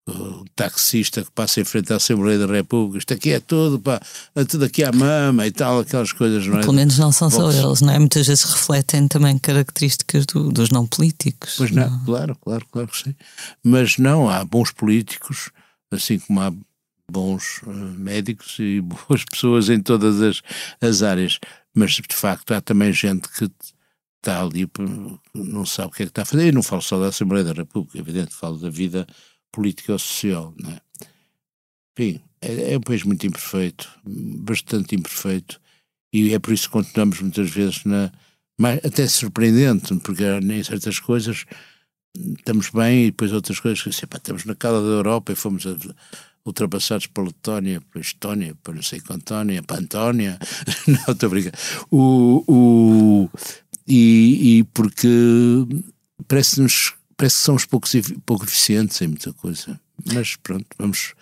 o 0.07 0.45
taxista 0.57 1.23
que 1.23 1.31
passa 1.31 1.61
em 1.61 1.65
frente 1.65 1.93
à 1.93 1.97
Assembleia 1.97 2.39
da 2.39 2.53
República, 2.53 2.99
isto 2.99 3.15
aqui 3.15 3.31
é 3.31 3.41
tudo, 3.41 3.79
pá, 3.79 4.01
é 4.35 4.45
tudo 4.45 4.65
aqui 4.65 4.83
à 4.83 4.91
mama 4.91 5.47
e 5.47 5.53
tal, 5.53 5.81
aquelas 5.81 6.13
coisas, 6.13 6.45
não 6.47 6.59
é? 6.59 6.61
Pelo 6.61 6.73
menos 6.73 6.99
não 6.99 7.13
são 7.13 7.31
só 7.31 7.51
eles, 7.53 7.81
não 7.81 7.93
é? 7.93 7.99
Muitas 7.99 8.27
vezes 8.27 8.45
refletem 8.45 9.07
também 9.07 9.39
características 9.39 10.27
do, 10.27 10.51
dos 10.51 10.71
não 10.71 10.87
políticos. 10.87 11.55
Pois 11.57 11.71
não, 11.71 11.89
não, 11.89 12.05
claro, 12.05 12.37
claro, 12.41 12.67
claro 12.71 12.89
que 12.89 12.99
sim. 12.99 13.15
Mas 13.63 13.97
não, 13.97 14.29
há 14.29 14.45
bons 14.45 14.73
políticos, 14.73 15.51
assim 15.91 16.19
como 16.19 16.41
há 16.41 16.53
bons 17.11 17.63
uh, 17.63 17.71
médicos 17.71 18.59
e 18.59 18.81
boas 18.83 19.25
pessoas 19.25 19.69
em 19.69 19.81
todas 19.81 20.21
as, 20.21 20.43
as 20.81 21.03
áreas, 21.03 21.39
mas 21.75 21.93
de 21.93 22.15
facto 22.15 22.53
há 22.53 22.61
também 22.61 22.93
gente 22.93 23.29
que 23.29 23.51
está 24.19 24.41
ali, 24.41 24.71
não 25.35 25.67
sabe 25.67 25.89
o 25.89 25.91
que 25.91 26.03
é 26.05 26.07
que 26.07 26.11
está 26.11 26.23
a 26.23 26.27
fazer, 26.27 26.49
e 26.49 26.53
não 26.53 26.63
falo 26.63 26.83
só 26.83 26.99
da 27.01 27.09
Assembleia 27.09 27.45
da 27.45 27.53
República, 27.53 27.99
evidente, 27.99 28.35
falo 28.35 28.57
da 28.57 28.71
vida 28.71 29.07
política 29.51 29.93
ou 29.93 29.99
social, 29.99 30.55
não 30.59 30.71
é? 30.71 30.81
Enfim, 31.99 32.23
é, 32.41 32.73
é 32.73 32.79
um 32.79 32.81
país 32.81 33.03
muito 33.03 33.27
imperfeito, 33.27 33.91
bastante 34.05 34.95
imperfeito, 34.95 35.61
e 36.13 36.33
é 36.35 36.39
por 36.39 36.53
isso 36.53 36.69
que 36.69 36.73
continuamos 36.73 37.21
muitas 37.21 37.51
vezes 37.51 37.85
na. 37.85 38.13
Mais, 38.61 38.79
até 38.85 39.09
surpreendente, 39.09 39.95
porque 40.01 40.23
em 40.23 40.63
certas 40.63 41.01
coisas 41.01 41.47
estamos 42.15 42.69
bem 42.69 43.07
e 43.07 43.11
depois 43.11 43.33
outras 43.33 43.59
coisas 43.59 43.83
que 43.83 43.89
assim, 43.89 44.07
pá, 44.07 44.19
estamos 44.19 44.45
na 44.45 44.55
cala 44.55 44.81
da 44.83 44.89
Europa 44.89 45.33
e 45.33 45.35
fomos 45.35 45.67
a, 45.67 45.75
ultrapassados 46.45 47.07
pela 47.07 47.29
Letónia, 47.29 47.81
pela 47.93 48.03
Estónia, 48.03 48.55
para 48.63 48.75
não 48.75 48.83
sei 48.83 49.01
Antónia, 49.11 49.63
para 49.63 49.81
Antónia. 49.81 50.39
não, 50.87 51.13
estou 51.13 51.27
a 51.27 51.31
brincar. 51.31 51.53
O, 51.91 52.45
o, 52.47 53.31
e, 53.87 54.59
e 54.59 54.65
porque 54.65 55.09
parece-nos 56.27 56.95
parece 57.17 57.37
que 57.37 57.43
somos 57.43 57.65
pouco, 57.65 57.89
pouco 58.27 58.45
eficientes 58.45 59.01
em 59.01 59.09
muita 59.09 59.33
coisa. 59.33 59.81
Mas 60.13 60.37
pronto, 60.37 60.67
vamos, 60.79 61.15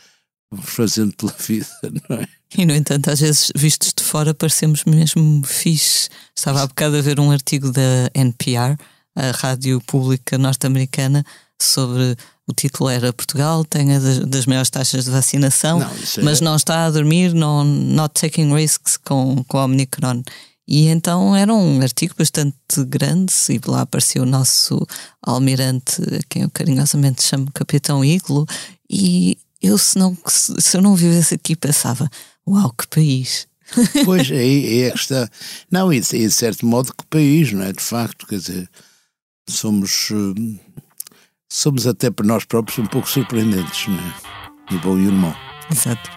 vamos 0.50 0.66
fazendo 0.70 1.14
pela 1.14 1.34
vida, 1.38 1.68
não 2.08 2.16
é? 2.16 2.26
E, 2.56 2.66
no 2.66 2.74
entanto, 2.74 3.10
às 3.10 3.20
vezes, 3.20 3.52
vistos 3.54 3.92
de 3.92 4.02
fora, 4.02 4.34
parecemos 4.34 4.84
mesmo 4.84 5.42
fixe. 5.44 6.08
Estava 6.36 6.62
há 6.62 6.66
bocado 6.66 6.96
a 6.96 7.00
ver 7.00 7.20
um 7.20 7.30
artigo 7.30 7.70
da 7.70 8.10
NPR, 8.14 8.76
a 9.14 9.30
rádio 9.30 9.80
pública 9.82 10.36
norte-americana, 10.36 11.24
sobre 11.60 12.16
o 12.50 12.52
título 12.52 12.90
era 12.90 13.12
Portugal 13.12 13.64
tem 13.64 13.88
das, 13.88 14.18
das 14.20 14.46
maiores 14.46 14.70
taxas 14.70 15.04
de 15.04 15.10
vacinação, 15.10 15.78
não, 15.78 15.90
mas 16.22 16.40
é... 16.40 16.44
não 16.44 16.56
está 16.56 16.84
a 16.84 16.90
dormir, 16.90 17.32
não, 17.32 17.64
not 17.64 18.20
taking 18.20 18.52
risks 18.52 18.96
com, 18.96 19.42
com 19.44 19.58
a 19.58 19.64
Omicron. 19.64 20.22
E 20.68 20.86
então 20.86 21.34
era 21.34 21.52
um 21.52 21.80
artigo 21.80 22.14
bastante 22.16 22.54
grande, 22.86 23.32
e 23.48 23.60
lá 23.66 23.80
apareceu 23.80 24.22
o 24.22 24.26
nosso 24.26 24.86
almirante, 25.20 26.00
a 26.02 26.20
quem 26.28 26.42
eu 26.42 26.50
carinhosamente 26.50 27.22
chamo 27.22 27.50
Capitão 27.52 28.04
Iglo, 28.04 28.46
e 28.88 29.36
eu 29.60 29.76
se, 29.76 29.98
não, 29.98 30.16
se 30.26 30.76
eu 30.76 30.80
não 30.80 30.94
vivesse 30.94 31.34
aqui 31.34 31.56
pensava, 31.56 32.08
uau, 32.46 32.72
que 32.72 32.86
país! 32.86 33.48
Pois, 34.04 34.30
aí 34.30 34.82
é, 34.82 34.86
é 34.88 34.90
que 34.90 34.98
está. 34.98 35.30
Não, 35.70 35.92
e 35.92 36.00
de 36.00 36.30
certo 36.30 36.66
modo 36.66 36.92
que 36.92 37.04
país, 37.06 37.52
não 37.52 37.62
é? 37.62 37.72
De 37.72 37.82
facto, 37.82 38.26
quer 38.26 38.38
dizer, 38.38 38.68
somos 39.48 40.08
hum, 40.10 40.58
somos 41.50 41.86
até 41.86 42.10
para 42.10 42.24
nós 42.24 42.44
próprios 42.44 42.78
um 42.78 42.86
pouco 42.86 43.10
surpreendentes, 43.10 43.88
não 43.88 43.98
é? 43.98 44.14
E 44.70 44.78
bom 44.78 44.96
e 44.96 45.08
o 45.08 45.12
mal. 45.12 45.34
Exato. 45.70 46.08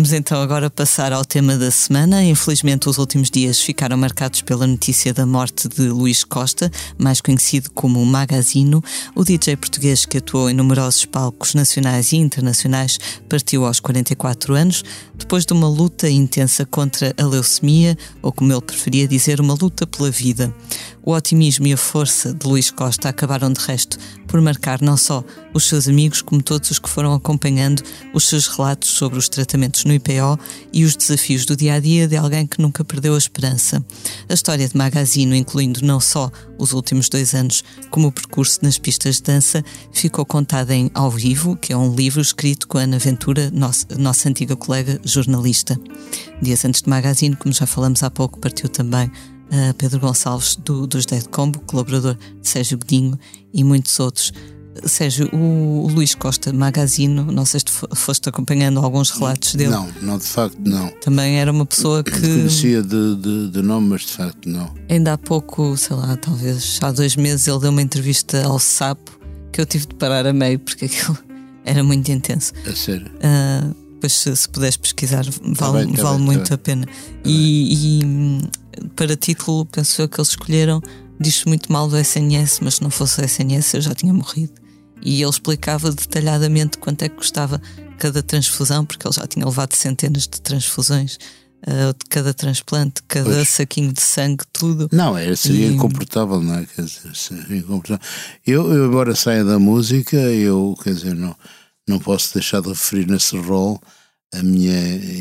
Vamos 0.00 0.14
então 0.14 0.40
agora 0.40 0.70
passar 0.70 1.12
ao 1.12 1.22
tema 1.26 1.58
da 1.58 1.70
semana. 1.70 2.24
Infelizmente, 2.24 2.88
os 2.88 2.96
últimos 2.96 3.30
dias 3.30 3.60
ficaram 3.60 3.98
marcados 3.98 4.40
pela 4.40 4.66
notícia 4.66 5.12
da 5.12 5.26
morte 5.26 5.68
de 5.68 5.90
Luís 5.90 6.24
Costa, 6.24 6.72
mais 6.96 7.20
conhecido 7.20 7.70
como 7.72 8.02
Magazino. 8.06 8.82
O 9.14 9.22
DJ 9.22 9.58
português 9.58 10.06
que 10.06 10.16
atuou 10.16 10.48
em 10.48 10.54
numerosos 10.54 11.04
palcos 11.04 11.52
nacionais 11.52 12.12
e 12.12 12.16
internacionais 12.16 12.98
partiu 13.28 13.66
aos 13.66 13.78
44 13.78 14.54
anos, 14.54 14.82
depois 15.18 15.44
de 15.44 15.52
uma 15.52 15.68
luta 15.68 16.08
intensa 16.08 16.64
contra 16.64 17.14
a 17.18 17.26
leucemia, 17.26 17.94
ou 18.22 18.32
como 18.32 18.50
ele 18.54 18.62
preferia 18.62 19.06
dizer, 19.06 19.38
uma 19.38 19.52
luta 19.52 19.86
pela 19.86 20.10
vida. 20.10 20.50
O 21.02 21.12
otimismo 21.12 21.66
e 21.66 21.74
a 21.74 21.76
força 21.76 22.32
de 22.32 22.46
Luís 22.46 22.70
Costa 22.70 23.10
acabaram 23.10 23.52
de 23.52 23.60
resto 23.60 23.98
por 24.30 24.40
marcar 24.40 24.80
não 24.80 24.96
só 24.96 25.24
os 25.52 25.68
seus 25.68 25.88
amigos, 25.88 26.22
como 26.22 26.40
todos 26.40 26.70
os 26.70 26.78
que 26.78 26.88
foram 26.88 27.12
acompanhando 27.12 27.82
os 28.14 28.28
seus 28.28 28.46
relatos 28.46 28.88
sobre 28.90 29.18
os 29.18 29.28
tratamentos 29.28 29.84
no 29.84 29.92
IPO 29.92 30.38
e 30.72 30.84
os 30.84 30.94
desafios 30.94 31.44
do 31.44 31.56
dia 31.56 31.74
a 31.74 31.80
dia 31.80 32.06
de 32.06 32.16
alguém 32.16 32.46
que 32.46 32.62
nunca 32.62 32.84
perdeu 32.84 33.16
a 33.16 33.18
esperança. 33.18 33.84
A 34.28 34.32
história 34.32 34.68
de 34.68 34.76
Magazino, 34.76 35.34
incluindo 35.34 35.84
não 35.84 35.98
só 35.98 36.30
os 36.56 36.72
últimos 36.72 37.08
dois 37.08 37.34
anos, 37.34 37.64
como 37.90 38.06
o 38.06 38.12
percurso 38.12 38.60
nas 38.62 38.78
pistas 38.78 39.16
de 39.16 39.24
dança, 39.24 39.64
ficou 39.92 40.24
contada 40.24 40.72
em 40.72 40.92
Ao 40.94 41.10
Vivo, 41.10 41.56
que 41.56 41.72
é 41.72 41.76
um 41.76 41.92
livro 41.92 42.20
escrito 42.20 42.68
com 42.68 42.78
a 42.78 42.82
Ana 42.82 43.00
Ventura, 43.00 43.50
nossa, 43.50 43.86
nossa 43.98 44.28
antiga 44.28 44.54
colega 44.54 45.00
jornalista. 45.04 45.78
Dias 46.40 46.64
antes 46.64 46.82
de 46.82 46.88
Magazine, 46.88 47.34
como 47.34 47.52
já 47.52 47.66
falamos 47.66 48.04
há 48.04 48.10
pouco, 48.10 48.38
partiu 48.38 48.68
também 48.68 49.10
uh, 49.50 49.74
Pedro 49.74 50.00
Gonçalves 50.00 50.56
do, 50.56 50.86
dos 50.86 51.06
Dead 51.06 51.26
Combo, 51.28 51.60
colaborador 51.60 52.16
de 52.40 52.48
Sérgio 52.48 52.78
Godinho 52.78 53.18
e 53.52 53.64
muitos 53.64 53.98
outros. 54.00 54.32
Sérgio, 54.84 55.28
o, 55.34 55.84
o 55.84 55.88
Luís 55.88 56.14
Costa 56.14 56.52
Magazino, 56.52 57.24
não 57.24 57.44
sei 57.44 57.60
se 57.60 57.66
foste 57.94 58.28
acompanhando 58.28 58.78
alguns 58.80 59.10
relatos 59.10 59.54
dele. 59.54 59.70
Não, 59.70 59.88
não, 60.00 60.18
de 60.18 60.24
facto 60.24 60.58
não. 60.64 60.88
Também 61.00 61.40
era 61.40 61.50
uma 61.50 61.66
pessoa 61.66 62.02
que. 62.02 62.20
Conhecia 62.20 62.82
de, 62.82 63.16
de, 63.16 63.50
de 63.50 63.62
nome, 63.62 63.88
mas 63.88 64.02
de 64.02 64.12
facto 64.12 64.48
não. 64.48 64.72
Ainda 64.88 65.14
há 65.14 65.18
pouco, 65.18 65.76
sei 65.76 65.96
lá, 65.96 66.16
talvez 66.16 66.78
há 66.82 66.92
dois 66.92 67.16
meses, 67.16 67.46
ele 67.46 67.58
deu 67.58 67.70
uma 67.70 67.82
entrevista 67.82 68.42
ao 68.44 68.58
Sapo 68.58 69.18
que 69.52 69.60
eu 69.60 69.66
tive 69.66 69.86
de 69.86 69.94
parar 69.96 70.26
a 70.26 70.32
meio 70.32 70.58
porque 70.58 70.84
aquilo 70.86 71.18
era 71.64 71.82
muito 71.82 72.10
intenso. 72.10 72.52
A 72.66 72.74
sério? 72.74 73.06
Uh, 73.16 73.74
depois, 73.94 74.14
se, 74.14 74.34
se 74.34 74.48
puderes 74.48 74.76
pesquisar, 74.78 75.26
tá 75.26 75.30
vale, 75.42 75.56
tá 75.56 75.72
bem, 75.72 75.92
tá 75.94 76.02
vale 76.02 76.16
bem, 76.16 76.26
muito 76.26 76.48
tá 76.48 76.54
a 76.54 76.58
pena. 76.58 76.86
E, 77.24 78.00
e, 78.00 78.50
para 78.94 79.16
título, 79.16 79.66
penso 79.66 80.02
eu 80.02 80.08
que 80.08 80.20
eles 80.20 80.30
escolheram. 80.30 80.80
Diz 81.18 81.44
muito 81.44 81.70
mal 81.70 81.88
do 81.88 81.98
SNS, 81.98 82.60
mas 82.62 82.76
se 82.76 82.82
não 82.82 82.90
fosse 82.90 83.20
o 83.20 83.24
SNS 83.24 83.74
eu 83.74 83.80
já 83.80 83.94
tinha 83.94 84.12
morrido. 84.12 84.54
E 85.02 85.20
ele 85.22 85.30
explicava 85.30 85.90
detalhadamente 85.90 86.78
quanto 86.78 87.02
é 87.02 87.08
que 87.08 87.16
custava 87.16 87.60
cada 87.98 88.22
transfusão, 88.22 88.84
porque 88.84 89.06
ele 89.06 89.14
já 89.14 89.26
tinha 89.26 89.44
levado 89.44 89.74
centenas 89.74 90.22
de 90.22 90.40
transfusões. 90.40 91.18
Uh, 91.60 91.92
de 91.92 92.06
cada 92.08 92.32
transplante, 92.32 93.02
cada 93.06 93.28
pois. 93.28 93.50
saquinho 93.50 93.92
de 93.92 94.00
sangue, 94.00 94.44
tudo. 94.50 94.88
Não, 94.90 95.14
era, 95.14 95.36
seria 95.36 95.66
e... 95.66 95.74
incomportável, 95.74 96.40
não 96.40 96.54
é? 96.54 96.64
Quer 96.64 96.86
dizer, 96.86 97.14
seria 97.14 97.58
incomportável. 97.58 98.02
Eu, 98.46 98.72
eu, 98.72 98.86
embora 98.86 99.14
saia 99.14 99.44
da 99.44 99.58
música, 99.58 100.16
eu, 100.16 100.74
quer 100.82 100.94
dizer, 100.94 101.14
não, 101.14 101.36
não 101.86 101.98
posso 101.98 102.32
deixar 102.32 102.62
de 102.62 102.70
referir 102.70 103.06
nesse 103.06 103.36
rol 103.36 103.78
a 104.32 104.42
minha 104.42 104.72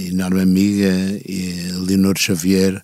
enorme 0.08 0.42
amiga 0.42 0.90
Leonor 1.86 2.18
Xavier, 2.18 2.82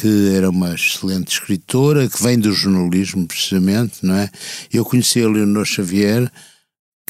que 0.00 0.34
era 0.34 0.50
uma 0.50 0.74
excelente 0.74 1.32
escritora, 1.32 2.08
que 2.08 2.22
vem 2.22 2.38
do 2.38 2.52
jornalismo 2.52 3.26
precisamente, 3.26 4.04
não 4.04 4.14
é? 4.14 4.30
Eu 4.72 4.84
conheci 4.84 5.22
a 5.22 5.28
Leonor 5.28 5.64
Xavier 5.64 6.30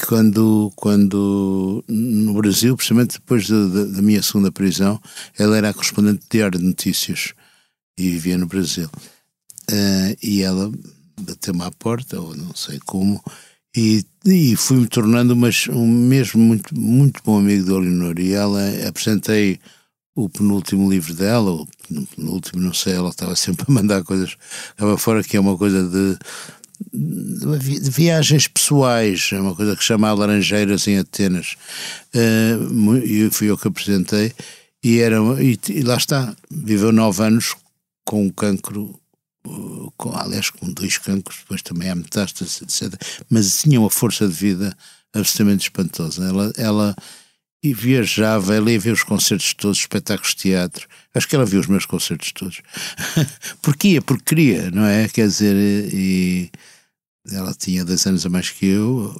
quando, 0.05 0.71
quando 0.75 1.83
no 1.87 2.33
Brasil, 2.33 2.75
precisamente 2.77 3.19
depois 3.19 3.49
da, 3.49 3.85
da, 3.85 4.01
minha 4.01 4.21
segunda 4.21 4.51
prisão, 4.51 5.01
ela 5.37 5.57
era 5.57 5.69
a 5.69 5.73
correspondente 5.73 6.21
de 6.21 6.27
Diário 6.29 6.59
de 6.59 6.65
Notícias 6.65 7.33
e 7.97 8.09
vivia 8.09 8.37
no 8.37 8.47
Brasil. 8.47 8.89
Uh, 9.69 10.15
e 10.23 10.43
ela 10.43 10.71
bateu-me 11.19 11.63
à 11.63 11.71
porta, 11.71 12.19
ou 12.19 12.35
não 12.35 12.55
sei 12.55 12.79
como, 12.85 13.21
e, 13.75 14.05
e 14.25 14.55
fui-me 14.55 14.87
tornando 14.87 15.33
um 15.33 15.87
mesmo 15.87 16.41
muito, 16.41 16.77
muito 16.79 17.21
bom 17.23 17.39
amigo 17.39 17.65
da 17.65 17.77
Leonor. 17.77 18.17
E 18.19 18.33
ela 18.33 18.61
apresentei 18.87 19.59
o 20.17 20.27
penúltimo 20.27 20.89
livro 20.89 21.13
dela, 21.13 21.51
o 21.51 21.67
penúltimo, 22.15 22.59
não 22.59 22.73
sei, 22.73 22.93
ela 22.93 23.09
estava 23.09 23.35
sempre 23.35 23.65
a 23.69 23.71
mandar 23.71 24.03
coisas 24.03 24.35
cá 24.75 24.97
fora, 24.97 25.23
que 25.23 25.37
é 25.37 25.39
uma 25.39 25.55
coisa 25.55 25.87
de, 25.87 26.17
de 27.79 27.89
viagens 27.91 28.47
pessoais, 28.47 29.29
é 29.31 29.39
uma 29.39 29.53
coisa 29.53 29.75
que 29.75 29.83
chama 29.83 30.11
Laranjeiras 30.11 30.87
em 30.87 30.97
Atenas. 30.97 31.55
Uh, 32.15 33.31
fui 33.31 33.51
eu 33.51 33.57
que 33.59 33.67
apresentei. 33.67 34.33
E, 34.83 34.99
era, 34.99 35.17
e, 35.39 35.59
e 35.69 35.81
lá 35.83 35.97
está, 35.97 36.35
viveu 36.49 36.91
nove 36.91 37.21
anos 37.23 37.55
com 38.03 38.23
um 38.23 38.29
cancro 38.31 38.99
com, 39.95 40.15
aliás, 40.15 40.49
com 40.49 40.71
dois 40.73 40.97
cancros, 40.97 41.39
depois 41.41 41.61
também 41.61 41.89
há 41.89 41.95
metástase, 41.95 42.63
etc. 42.63 42.99
Mas 43.29 43.61
tinha 43.61 43.79
uma 43.79 43.89
força 43.89 44.27
de 44.27 44.33
vida 44.33 44.75
absolutamente 45.13 45.65
espantosa. 45.65 46.25
Ela, 46.25 46.53
ela 46.57 46.95
e 47.63 47.73
viajava, 47.73 48.55
ela 48.55 48.71
ia 48.71 48.79
ver 48.79 48.93
os 48.93 49.03
concertos 49.03 49.53
todos, 49.53 49.79
espetáculos 49.79 50.31
de 50.31 50.43
teatro. 50.43 50.87
Acho 51.13 51.27
que 51.27 51.35
ela 51.35 51.45
viu 51.45 51.59
os 51.59 51.67
meus 51.67 51.85
concertos 51.85 52.31
todos. 52.31 52.61
porque 53.61 53.89
ia, 53.89 54.01
porque 54.01 54.23
queria, 54.23 54.71
não 54.71 54.85
é? 54.85 55.07
Quer 55.07 55.27
dizer, 55.27 55.55
e 55.93 56.51
ela 57.31 57.53
tinha 57.53 57.83
10 57.83 58.05
anos 58.07 58.25
a 58.25 58.29
mais 58.29 58.49
que 58.49 58.67
eu, 58.67 59.13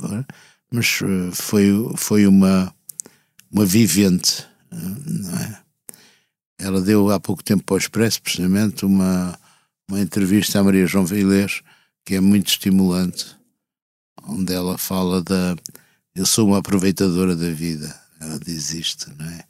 mas 0.71 0.99
eh, 1.01 1.31
foi, 1.33 1.71
foi 1.95 2.27
uma, 2.27 2.73
uma 3.51 3.65
vivente, 3.65 4.45
não 4.71 5.37
é? 5.39 5.59
Ela 6.59 6.81
deu 6.81 7.11
há 7.11 7.19
pouco 7.19 7.43
tempo 7.43 7.63
para 7.63 7.75
o 7.75 7.77
Expresso, 7.77 8.21
precisamente, 8.21 8.83
uma, 8.83 9.37
uma 9.89 9.99
entrevista 9.99 10.59
à 10.59 10.63
Maria 10.63 10.87
João 10.87 11.05
Vilés, 11.05 11.61
que 12.03 12.15
é 12.15 12.19
muito 12.19 12.47
estimulante, 12.47 13.35
onde 14.23 14.53
ela 14.53 14.77
fala 14.77 15.21
da. 15.21 15.55
Eu 16.15 16.25
sou 16.25 16.47
uma 16.47 16.57
aproveitadora 16.57 17.35
da 17.35 17.51
vida. 17.51 18.06
Ela 18.19 18.39
diz 18.39 18.73
isto, 18.73 19.13
não 19.17 19.25
é? 19.25 19.43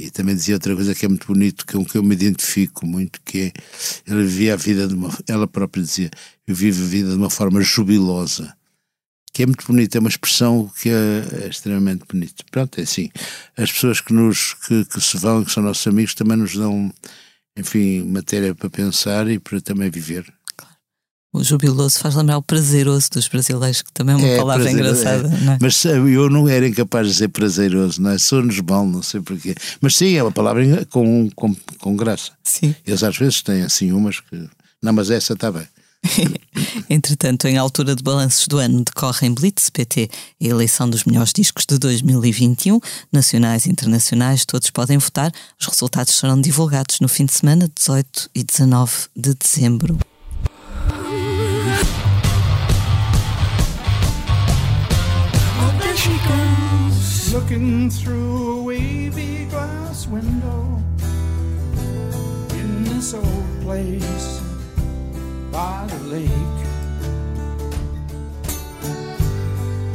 E 0.00 0.10
também 0.10 0.36
dizia 0.36 0.54
outra 0.54 0.74
coisa 0.76 0.94
que 0.94 1.04
é 1.04 1.08
muito 1.08 1.26
bonito, 1.26 1.66
com 1.66 1.84
que 1.84 1.98
eu 1.98 2.02
me 2.04 2.14
identifico 2.14 2.86
muito, 2.86 3.20
que 3.24 3.40
é 3.40 3.52
ela 4.06 4.22
vivia 4.22 4.54
a 4.54 4.56
vida 4.56 4.86
de 4.86 4.94
uma, 4.94 5.10
ela 5.26 5.46
própria 5.48 5.82
dizia, 5.82 6.10
eu 6.46 6.54
vivo 6.54 6.84
a 6.84 6.86
vida 6.86 7.10
de 7.10 7.16
uma 7.16 7.28
forma 7.28 7.60
jubilosa, 7.60 8.56
que 9.32 9.42
é 9.42 9.46
muito 9.46 9.66
bonito, 9.66 9.96
é 9.96 9.98
uma 9.98 10.08
expressão 10.08 10.70
que 10.80 10.88
é, 10.88 11.44
é 11.44 11.48
extremamente 11.48 12.04
bonita. 12.08 12.44
Pronto, 12.50 12.78
é 12.78 12.82
assim, 12.82 13.10
as 13.56 13.72
pessoas 13.72 14.00
que 14.00 14.12
nos 14.12 14.54
que, 14.54 14.84
que 14.84 15.00
se 15.00 15.16
vão, 15.16 15.44
que 15.44 15.50
são 15.50 15.64
nossos 15.64 15.86
amigos, 15.86 16.14
também 16.14 16.36
nos 16.36 16.54
dão 16.54 16.92
enfim, 17.58 18.04
matéria 18.04 18.54
para 18.54 18.70
pensar 18.70 19.28
e 19.28 19.38
para 19.40 19.60
também 19.60 19.90
viver. 19.90 20.32
O 21.32 21.44
jubiloso 21.44 21.98
faz 21.98 22.14
lembrar 22.14 22.38
o 22.38 22.42
prazeroso 22.42 23.10
dos 23.12 23.28
brasileiros, 23.28 23.82
que 23.82 23.92
também 23.92 24.14
é 24.14 24.18
uma 24.18 24.26
é, 24.26 24.36
palavra 24.38 24.64
prazer, 24.64 24.80
engraçada. 24.80 25.28
É. 25.28 25.54
É? 25.54 25.58
Mas 25.60 25.84
eu 25.84 26.30
não 26.30 26.48
era 26.48 26.66
incapaz 26.66 27.06
de 27.06 27.12
dizer 27.12 27.28
prazeroso, 27.28 28.00
não 28.00 28.10
é? 28.10 28.18
Sou-nos 28.18 28.58
bom, 28.60 28.86
não 28.86 29.02
sei 29.02 29.20
porquê. 29.20 29.54
Mas 29.80 29.94
sim, 29.94 30.14
é 30.14 30.22
uma 30.22 30.32
palavra 30.32 30.86
com, 30.86 31.28
com, 31.36 31.54
com 31.78 31.96
graça. 31.96 32.32
Sim. 32.42 32.74
Eles 32.86 33.02
às 33.02 33.16
vezes 33.16 33.42
têm 33.42 33.62
assim 33.62 33.92
umas 33.92 34.20
que. 34.20 34.48
Não, 34.82 34.92
mas 34.92 35.10
essa 35.10 35.34
está 35.34 35.52
bem. 35.52 35.66
Entretanto, 36.88 37.46
em 37.46 37.58
altura 37.58 37.94
de 37.94 38.02
balanços 38.02 38.46
do 38.46 38.58
ano, 38.58 38.82
decorre 38.84 39.26
em 39.26 39.34
Blitz 39.34 39.68
PT 39.68 40.08
a 40.40 40.44
eleição 40.44 40.88
dos 40.88 41.04
melhores 41.04 41.32
discos 41.32 41.66
de 41.66 41.78
2021, 41.78 42.80
nacionais 43.12 43.66
e 43.66 43.70
internacionais, 43.70 44.46
todos 44.46 44.70
podem 44.70 44.96
votar. 44.96 45.30
Os 45.60 45.66
resultados 45.66 46.14
serão 46.14 46.40
divulgados 46.40 47.00
no 47.00 47.08
fim 47.08 47.26
de 47.26 47.34
semana, 47.34 47.68
18 47.76 48.30
e 48.34 48.42
19 48.42 48.92
de 49.14 49.34
dezembro. 49.34 49.98
Looking 57.48 57.88
through 57.88 58.58
a 58.58 58.62
wavy 58.62 59.46
glass 59.46 60.06
window 60.06 60.82
in 62.52 62.84
this 62.84 63.14
old 63.14 63.60
place 63.62 64.42
by 65.50 65.86
the 65.88 65.98
lake. 66.12 66.60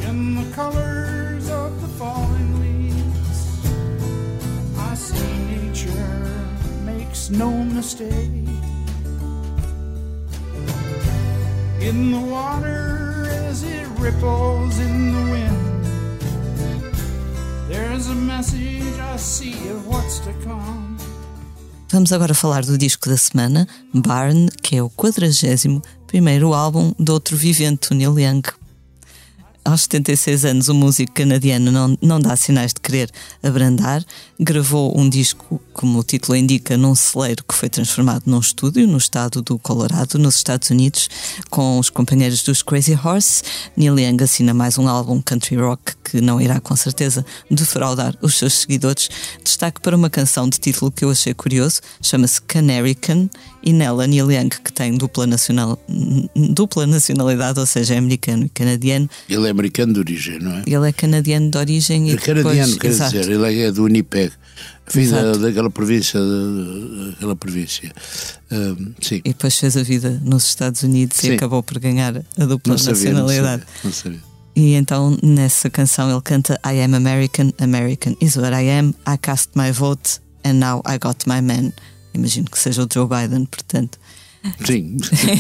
In 0.10 0.34
the 0.34 0.52
colors 0.56 1.48
of 1.52 1.80
the 1.80 1.88
falling 1.90 2.60
leaves, 2.60 3.68
I 4.80 4.96
see 4.96 5.38
nature 5.46 6.48
makes 6.84 7.30
no 7.30 7.52
mistake. 7.52 8.50
In 11.82 12.12
the 12.14 12.20
water 12.20 13.28
as 13.30 13.62
it 13.62 13.88
ripples 14.00 14.80
in 14.80 15.14
the 15.14 15.32
wind, 15.32 15.63
Vamos 21.92 22.14
agora 22.14 22.34
falar 22.34 22.64
do 22.64 22.78
disco 22.78 23.10
da 23.10 23.18
semana, 23.18 23.68
Barn, 23.94 24.48
que 24.62 24.76
é 24.76 24.84
o 24.84 24.90
41 24.90 25.82
primeiro 26.06 26.54
álbum 26.54 26.94
do 27.00 27.14
outro 27.14 27.36
vivente, 27.36 27.94
Neil 27.94 28.20
Young 28.20 28.44
aos 29.66 29.84
76 29.84 30.46
anos, 30.46 30.68
o 30.68 30.74
músico 30.74 31.14
canadiano 31.14 31.72
não, 31.72 31.98
não 32.02 32.20
dá 32.20 32.36
sinais 32.36 32.74
de 32.74 32.82
querer 32.82 33.10
abrandar. 33.42 34.04
Gravou 34.40 34.98
um 35.00 35.10
disco, 35.10 35.62
como 35.72 36.00
o 36.00 36.04
título 36.04 36.36
indica, 36.36 36.76
num 36.76 36.94
celeiro 36.94 37.44
que 37.44 37.56
foi 37.56 37.70
transformado 37.70 38.24
num 38.26 38.40
estúdio 38.40 38.86
no 38.88 38.98
estado 38.98 39.42
do 39.42 39.58
Colorado, 39.58 40.20
nos 40.20 40.36
Estados 40.36 40.70
Unidos, 40.70 41.10
com 41.50 41.80
os 41.80 41.90
companheiros 41.90 42.44
dos 42.44 42.62
Crazy 42.62 43.00
Horse. 43.02 43.44
Neil 43.78 43.98
Young 43.98 44.24
assina 44.24 44.54
mais 44.54 44.78
um 44.78 44.88
álbum 44.88 45.22
country 45.22 45.56
rock 45.56 45.94
que 46.04 46.20
não 46.20 46.42
irá 46.42 46.60
com 46.60 46.76
certeza 46.76 47.26
defraudar 47.50 48.18
os 48.22 48.36
seus 48.36 48.54
seguidores. 48.54 49.10
Destaque 49.44 49.80
para 49.80 49.96
uma 49.96 50.10
canção 50.10 50.50
de 50.50 50.60
título 50.60 50.92
que 50.92 51.06
eu 51.06 51.12
achei 51.12 51.34
curioso, 51.34 51.80
chama-se 52.02 52.42
Canarican 52.42 53.30
e 53.64 53.72
nela 53.72 54.06
Neil 54.06 54.30
Young, 54.30 54.50
que 54.50 54.74
tem 54.74 54.98
dupla, 54.98 55.26
nacional, 55.26 55.80
dupla 56.36 56.86
nacionalidade, 56.86 57.60
ou 57.60 57.66
seja, 57.66 57.96
é 57.96 57.98
americano 57.98 58.46
e 58.46 58.50
canadiano. 58.50 59.10
Ele 59.30 59.48
é 59.48 59.50
americano 59.50 59.94
de 59.94 60.00
origem, 60.00 60.40
não 60.40 60.52
é? 60.52 60.64
Ele 60.68 60.90
é 60.90 60.92
canadiano 60.92 61.50
de 61.50 61.58
origem. 61.58 62.12
É 62.12 62.18
canadiano, 62.18 62.78
quer 62.78 62.88
exato. 62.88 63.18
dizer, 63.18 63.32
ele 63.32 63.62
é 63.62 63.72
do 63.72 63.86
Winnipeg. 63.86 64.32
Vida 64.94 65.38
daquela 65.38 65.70
província, 65.70 66.20
daquela 67.10 67.36
província. 67.38 67.90
sim. 69.02 69.22
E 69.24 69.30
depois 69.30 69.58
fez 69.58 69.78
a 69.78 69.84
vida 69.84 70.22
nos 70.24 70.46
Estados 70.46 70.84
Unidos 70.84 71.18
sim. 71.18 71.30
e 71.30 71.36
acabou 71.36 71.64
por 71.64 71.80
ganhar 71.80 72.18
a 72.18 72.46
dupla 72.46 72.76
não 72.76 72.86
nacionalidade. 72.86 73.64
Sabia, 73.64 73.82
não 73.84 73.92
sabia. 73.94 74.20
E 74.56 74.74
então 74.74 75.18
nessa 75.24 75.70
canção 75.70 76.12
ele 76.12 76.22
canta 76.22 76.60
I 76.66 76.82
am 76.82 76.94
American, 76.94 77.54
American 77.60 78.16
is 78.22 78.36
what 78.36 78.54
I 78.54 78.70
am, 78.70 78.94
I 79.08 79.18
cast 79.18 79.52
my 79.56 79.72
vote 79.72 80.20
and 80.44 80.56
now 80.56 80.82
I 80.86 81.00
got 81.00 81.26
my 81.26 81.42
man 81.42 81.74
imagino 82.14 82.50
que 82.50 82.60
seja 82.60 82.84
o 82.84 82.88
Joe 82.92 83.08
Biden, 83.08 83.46
portanto. 83.46 84.00
Sim. 84.66 84.98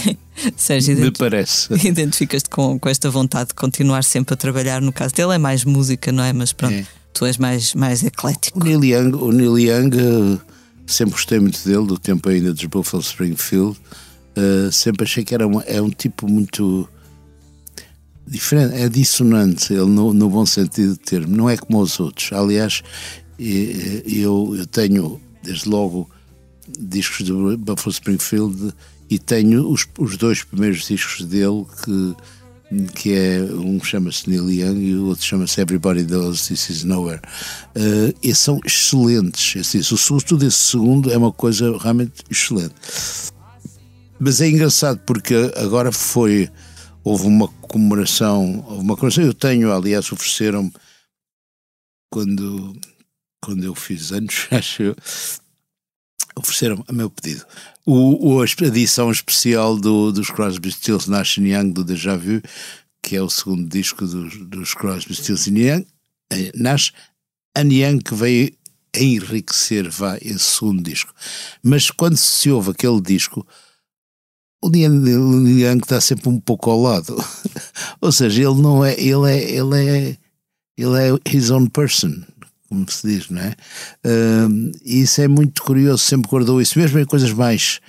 Sérgio, 0.56 0.98
me 0.98 1.12
parece. 1.12 1.74
Identificas-te 1.86 2.50
com, 2.50 2.80
com 2.80 2.90
esta 2.90 3.10
vontade 3.10 3.50
de 3.50 3.56
continuar 3.56 4.04
sempre 4.04 4.34
a 4.34 4.38
trabalhar. 4.38 4.82
No 4.82 4.94
caso 4.94 5.14
dele 5.14 5.34
é 5.34 5.38
mais 5.38 5.66
música, 5.66 6.12
não 6.12 6.24
é? 6.24 6.32
Mas 6.32 6.54
pronto, 6.54 6.74
é. 6.74 6.86
tu 7.14 7.26
és 7.26 7.38
mais, 7.38 7.74
mais 7.74 8.04
eclético. 8.04 8.60
O 8.60 8.64
Neil 8.64 8.84
Young, 8.84 9.16
o 9.16 9.32
Neil 9.32 9.60
Young 9.60 9.96
uh, 9.98 10.42
sempre 10.88 11.16
gostei 11.16 11.40
muito 11.40 11.64
dele, 11.68 11.86
do 11.86 11.98
tempo 11.98 12.30
ainda 12.30 12.54
dos 12.54 12.66
Buffalo 12.66 13.04
Springfield. 13.04 13.78
Uh, 14.38 14.72
sempre 14.72 15.04
achei 15.04 15.24
que 15.24 15.34
era 15.34 15.46
uma, 15.46 15.62
é 15.64 15.82
um 15.82 15.90
tipo 15.90 16.28
muito 16.28 16.88
diferente, 18.26 18.76
é 18.76 18.90
dissonante, 18.90 19.74
ele 19.74 19.86
no, 19.86 20.14
no 20.14 20.30
bom 20.30 20.46
sentido 20.46 20.94
de 20.94 21.00
termo, 21.00 21.36
não 21.36 21.50
é 21.50 21.58
como 21.58 21.80
os 21.80 22.00
outros. 22.00 22.32
Aliás, 22.32 22.82
eu, 23.38 24.56
eu 24.58 24.66
tenho, 24.66 25.20
desde 25.44 25.68
logo, 25.68 26.10
discos 26.80 27.26
do 27.26 27.58
Buffalo 27.58 27.92
Springfield 27.92 28.74
e 29.10 29.20
tenho 29.20 29.70
os, 29.70 29.88
os 29.98 30.18
dois 30.18 30.44
primeiros 30.44 30.88
discos 30.88 31.26
dele 31.26 31.66
que 31.84 32.16
que 32.96 33.14
é 33.14 33.40
um 33.44 33.84
chama-se 33.84 34.30
Neil 34.30 34.50
Young 34.50 34.80
e 34.80 34.96
o 34.96 35.06
outro 35.08 35.24
chama-se 35.24 35.62
Everybody 35.62 36.04
Does 36.04 36.48
This 36.48 36.70
Is 36.70 36.84
Nowhere. 36.84 37.22
Uh, 37.76 38.18
e 38.24 38.34
são 38.34 38.60
excelentes 38.66 39.56
esse, 39.56 39.84
sobretudo 39.84 40.46
esse 40.46 40.58
segundo 40.58 41.12
é 41.12 41.18
uma 41.18 41.32
coisa 41.32 41.78
realmente 41.78 42.24
excelente. 42.30 42.74
Mas 44.20 44.42
é 44.42 44.50
engraçado 44.50 45.00
porque 45.06 45.36
agora 45.56 45.92
foi 45.92 46.50
houve 47.04 47.28
uma 47.28 47.48
comemoração 47.48 48.64
houve 48.68 48.82
uma 48.82 48.96
comemoração 48.96 49.24
eu 49.24 49.34
tenho 49.34 49.72
aliás 49.72 50.10
ofereceram-me 50.12 50.72
quando 52.10 52.76
quando 53.44 53.66
eu 53.66 53.76
fiz 53.76 54.12
anos 54.14 54.48
acho 54.52 54.96
ofereceram 56.36 56.84
a 56.88 56.94
meu 56.94 57.10
pedido 57.10 57.46
o, 57.86 58.36
o, 58.36 58.42
a 58.42 58.46
edição 58.46 59.12
especial 59.12 59.78
do, 59.78 60.12
dos 60.12 60.30
Crosby, 60.30 60.72
Stills, 60.72 61.10
Nash 61.10 61.38
Young 61.38 61.72
do 61.72 61.84
Deja 61.84 62.16
Vu, 62.16 62.42
que 63.02 63.16
é 63.16 63.22
o 63.22 63.30
segundo 63.30 63.68
disco 63.68 64.06
dos, 64.06 64.38
dos 64.38 64.74
Crosby, 64.74 65.16
Stills 65.16 65.50
Young, 65.50 65.86
eh, 66.32 66.52
Nash 66.56 66.94
Young, 67.58 68.00
que 68.00 68.16
veio 68.16 68.52
enriquecer 68.96 69.90
vá, 69.90 70.18
esse 70.22 70.40
segundo 70.40 70.82
disco. 70.82 71.14
Mas 71.62 71.92
quando 71.92 72.16
se 72.16 72.50
ouve 72.50 72.72
aquele 72.72 73.02
disco, 73.02 73.46
o 74.64 74.70
Young 74.74 75.80
está 75.80 76.00
sempre 76.00 76.30
um 76.30 76.40
pouco 76.40 76.70
ao 76.70 76.82
lado. 76.82 77.16
Ou 78.00 78.12
seja, 78.12 78.44
ele 78.44 78.62
não 78.62 78.84
é, 78.86 78.94
ele 78.94 79.30
é, 79.30 79.52
ele 79.52 79.90
é, 79.90 80.18
ele 80.78 80.98
é 80.98 81.36
his 81.36 81.50
own 81.50 81.68
person 81.68 82.24
como 82.74 82.90
se 82.90 83.08
diz, 83.08 83.30
não 83.30 83.40
é? 83.40 83.56
Uh, 84.04 84.72
e 84.84 85.02
isso 85.02 85.22
é 85.22 85.28
muito 85.28 85.62
curioso, 85.62 86.04
sempre 86.04 86.30
guardou 86.30 86.60
isso, 86.60 86.80
mesmo 86.80 87.00
em 87.00 87.06
coisas 87.06 87.32
mais, 87.32 87.80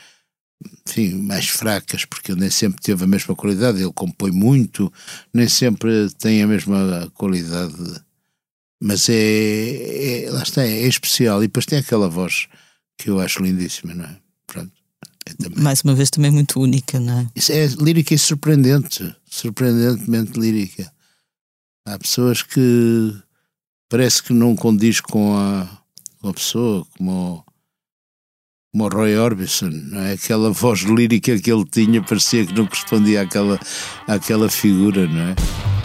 enfim, 0.87 1.15
mais 1.15 1.49
fracas, 1.49 2.05
porque 2.05 2.33
ele 2.33 2.41
nem 2.41 2.51
sempre 2.51 2.83
teve 2.83 3.03
a 3.03 3.07
mesma 3.07 3.35
qualidade, 3.35 3.81
ele 3.81 3.93
compõe 3.93 4.31
muito, 4.31 4.93
nem 5.33 5.49
sempre 5.49 6.11
tem 6.19 6.43
a 6.43 6.47
mesma 6.47 7.11
qualidade, 7.15 7.75
mas 8.83 9.09
é, 9.09 10.25
é 10.27 10.31
lá 10.31 10.43
está, 10.43 10.63
é 10.63 10.87
especial, 10.87 11.43
e 11.43 11.47
depois 11.47 11.65
tem 11.65 11.79
aquela 11.79 12.09
voz 12.09 12.47
que 12.99 13.09
eu 13.09 13.19
acho 13.19 13.43
lindíssima, 13.43 13.95
não 13.95 14.05
é? 14.05 14.17
Pronto. 14.47 14.73
É 15.27 15.61
Mais 15.61 15.81
uma 15.81 15.95
vez 15.95 16.11
também 16.11 16.31
muito 16.31 16.61
única, 16.61 17.01
não 17.01 17.21
é? 17.21 17.27
Isso 17.35 17.51
é 17.51 17.67
lírica 17.67 18.13
e 18.13 18.19
surpreendente, 18.19 19.17
surpreendentemente 19.25 20.39
lírica. 20.39 20.93
Há 21.87 21.99
pessoas 21.99 22.43
que 22.43 23.24
parece 23.95 24.25
que 24.25 24.33
não 24.33 24.57
condiz 24.57 25.01
com 25.01 25.37
a, 25.39 25.69
com 26.21 26.29
a 26.29 26.35
pessoa, 26.35 26.85
como, 26.99 27.45
como 28.73 28.85
o 28.87 28.89
Roy 28.89 29.17
Orbison, 29.17 29.71
não 29.71 30.01
é? 30.01 30.15
Aquela 30.15 30.51
voz 30.51 30.81
lírica 30.81 31.39
que 31.39 31.53
ele 31.53 31.65
tinha 31.65 32.03
parecia 32.03 32.45
que 32.45 32.53
não 32.53 32.67
correspondia 32.67 33.23
àquela, 33.23 33.57
àquela 34.09 34.49
figura, 34.49 35.07
não 35.07 35.21
é? 35.21 35.84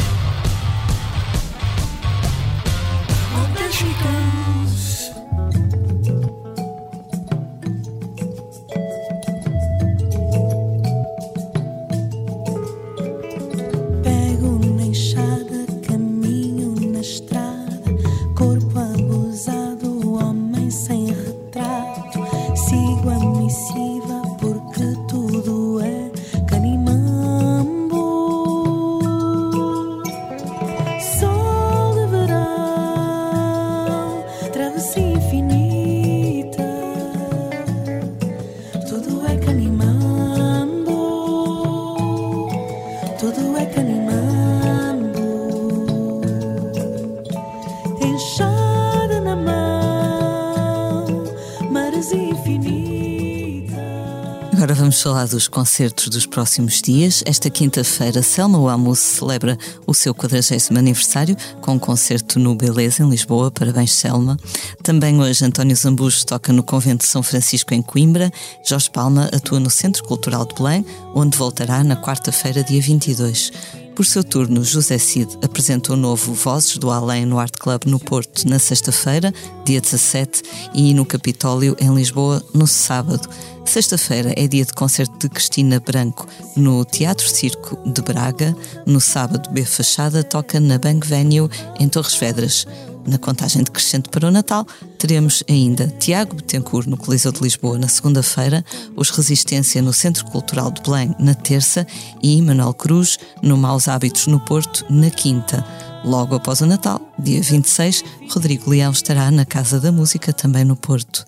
Dos 55.39 55.47
concertos 55.47 56.09
dos 56.09 56.25
próximos 56.25 56.81
dias. 56.81 57.23
Esta 57.25 57.49
quinta-feira, 57.49 58.21
Selma 58.21 58.59
Wamus 58.59 58.99
celebra 58.99 59.57
o 59.87 59.93
seu 59.93 60.13
40 60.13 60.77
aniversário 60.77 61.33
com 61.61 61.75
um 61.75 61.79
concerto 61.79 62.37
no 62.37 62.53
Beleza, 62.55 63.03
em 63.03 63.09
Lisboa. 63.09 63.49
Parabéns, 63.49 63.93
Selma. 63.93 64.37
Também 64.83 65.17
hoje, 65.21 65.45
António 65.45 65.77
Zambujo 65.77 66.25
toca 66.25 66.51
no 66.51 66.61
Convento 66.61 67.05
de 67.05 67.09
São 67.09 67.23
Francisco, 67.23 67.73
em 67.73 67.81
Coimbra. 67.81 68.29
Jorge 68.67 68.91
Palma 68.91 69.29
atua 69.31 69.61
no 69.61 69.69
Centro 69.69 70.03
Cultural 70.03 70.45
de 70.45 70.55
Belém, 70.55 70.85
onde 71.15 71.37
voltará 71.37 71.85
na 71.85 71.95
quarta-feira, 71.95 72.61
dia 72.61 72.81
22. 72.81 73.53
Por 73.99 74.05
seu 74.05 74.23
turno, 74.23 74.63
José 74.63 74.97
Cid 74.97 75.37
apresentou 75.43 75.93
o 75.93 75.99
novo 75.99 76.33
Vozes 76.33 76.77
do 76.77 76.89
Além 76.89 77.25
no 77.25 77.37
Art 77.37 77.57
Club 77.59 77.83
no 77.85 77.99
Porto 77.99 78.47
na 78.47 78.57
sexta-feira, 78.57 79.33
dia 79.65 79.81
17, 79.81 80.41
e 80.73 80.93
no 80.93 81.05
Capitólio, 81.05 81.75
em 81.81 81.93
Lisboa, 81.93 82.41
no 82.53 82.65
sábado. 82.65 83.27
Sexta-feira 83.65 84.33
é 84.37 84.47
dia 84.47 84.63
de 84.63 84.71
concerto 84.71 85.19
de 85.19 85.27
Cristina 85.27 85.81
Branco 85.81 86.25
no 86.55 86.85
Teatro 86.85 87.27
Circo 87.27 87.77
de 87.91 88.01
Braga. 88.01 88.55
No 88.85 89.01
sábado, 89.01 89.49
B 89.51 89.65
Fachada 89.65 90.23
toca 90.23 90.61
na 90.61 90.77
Bank 90.77 91.05
Venue 91.05 91.49
em 91.77 91.89
Torres 91.89 92.15
Vedras. 92.15 92.65
Na 93.07 93.17
contagem 93.17 93.63
decrescente 93.63 94.09
para 94.09 94.27
o 94.27 94.31
Natal, 94.31 94.65
teremos 94.97 95.43
ainda 95.49 95.87
Tiago 95.99 96.35
Betancourt 96.35 96.87
no 96.87 96.97
Coliseu 96.97 97.31
de 97.31 97.41
Lisboa 97.41 97.77
na 97.77 97.87
segunda-feira, 97.87 98.63
os 98.95 99.09
Resistência 99.09 99.81
no 99.81 99.93
Centro 99.93 100.25
Cultural 100.25 100.71
de 100.71 100.81
Belém 100.81 101.15
na 101.19 101.33
terça 101.33 101.87
e 102.21 102.41
Manuel 102.41 102.73
Cruz 102.73 103.17
no 103.41 103.57
Maus 103.57 103.87
Hábitos 103.87 104.27
no 104.27 104.39
Porto 104.39 104.85
na 104.89 105.09
quinta. 105.09 105.65
Logo 106.03 106.35
após 106.35 106.61
o 106.61 106.65
Natal, 106.65 107.01
dia 107.17 107.41
26, 107.41 108.03
Rodrigo 108.29 108.69
Leão 108.69 108.91
estará 108.91 109.29
na 109.31 109.45
Casa 109.45 109.79
da 109.79 109.91
Música 109.91 110.31
também 110.31 110.63
no 110.63 110.75
Porto. 110.75 111.25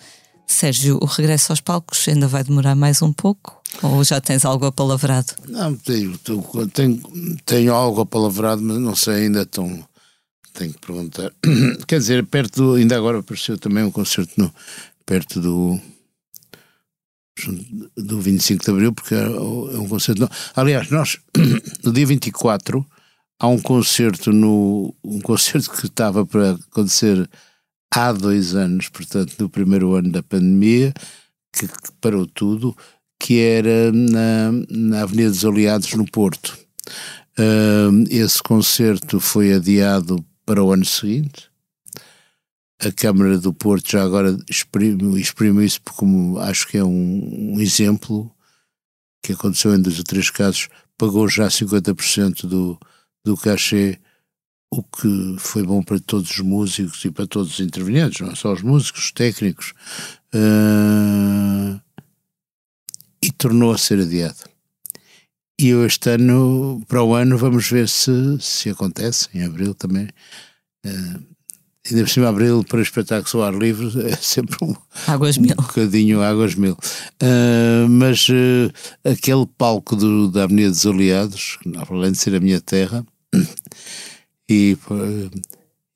Sérgio, 0.47 0.99
o 1.01 1.05
regresso 1.05 1.51
aos 1.51 1.61
palcos 1.61 2.07
ainda 2.07 2.27
vai 2.27 2.43
demorar 2.43 2.75
mais 2.75 3.01
um 3.01 3.11
pouco? 3.11 3.61
Ou 3.81 4.03
já 4.03 4.19
tens 4.19 4.43
algo 4.43 4.65
apalavrado? 4.65 5.33
Não, 5.47 5.75
tenho, 5.75 6.17
tenho, 6.73 7.01
tenho 7.45 7.73
algo 7.73 8.01
apalavrado, 8.01 8.61
mas 8.61 8.77
não 8.77 8.95
sei 8.95 9.25
ainda 9.25 9.45
tão. 9.45 9.83
Tenho 10.53 10.73
que 10.73 10.79
perguntar. 10.79 11.31
Quer 11.87 11.99
dizer, 11.99 12.25
perto 12.25 12.61
do. 12.61 12.75
Ainda 12.75 12.97
agora 12.97 13.19
apareceu 13.19 13.57
também 13.57 13.83
um 13.83 13.91
concerto 13.91 14.33
no, 14.37 14.53
perto 15.05 15.39
do. 15.39 15.79
do 17.95 18.19
25 18.19 18.63
de 18.63 18.71
Abril, 18.71 18.93
porque 18.93 19.15
é, 19.15 19.23
é 19.23 19.79
um 19.79 19.87
concerto. 19.87 20.29
Aliás, 20.55 20.89
nós, 20.89 21.17
no 21.83 21.91
dia 21.91 22.05
24, 22.05 22.85
há 23.39 23.47
um 23.47 23.59
concerto 23.59 24.31
no. 24.31 24.93
um 25.03 25.21
concerto 25.21 25.71
que 25.71 25.85
estava 25.85 26.25
para 26.25 26.51
acontecer 26.51 27.29
há 27.93 28.11
dois 28.11 28.55
anos, 28.55 28.89
portanto, 28.89 29.35
no 29.39 29.49
primeiro 29.49 29.95
ano 29.95 30.11
da 30.11 30.23
pandemia, 30.23 30.93
que, 31.53 31.67
que 31.67 31.91
parou 31.99 32.25
tudo, 32.25 32.75
que 33.19 33.39
era 33.39 33.91
na, 33.91 34.51
na 34.69 35.01
Avenida 35.03 35.29
dos 35.29 35.45
Aliados, 35.45 35.93
no 35.93 36.05
Porto. 36.05 36.57
Uh, 37.39 38.03
esse 38.09 38.41
concerto 38.43 39.19
foi 39.19 39.53
adiado 39.53 40.23
para 40.51 40.61
o 40.61 40.73
ano 40.73 40.83
seguinte. 40.83 41.49
A 42.81 42.91
Câmara 42.91 43.37
do 43.37 43.53
Porto 43.53 43.89
já 43.89 44.03
agora 44.03 44.37
exprime, 44.49 45.21
exprime 45.21 45.63
isso 45.63 45.79
como 45.95 46.37
acho 46.39 46.67
que 46.67 46.77
é 46.77 46.83
um, 46.83 47.53
um 47.53 47.61
exemplo 47.61 48.29
que 49.23 49.31
aconteceu 49.31 49.73
em 49.73 49.81
dois 49.81 49.97
ou 49.97 50.03
três 50.03 50.29
casos, 50.29 50.67
pagou 50.97 51.29
já 51.29 51.47
50% 51.47 52.47
do, 52.47 52.77
do 53.23 53.37
cachê 53.37 53.97
o 54.69 54.83
que 54.83 55.37
foi 55.39 55.63
bom 55.63 55.81
para 55.81 55.99
todos 55.99 56.31
os 56.31 56.39
músicos 56.39 57.05
e 57.05 57.11
para 57.11 57.27
todos 57.27 57.53
os 57.53 57.59
intervenientes, 57.61 58.19
não 58.19 58.35
só 58.35 58.51
os 58.51 58.61
músicos, 58.61 59.05
os 59.05 59.11
técnicos. 59.13 59.73
Uh, 60.33 61.79
e, 63.23 63.31
tornou 63.31 63.71
a 63.71 63.77
ser 63.77 64.01
adiado. 64.01 64.50
E 65.61 65.67
eu 65.67 65.85
este 65.85 66.09
ano, 66.09 66.81
para 66.87 67.03
o 67.03 67.13
ano, 67.13 67.37
vamos 67.37 67.69
ver 67.69 67.87
se, 67.87 68.11
se 68.39 68.71
acontece, 68.71 69.29
em 69.31 69.43
abril 69.43 69.75
também. 69.75 70.07
Uh, 70.83 71.23
ainda 71.87 72.03
por 72.03 72.09
cima, 72.09 72.29
abril 72.29 72.63
para 72.63 72.81
espetáculos 72.81 73.35
ao 73.35 73.43
ar 73.43 73.53
livre 73.53 73.91
é 74.09 74.15
sempre 74.15 74.57
um, 74.63 74.73
águas 75.05 75.37
mil. 75.37 75.51
um 75.51 75.61
bocadinho 75.61 76.23
águas 76.23 76.55
mil. 76.55 76.73
Uh, 77.21 77.87
mas 77.87 78.27
uh, 78.29 78.73
aquele 79.03 79.45
palco 79.55 79.95
do, 79.95 80.31
da 80.31 80.45
Avenida 80.45 80.71
dos 80.71 80.83
Aliados, 80.87 81.59
além 81.87 82.11
de 82.11 82.17
ser 82.17 82.33
a 82.33 82.39
minha 82.39 82.59
terra, 82.59 83.05
e, 84.49 84.75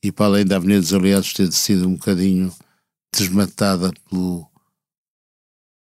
e 0.04 0.12
para 0.12 0.26
além 0.28 0.46
da 0.46 0.58
Avenida 0.58 0.82
dos 0.82 0.94
Aliados 0.94 1.34
ter 1.34 1.52
sido 1.52 1.88
um 1.88 1.96
bocadinho 1.96 2.54
desmatada 3.12 3.92
pelo 4.08 4.48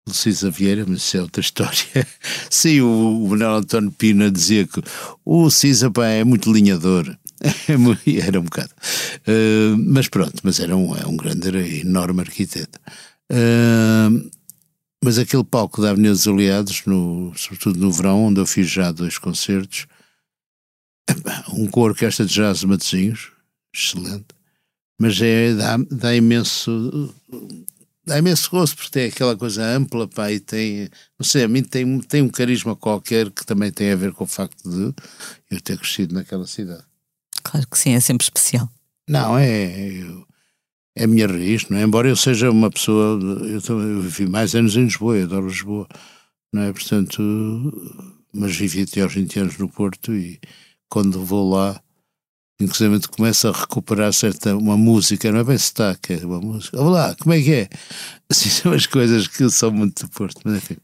do 0.09 0.15
Cisa 0.15 0.51
Vieira, 0.51 0.85
mas 0.87 0.99
isso 0.99 1.17
é 1.17 1.23
outra 1.23 1.41
história. 1.43 2.07
Sim, 2.51 2.81
o, 2.81 3.25
o 3.25 3.29
Manuel 3.29 3.57
António 3.57 3.93
Pina 3.93 4.31
dizia 4.31 4.67
que 4.67 4.83
o 5.25 5.51
Cisa 5.51 5.91
pá, 5.91 6.07
é 6.07 6.25
muito 6.25 6.53
linhador. 6.53 7.17
era 8.27 8.41
um 8.41 8.45
bocado. 8.45 8.71
Uh, 9.21 9.77
mas 9.87 10.09
pronto, 10.09 10.35
mas 10.43 10.59
era 10.59 10.77
um, 10.77 10.97
é 10.97 11.07
um 11.07 11.17
grande, 11.17 11.49
era 11.49 11.67
enorme 11.67 12.21
arquiteto. 12.21 12.79
Uh, 13.31 14.29
mas 15.03 15.19
aquele 15.19 15.45
palco 15.45 15.81
da 15.81 15.91
Avenida 15.91 16.13
dos 16.13 16.27
Aliados, 16.27 16.83
no, 16.85 17.33
sobretudo 17.37 17.79
no 17.79 17.93
verão, 17.93 18.25
onde 18.25 18.41
eu 18.41 18.47
fiz 18.47 18.69
já 18.69 18.91
dois 18.91 19.17
concertos, 19.17 19.87
um 21.53 21.67
com 21.69 21.83
a 21.83 21.85
orquestra 21.85 22.27
de 22.27 22.35
jazz 22.35 22.61
de 22.61 22.67
Matosinhos, 22.67 23.31
excelente, 23.73 24.27
mas 24.99 25.21
é, 25.23 25.55
dá, 25.55 25.77
dá 25.91 26.17
imenso 26.17 27.15
dá 28.09 28.19
imenso 28.19 28.51
gosto 28.51 28.77
porque 28.77 28.91
tem 28.91 29.07
aquela 29.09 29.37
coisa 29.37 29.63
ampla, 29.63 30.09
pá, 30.09 30.33
e 30.33 30.41
tem, 30.41 30.89
não 31.19 31.25
sei, 31.25 31.45
a 31.45 31.49
mim 31.49 31.63
tem, 31.63 32.01
tem 32.01 32.23
um 32.23 32.29
carisma 32.29 32.75
qualquer 32.75 33.31
que 33.31 33.45
também 33.45 33.71
tem 33.71 33.93
a 33.93 33.97
ver 33.97 34.13
com 34.13 34.25
o 34.25 34.27
facto 34.27 34.69
de 34.69 34.95
eu 35.51 35.61
ter 35.61 35.79
crescido 35.79 36.15
naquela 36.15 36.47
cidade. 36.47 36.83
Claro 37.43 37.67
que 37.69 37.79
sim, 37.79 37.93
é 37.93 38.01
sempre 38.01 38.25
especial. 38.25 38.69
Não, 39.09 39.39
é, 39.39 40.01
é 40.97 41.05
a 41.05 41.07
minha 41.07 41.27
raiz, 41.27 41.69
não 41.69 41.79
é? 41.79 41.83
Embora 41.83 42.09
eu 42.09 42.17
seja 42.17 42.51
uma 42.51 42.71
pessoa, 42.71 43.21
eu, 43.23 43.81
eu 43.81 44.01
vivi 44.01 44.27
mais 44.27 44.55
anos 44.55 44.75
em 44.77 44.85
Lisboa, 44.85 45.17
eu 45.17 45.25
adoro 45.25 45.49
Lisboa, 45.49 45.87
não 46.53 46.63
é? 46.63 46.73
Portanto, 46.73 47.23
mas 48.33 48.57
vivi 48.57 48.83
até 48.83 49.03
aos 49.03 49.15
20 49.15 49.41
anos 49.41 49.59
no 49.59 49.69
Porto 49.69 50.15
e 50.15 50.41
quando 50.89 51.25
vou 51.25 51.51
lá 51.51 51.81
inclusive 52.61 53.07
começa 53.09 53.51
a 53.51 53.53
recuperar 53.53 54.13
certa 54.13 54.57
uma 54.57 54.77
música, 54.77 55.31
não 55.31 55.41
é 55.41 55.45
bem 55.45 55.59
sotaque, 55.59 56.15
é 56.15 56.27
uma 56.27 56.41
música. 56.41 56.81
Olá, 56.81 57.15
como 57.21 57.35
é 57.35 57.43
que 57.43 57.53
é? 57.53 57.69
Assim 58.29 58.49
são 58.51 58.73
as 58.73 58.87
coisas 58.87 59.27
que 59.27 59.49
são 59.51 59.71
muito 59.71 60.05
do 60.05 60.11
Porto, 60.11 60.41
mas 60.45 60.57
enfim. 60.57 60.77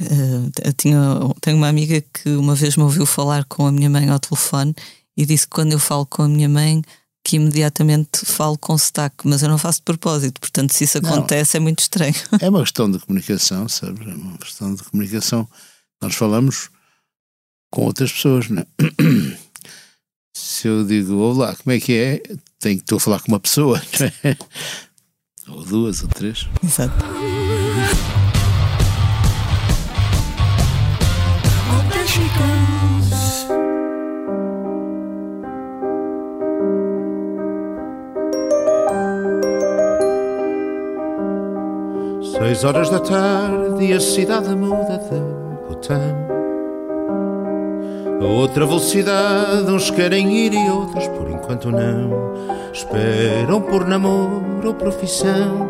Uh, 0.00 0.72
tinha, 0.76 1.00
tenho 1.40 1.56
uma 1.56 1.68
amiga 1.68 2.00
que 2.00 2.30
uma 2.30 2.54
vez 2.54 2.76
me 2.76 2.84
ouviu 2.84 3.04
falar 3.04 3.44
com 3.46 3.66
a 3.66 3.72
minha 3.72 3.90
mãe 3.90 4.08
ao 4.08 4.20
telefone 4.20 4.72
e 5.16 5.26
disse 5.26 5.44
que 5.44 5.54
quando 5.54 5.72
eu 5.72 5.78
falo 5.78 6.06
com 6.06 6.22
a 6.22 6.28
minha 6.28 6.48
mãe 6.48 6.82
que 7.24 7.36
imediatamente 7.36 8.24
falo 8.24 8.56
com 8.56 8.78
sotaque, 8.78 9.26
mas 9.26 9.42
eu 9.42 9.48
não 9.48 9.58
faço 9.58 9.80
de 9.80 9.84
propósito, 9.84 10.40
portanto, 10.40 10.72
se 10.72 10.84
isso 10.84 10.98
acontece 10.98 11.58
não, 11.58 11.62
é 11.62 11.64
muito 11.64 11.80
estranho. 11.80 12.14
É 12.40 12.48
uma 12.48 12.62
questão 12.62 12.90
de 12.90 12.98
comunicação, 13.00 13.68
sabe? 13.68 14.08
É 14.08 14.14
uma 14.14 14.38
questão 14.38 14.74
de 14.74 14.82
comunicação. 14.84 15.48
Nós 16.00 16.14
falamos 16.14 16.70
com 17.70 17.82
outras 17.84 18.12
pessoas, 18.12 18.48
não 18.48 18.62
é? 18.62 18.66
se 20.34 20.68
eu 20.68 20.84
digo 20.84 21.16
olá, 21.16 21.54
como 21.56 21.74
é 21.74 21.80
que 21.80 21.96
é? 21.96 22.22
Tenho 22.58 22.76
que 22.76 22.82
estou 22.82 22.96
a 22.96 23.00
falar 23.00 23.20
com 23.20 23.32
uma 23.32 23.40
pessoa, 23.40 23.80
é? 24.24 24.36
ou 25.48 25.64
duas 25.64 26.02
ou 26.02 26.08
três. 26.08 26.48
Exato. 26.62 26.94
Seis 42.38 42.64
horas 42.64 42.90
da 42.90 43.00
tarde 43.00 43.84
e 43.84 43.92
a 43.92 44.00
cidade 44.00 44.54
muda 44.54 44.98
de 44.98 45.68
botão. 45.68 46.37
A 48.20 48.24
outra 48.24 48.66
velocidade, 48.66 49.70
uns 49.70 49.90
querem 49.90 50.46
ir 50.46 50.52
e 50.52 50.70
outros 50.70 51.06
por 51.08 51.30
enquanto 51.30 51.70
não. 51.70 52.34
Esperam 52.72 53.60
por 53.60 53.86
namoro 53.86 54.68
ou 54.68 54.74
profissão, 54.74 55.68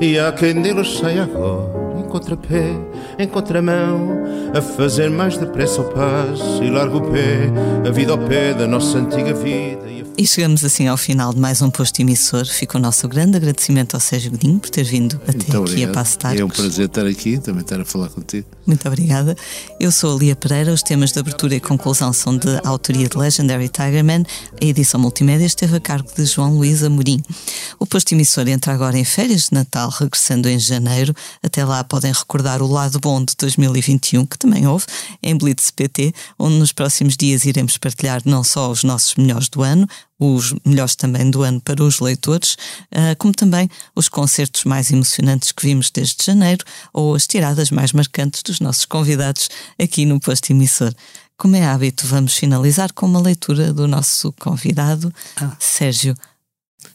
e 0.00 0.18
há 0.18 0.30
quem 0.32 0.60
deles 0.60 0.98
saia 0.98 1.24
agora, 1.24 1.98
em 1.98 2.04
contrapé, 2.04 2.70
em 3.18 3.26
contramão, 3.26 4.24
a 4.54 4.60
fazer 4.60 5.10
mais 5.10 5.36
depressa 5.36 5.80
o 5.80 5.84
passo 5.84 6.62
e 6.62 6.70
larga 6.70 6.96
o 6.96 7.10
pé, 7.10 7.50
a 7.86 7.90
vida 7.90 8.12
ao 8.12 8.18
pé 8.18 8.52
da 8.54 8.66
nossa 8.66 8.98
antiga 8.98 9.32
vida. 9.32 9.86
E 10.18 10.26
chegamos 10.26 10.64
assim 10.64 10.88
ao 10.88 10.96
final 10.96 11.34
de 11.34 11.38
mais 11.38 11.60
um 11.60 11.70
posto 11.70 12.00
emissor. 12.00 12.46
Fica 12.46 12.78
o 12.78 12.80
nosso 12.80 13.06
grande 13.06 13.36
agradecimento 13.36 13.92
ao 13.92 14.00
Sérgio 14.00 14.30
Godinho 14.30 14.58
por 14.58 14.70
ter 14.70 14.82
vindo 14.82 15.20
até 15.28 15.32
Muito 15.32 15.50
aqui 15.50 15.56
obrigado. 15.58 15.90
a 15.90 15.92
Passo 15.92 16.18
É 16.34 16.42
um 16.42 16.48
prazer 16.48 16.86
estar 16.86 17.06
aqui, 17.06 17.38
também 17.38 17.60
estar 17.60 17.78
a 17.78 17.84
falar 17.84 18.08
contigo. 18.08 18.46
Muito 18.66 18.88
obrigada. 18.88 19.36
Eu 19.78 19.92
sou 19.92 20.16
a 20.16 20.18
Lia 20.18 20.34
Pereira. 20.34 20.72
Os 20.72 20.82
temas 20.82 21.12
de 21.12 21.18
abertura 21.18 21.54
e 21.54 21.60
conclusão 21.60 22.14
são 22.14 22.34
de 22.34 22.48
autoria 22.64 23.06
de 23.10 23.16
Legendary 23.16 23.68
Tigerman. 23.68 24.24
A 24.58 24.64
edição 24.64 24.98
multimédia 24.98 25.44
esteve 25.44 25.76
a 25.76 25.80
cargo 25.80 26.08
de 26.16 26.24
João 26.24 26.56
Luís 26.56 26.82
Amorim. 26.82 27.22
O 27.78 27.84
posto 27.86 28.12
emissor 28.12 28.48
entra 28.48 28.72
agora 28.72 28.98
em 28.98 29.04
férias 29.04 29.48
de 29.48 29.52
Natal, 29.52 29.90
regressando 29.90 30.48
em 30.48 30.58
janeiro. 30.58 31.14
Até 31.42 31.62
lá 31.62 31.84
podem 31.84 32.10
recordar 32.12 32.62
o 32.62 32.66
lado 32.66 32.98
bom 32.98 33.22
de 33.22 33.34
2021, 33.36 34.24
que 34.24 34.38
também 34.38 34.66
houve, 34.66 34.86
em 35.22 35.36
Blitz 35.36 35.70
PT, 35.70 36.14
onde 36.38 36.56
nos 36.56 36.72
próximos 36.72 37.18
dias 37.18 37.44
iremos 37.44 37.76
partilhar 37.76 38.22
não 38.24 38.42
só 38.42 38.70
os 38.70 38.82
nossos 38.82 39.14
melhores 39.16 39.50
do 39.50 39.62
ano, 39.62 39.86
os 40.18 40.54
melhores 40.64 40.96
também 40.96 41.30
do 41.30 41.42
ano 41.42 41.60
para 41.60 41.82
os 41.82 42.00
leitores, 42.00 42.56
ah, 42.90 43.14
como 43.18 43.34
também 43.34 43.68
os 43.94 44.08
concertos 44.08 44.64
mais 44.64 44.90
emocionantes 44.90 45.52
que 45.52 45.66
vimos 45.66 45.90
desde 45.90 46.24
janeiro 46.24 46.64
ou 46.92 47.14
as 47.14 47.26
tiradas 47.26 47.70
mais 47.70 47.92
marcantes 47.92 48.42
dos 48.42 48.60
nossos 48.60 48.84
convidados 48.84 49.48
aqui 49.78 50.06
no 50.06 50.18
posto 50.18 50.50
emissor. 50.50 50.92
Como 51.36 51.54
é 51.54 51.64
hábito, 51.64 52.06
vamos 52.06 52.34
finalizar 52.34 52.92
com 52.94 53.04
uma 53.04 53.20
leitura 53.20 53.72
do 53.72 53.86
nosso 53.86 54.32
convidado, 54.32 55.12
ah. 55.36 55.54
Sérgio. 55.58 56.14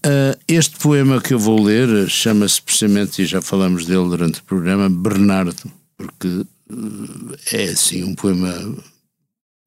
Uh, 0.04 0.36
este 0.48 0.78
poema 0.78 1.22
que 1.22 1.34
eu 1.34 1.40
vou 1.40 1.62
ler 1.62 2.10
chama-se 2.10 2.60
precisamente, 2.60 3.22
e 3.22 3.26
já 3.26 3.42
falamos 3.42 3.86
dele 3.86 4.10
durante 4.10 4.40
o 4.40 4.44
programa, 4.44 4.90
Bernardo, 4.90 5.72
porque 5.96 6.28
uh, 6.28 7.38
é 7.52 7.66
assim 7.66 8.04
um 8.04 8.16
poema 8.16 8.52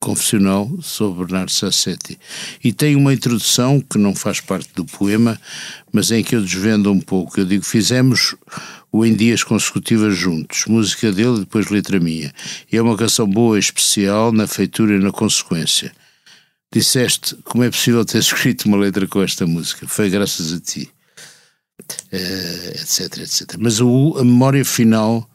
confessional 0.05 0.71
sobre 0.83 1.25
Bernardo 1.25 1.51
Sassetti. 1.51 2.19
E 2.63 2.73
tem 2.75 2.95
uma 2.95 3.15
introdução 3.15 3.81
que 3.81 3.97
não 3.97 4.15
faz 4.15 4.39
parte 4.39 4.69
do 4.75 4.85
poema, 4.85 5.41
mas 5.91 6.11
em 6.11 6.23
que 6.23 6.37
eu 6.37 6.43
desvendo 6.43 6.93
um 6.93 7.01
pouco. 7.01 7.41
Eu 7.41 7.47
digo: 7.47 7.65
fizemos 7.65 8.37
o 8.93 9.05
em 9.05 9.15
dias 9.15 9.43
consecutivas 9.43 10.15
juntos, 10.15 10.67
música 10.67 11.11
dele 11.11 11.37
e 11.37 11.41
depois 11.41 11.71
letra 11.71 11.99
minha. 11.99 12.33
E 12.71 12.77
é 12.77 12.83
uma 12.83 12.97
canção 12.97 13.27
boa 13.27 13.59
especial 13.59 14.31
na 14.31 14.47
feitura 14.47 14.95
e 14.95 14.99
na 14.99 15.11
consequência. 15.11 15.91
Disseste 16.71 17.35
como 17.45 17.65
é 17.65 17.71
possível 17.71 18.05
ter 18.05 18.19
escrito 18.23 18.67
uma 18.67 18.77
letra 18.77 19.07
com 19.07 19.23
esta 19.23 19.47
música? 19.47 19.89
Foi 19.89 20.11
graças 20.11 20.53
a 20.53 20.61
ti. 20.61 20.91
Uh, 22.13 22.71
etc, 22.81 23.19
etc. 23.19 23.57
Mas 23.59 23.81
o, 23.81 24.17
a 24.19 24.25
memória 24.25 24.65
final 24.65 25.29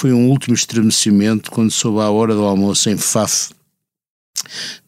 foi 0.00 0.14
um 0.14 0.30
último 0.30 0.54
estremecimento 0.54 1.50
quando 1.50 1.70
soube 1.70 2.00
à 2.00 2.08
hora 2.08 2.34
do 2.34 2.42
almoço 2.42 2.88
em 2.88 2.96
Faf 2.96 3.50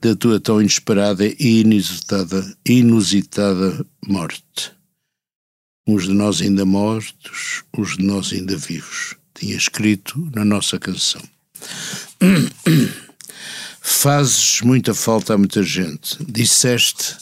da 0.01 0.16
tua 0.16 0.40
tão 0.40 0.59
inesperada 0.59 1.26
e 1.26 1.60
inusitada, 1.60 2.56
inusitada 2.64 3.84
morte. 4.06 4.72
Uns 5.86 6.05
de 6.05 6.14
nós 6.14 6.40
ainda 6.40 6.64
mortos, 6.64 7.62
uns 7.76 7.98
de 7.98 8.05
nós 8.05 8.32
ainda 8.32 8.56
vivos. 8.56 9.14
Tinha 9.34 9.55
escrito 9.55 10.30
na 10.34 10.47
nossa 10.47 10.78
canção. 10.78 11.22
Fazes 13.82 14.62
muita 14.62 14.94
falta 14.94 15.34
a 15.34 15.39
muita 15.39 15.62
gente. 15.62 16.16
Disseste: 16.24 17.16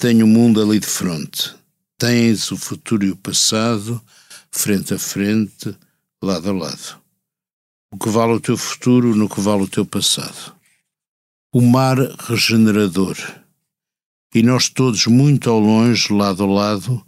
Tenho 0.00 0.26
o 0.26 0.28
mundo 0.28 0.60
ali 0.60 0.80
de 0.80 0.86
frente. 0.86 1.54
Tens 1.96 2.50
o 2.50 2.56
futuro 2.56 3.04
e 3.04 3.10
o 3.12 3.16
passado, 3.16 4.02
frente 4.50 4.94
a 4.94 4.98
frente, 4.98 5.72
lado 6.20 6.50
a 6.50 6.52
lado 6.52 6.99
o 7.92 7.98
que 7.98 8.08
vale 8.08 8.32
o 8.34 8.40
teu 8.40 8.56
futuro 8.56 9.16
no 9.16 9.28
que 9.28 9.40
vale 9.40 9.62
o 9.62 9.68
teu 9.68 9.84
passado. 9.84 10.54
O 11.52 11.60
mar 11.60 11.98
regenerador. 11.98 13.16
E 14.32 14.42
nós 14.42 14.68
todos 14.68 15.06
muito 15.06 15.50
ao 15.50 15.58
longe, 15.58 16.12
lado 16.12 16.44
a 16.44 16.46
lado, 16.46 17.04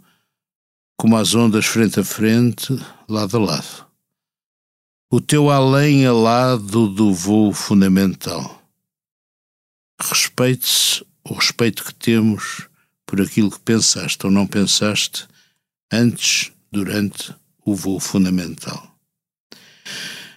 como 0.97 1.15
as 1.15 1.33
ondas 1.33 1.65
frente 1.65 2.01
a 2.01 2.03
frente, 2.03 2.77
lado 3.07 3.37
a 3.37 3.39
lado. 3.39 3.87
O 5.09 5.21
teu 5.21 5.49
além 5.49 6.05
a 6.05 6.11
lado 6.11 6.89
do 6.89 7.13
voo 7.13 7.53
fundamental. 7.53 8.61
Respeite-se 10.01 11.05
o 11.23 11.33
respeito 11.35 11.85
que 11.85 11.93
temos 11.93 12.67
por 13.05 13.21
aquilo 13.21 13.51
que 13.51 13.59
pensaste 13.59 14.25
ou 14.25 14.31
não 14.31 14.45
pensaste 14.45 15.27
antes, 15.91 16.51
durante 16.71 17.33
o 17.63 17.75
voo 17.75 17.99
fundamental. 17.99 18.92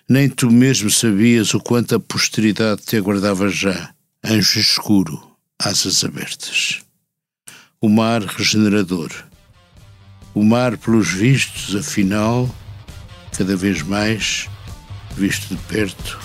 Nem 0.09 0.29
tu 0.29 0.49
mesmo 0.53 0.89
sabias 0.89 1.53
o 1.53 1.59
quanto 1.59 1.97
a 1.97 2.01
posteridade 2.01 2.83
te 2.83 2.97
aguardava 2.97 3.49
já, 3.49 3.93
anjo 4.25 4.61
escuro, 4.61 5.21
asas 5.59 6.05
abertas. 6.05 6.81
O 7.81 7.89
mar 7.89 8.23
regenerador. 8.23 9.11
O 10.33 10.45
mar, 10.45 10.79
pelos 10.79 11.09
vistos, 11.09 11.75
afinal, 11.75 12.49
cada 13.37 13.57
vez 13.57 13.83
mais, 13.83 14.49
visto 15.17 15.49
de 15.49 15.61
perto, 15.63 16.21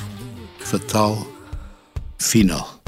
fatal, 0.59 1.25
final. 2.19 2.83